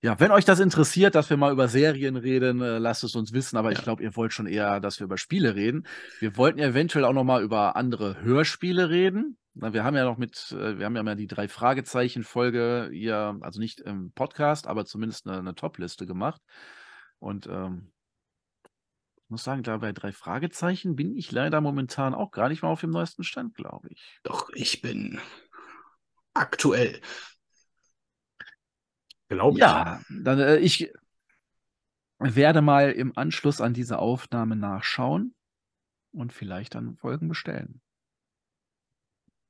[0.01, 3.31] Ja, wenn euch das interessiert, dass wir mal über Serien reden, äh, lasst es uns
[3.31, 3.55] wissen.
[3.55, 3.83] Aber ich Ja.
[3.85, 5.87] glaube, ihr wollt schon eher, dass wir über Spiele reden.
[6.19, 9.37] Wir wollten ja eventuell auch noch mal über andere Hörspiele reden.
[9.53, 13.37] Na, wir haben ja noch mit, äh, wir haben ja mal die drei Fragezeichen-Folge hier,
[13.41, 16.41] also nicht im Podcast, aber zumindest eine, eine Top-Liste gemacht.
[17.19, 18.02] Und ähm, ich
[19.33, 22.81] muss sagen, da bei drei Fragezeichen bin ich leider momentan auch gar nicht mal auf
[22.81, 24.19] dem neuesten Stand, glaube ich.
[24.21, 25.19] Doch, ich bin
[26.33, 27.01] aktuell.
[29.29, 29.61] Glaube ich.
[29.61, 30.93] Ja, dann äh, ich
[32.19, 35.33] werde mal im Anschluss an diese Aufnahme nachschauen
[36.11, 37.81] und vielleicht dann Folgen bestellen.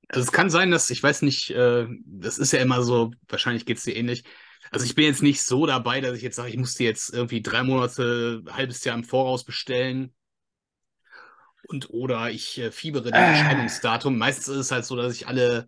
[0.08, 3.66] Also es kann sein, dass, ich weiß nicht, äh, das ist ja immer so, wahrscheinlich
[3.66, 4.24] geht es dir ähnlich.
[4.72, 7.14] Also ich bin jetzt nicht so dabei, dass ich jetzt sage, ich muss die jetzt
[7.14, 10.14] irgendwie drei Monate, ein halbes Jahr im Voraus bestellen.
[11.68, 13.40] Und oder ich äh, fiebere dem Äh.
[13.40, 14.18] Erscheinungsdatum.
[14.18, 15.68] Meistens ist es halt so, dass ich alle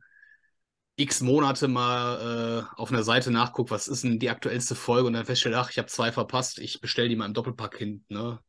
[0.98, 5.14] x Monate mal äh, auf einer Seite nachgucke, was ist denn die aktuellste Folge und
[5.14, 8.06] dann feststelle, ach, ich habe zwei verpasst, ich bestelle die mal im Doppelpack hin.
[8.08, 8.40] Ne?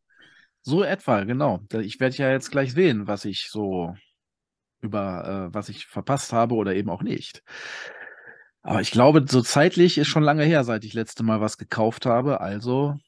[0.62, 1.60] So etwa, genau.
[1.72, 3.94] Ich werde ja jetzt gleich sehen, was ich so
[4.80, 7.42] über, äh, was ich verpasst habe oder eben auch nicht.
[8.66, 12.04] Aber ich glaube, so zeitlich ist schon lange her, seit ich letzte Mal was gekauft
[12.04, 12.40] habe.
[12.40, 12.98] Also,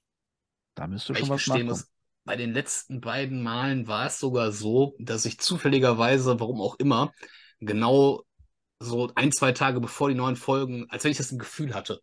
[0.76, 1.66] da müsste schon ich was nachkommen.
[1.66, 1.90] muss,
[2.24, 7.12] bei den letzten beiden Malen war es sogar so, dass ich zufälligerweise, warum auch immer,
[7.58, 8.22] genau
[8.78, 12.02] so ein, zwei Tage bevor die neuen Folgen, als wenn ich das im Gefühl hatte.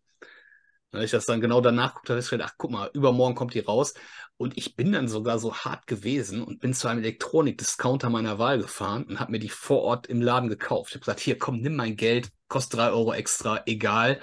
[0.96, 3.52] Weil ich das dann genau danach guckte, habe ich gedacht, ach guck mal, übermorgen kommt
[3.52, 3.92] die raus.
[4.38, 8.58] Und ich bin dann sogar so hart gewesen und bin zu einem Elektronik-Discounter meiner Wahl
[8.58, 10.90] gefahren und habe mir die vor Ort im Laden gekauft.
[10.90, 14.20] Ich habe gesagt, hier, komm, nimm mein Geld, kostet drei Euro extra, egal.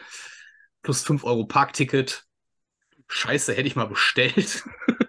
[0.82, 2.26] Plus fünf Euro Parkticket.
[3.08, 4.64] Scheiße, hätte ich mal bestellt.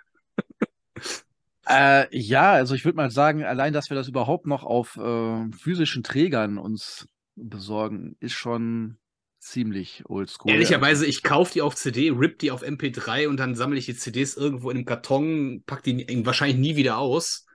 [1.67, 5.51] Äh, ja, also ich würde mal sagen, allein, dass wir das überhaupt noch auf äh,
[5.53, 8.99] physischen Trägern uns besorgen, ist schon
[9.45, 10.53] ziemlich oldschool.
[10.53, 13.97] Ehrlicherweise, ich kaufe die auf CD, rip die auf MP3 und dann sammle ich die
[13.97, 17.47] CDs irgendwo in einem Karton, pack die wahrscheinlich nie wieder aus.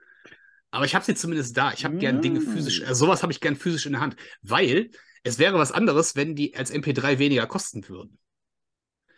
[0.70, 1.72] Aber ich habe sie zumindest da.
[1.72, 2.52] Ich habe gern Dinge Mm.
[2.52, 2.82] physisch.
[2.82, 4.16] Also sowas habe ich gern physisch in der Hand.
[4.42, 4.90] Weil
[5.24, 8.18] es wäre was anderes, wenn die als MP3 weniger kosten würden.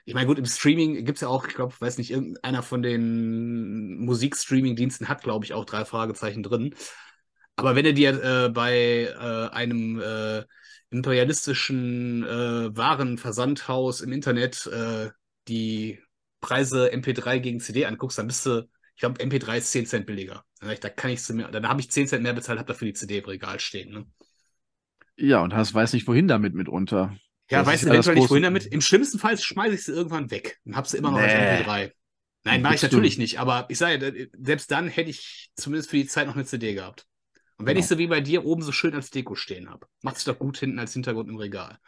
[0.05, 2.82] Ich meine, gut, im Streaming gibt es ja auch, ich glaube, weiß nicht, irgendeiner von
[2.82, 6.74] den Musikstreaming-Diensten hat, glaube ich, auch drei Fragezeichen drin.
[7.55, 10.44] Aber wenn du dir äh, bei äh, einem äh,
[10.93, 15.10] imperialistischen äh, Warenversandhaus im Internet äh,
[15.48, 15.98] die
[16.40, 20.44] Preise MP3 gegen CD anguckst, dann bist du Ich glaube, MP3 ist 10 Cent billiger.
[20.60, 23.19] Da kann ich mir, dann habe ich 10 Cent mehr bezahlt, habe dafür die CD
[23.19, 23.90] im Regal stehen.
[23.93, 24.06] Ne?
[25.16, 27.16] Ja, und hast, weiß nicht, wohin damit mitunter.
[27.51, 28.66] Ja, das weiß eventuell nicht, wohin damit.
[28.66, 31.24] Im schlimmsten Fall schmeiße ich sie irgendwann weg und habe sie immer noch nee.
[31.24, 31.93] als MP3.
[32.44, 33.20] Nein, mache ich natürlich du?
[33.20, 36.74] nicht, aber ich sage, selbst dann hätte ich zumindest für die Zeit noch eine CD
[36.74, 37.06] gehabt.
[37.62, 37.84] Und wenn genau.
[37.84, 40.36] ich sie wie bei dir oben so schön als Deko stehen habe, macht es doch
[40.36, 41.78] gut hinten als Hintergrund im Regal.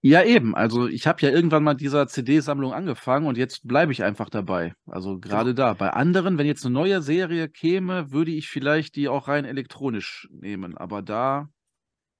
[0.00, 0.54] Ja, eben.
[0.54, 4.74] Also ich habe ja irgendwann mal dieser CD-Sammlung angefangen und jetzt bleibe ich einfach dabei.
[4.86, 5.70] Also gerade genau.
[5.70, 5.74] da.
[5.74, 10.28] Bei anderen, wenn jetzt eine neue Serie käme, würde ich vielleicht die auch rein elektronisch
[10.30, 10.76] nehmen.
[10.76, 11.48] Aber da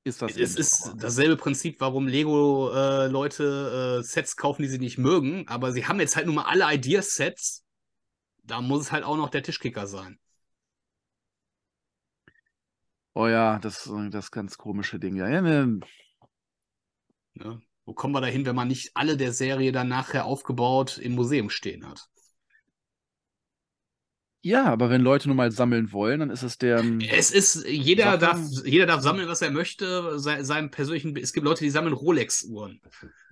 [0.03, 0.37] ist das.
[0.37, 5.47] Es ist dasselbe Prinzip, warum Lego-Leute äh, äh, Sets kaufen, die sie nicht mögen.
[5.47, 7.65] Aber sie haben jetzt halt nun mal alle Ideas-Sets.
[8.43, 10.19] Da muss es halt auch noch der Tischkicker sein.
[13.19, 15.17] Oh ja, das, das ganz komische Ding.
[15.17, 15.81] Ja, ja ne.
[17.35, 17.61] Ja.
[17.85, 21.51] Wo kommen wir dahin, wenn man nicht alle der Serie dann nachher aufgebaut im Museum
[21.51, 22.07] stehen hat?
[24.41, 26.85] Ja, aber wenn Leute nun mal sammeln wollen, dann ist es der.
[27.11, 31.45] Es ist, jeder darf, jeder darf sammeln, was er möchte, sei, seinem persönlichen, es gibt
[31.45, 32.81] Leute, die sammeln Rolex-Uhren.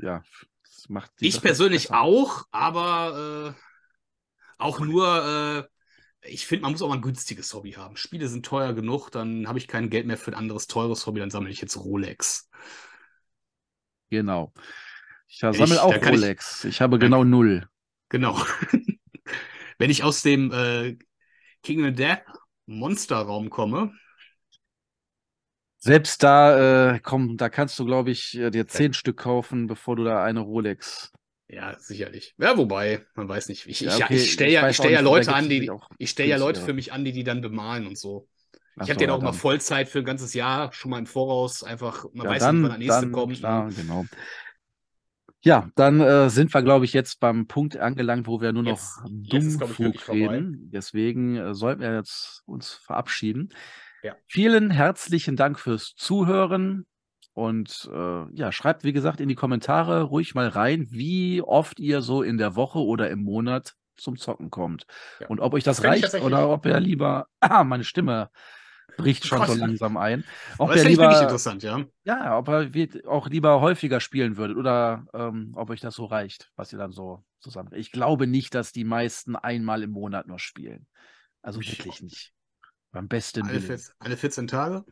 [0.01, 0.25] Ja,
[0.65, 3.61] das macht Ich Sache persönlich auch, aber äh,
[4.59, 5.76] auch nur, äh,
[6.29, 7.97] ich finde, man muss auch mal ein günstiges Hobby haben.
[7.97, 11.21] Spiele sind teuer genug, dann habe ich kein Geld mehr für ein anderes teures Hobby,
[11.21, 12.49] dann sammle ich jetzt Rolex.
[14.11, 14.53] Genau.
[15.29, 16.65] Ich sammle auch Rolex.
[16.65, 17.69] Ich, ich, habe genau null.
[18.09, 18.41] Genau.
[19.79, 20.97] Wenn ich aus dem äh,
[21.63, 22.23] King of Death
[22.67, 23.93] Monsterraum komme.
[25.79, 28.93] Selbst da, äh, komm, da kannst du, glaube ich, äh, dir zehn ja.
[28.93, 31.13] Stück kaufen, bevor du da eine Rolex.
[31.49, 32.35] Ja, sicherlich.
[32.39, 33.67] Ja, wobei, man weiß nicht.
[33.67, 34.15] Ich, ja, okay.
[34.15, 36.93] ich, ich stelle ja, stell ja Leute an, die, ich stelle ja Leute für mich
[36.93, 38.29] an, die die dann bemalen und so.
[38.77, 41.63] Ich habe so, den auch mal Vollzeit für ein ganzes Jahr, schon mal im Voraus,
[41.63, 43.39] einfach, man ja, weiß dann, nicht, wann der nächste dann, kommt.
[43.39, 44.05] Klar, genau.
[45.43, 48.71] Ja, dann äh, sind wir, glaube ich, jetzt beim Punkt angelangt, wo wir nur noch
[48.71, 50.71] jetzt, Dummfug jetzt reden.
[50.73, 53.51] Deswegen äh, sollten wir jetzt uns verabschieden.
[54.03, 54.17] Ja.
[54.27, 56.85] Vielen herzlichen Dank fürs Zuhören.
[57.37, 62.01] Und äh, ja, schreibt, wie gesagt, in die Kommentare ruhig mal rein, wie oft ihr
[62.01, 64.87] so in der Woche oder im Monat zum Zocken kommt.
[65.21, 65.27] Ja.
[65.27, 68.31] Und ob euch das, das reicht oder ob ihr lieber, ah, meine Stimme
[68.97, 70.25] bricht schon so langsam ein.
[70.57, 71.85] Ob das er lieber, wirklich interessant, ja.
[72.05, 72.71] Ja, ob er
[73.07, 76.93] auch lieber häufiger spielen würdet oder ähm, ob euch das so reicht, was ihr dann
[76.93, 77.69] so zusammen.
[77.75, 80.87] Ich glaube nicht, dass die meisten einmal im Monat nur spielen.
[81.43, 82.33] Also ich wirklich nicht.
[82.93, 84.87] Beim besten alle, 14, alle 14 Tage?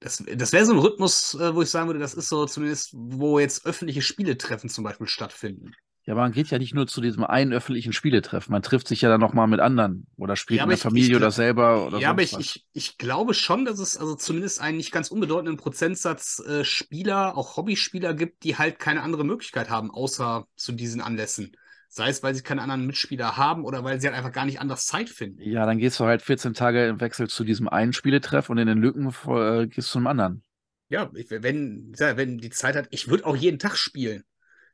[0.00, 2.90] Das, das wäre so ein Rhythmus, äh, wo ich sagen würde, das ist so zumindest,
[2.94, 5.72] wo jetzt öffentliche Spieletreffen zum Beispiel stattfinden.
[6.06, 8.50] Ja, aber man geht ja nicht nur zu diesem einen öffentlichen Spieletreffen.
[8.50, 11.10] Man trifft sich ja dann nochmal mit anderen oder spielt ja, in der ich, Familie
[11.10, 11.86] ich, oder selber.
[11.86, 15.10] Oder ja, aber ich, ich, ich glaube schon, dass es also zumindest einen nicht ganz
[15.10, 20.72] unbedeutenden Prozentsatz äh, Spieler, auch Hobbyspieler gibt, die halt keine andere Möglichkeit haben, außer zu
[20.72, 21.52] diesen Anlässen.
[21.92, 24.60] Sei es, weil sie keine anderen Mitspieler haben oder weil sie halt einfach gar nicht
[24.60, 25.42] anders Zeit finden.
[25.42, 28.68] Ja, dann gehst du halt 14 Tage im Wechsel zu diesem einen Spieletreff und in
[28.68, 30.44] den Lücken äh, gehst du zum anderen.
[30.88, 34.22] Ja, wenn, wenn die Zeit hat, ich würde auch jeden Tag spielen.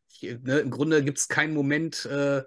[0.09, 2.43] Ich, ne, Im Grunde gibt es keinen Moment, äh,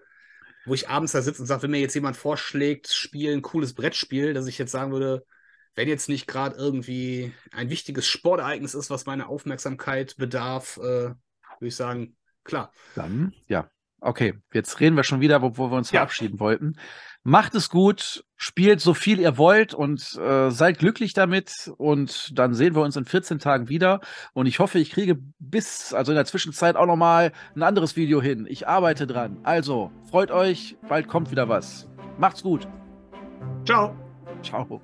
[0.66, 4.36] wo ich abends da sitze und sage, wenn mir jetzt jemand vorschlägt, spielen cooles Brettspiel,
[4.36, 5.26] dass ich jetzt sagen würde,
[5.74, 11.18] wenn jetzt nicht gerade irgendwie ein wichtiges Sportereignis ist, was meine Aufmerksamkeit bedarf, äh, würde
[11.62, 12.72] ich sagen, klar.
[12.94, 13.70] Dann, ja.
[14.02, 16.00] Okay, jetzt reden wir schon wieder, wo, wo wir uns ja.
[16.00, 16.76] verabschieden wollten.
[17.24, 21.72] Macht es gut, spielt so viel ihr wollt und äh, seid glücklich damit.
[21.78, 24.00] Und dann sehen wir uns in 14 Tagen wieder.
[24.34, 28.22] Und ich hoffe, ich kriege bis, also in der Zwischenzeit auch nochmal ein anderes Video
[28.22, 28.48] hin.
[28.50, 29.40] Ich arbeite dran.
[29.44, 31.90] Also, freut euch, bald kommt wieder was.
[32.18, 32.68] Macht's gut.
[33.66, 33.96] Ciao.
[34.42, 34.82] Ciao.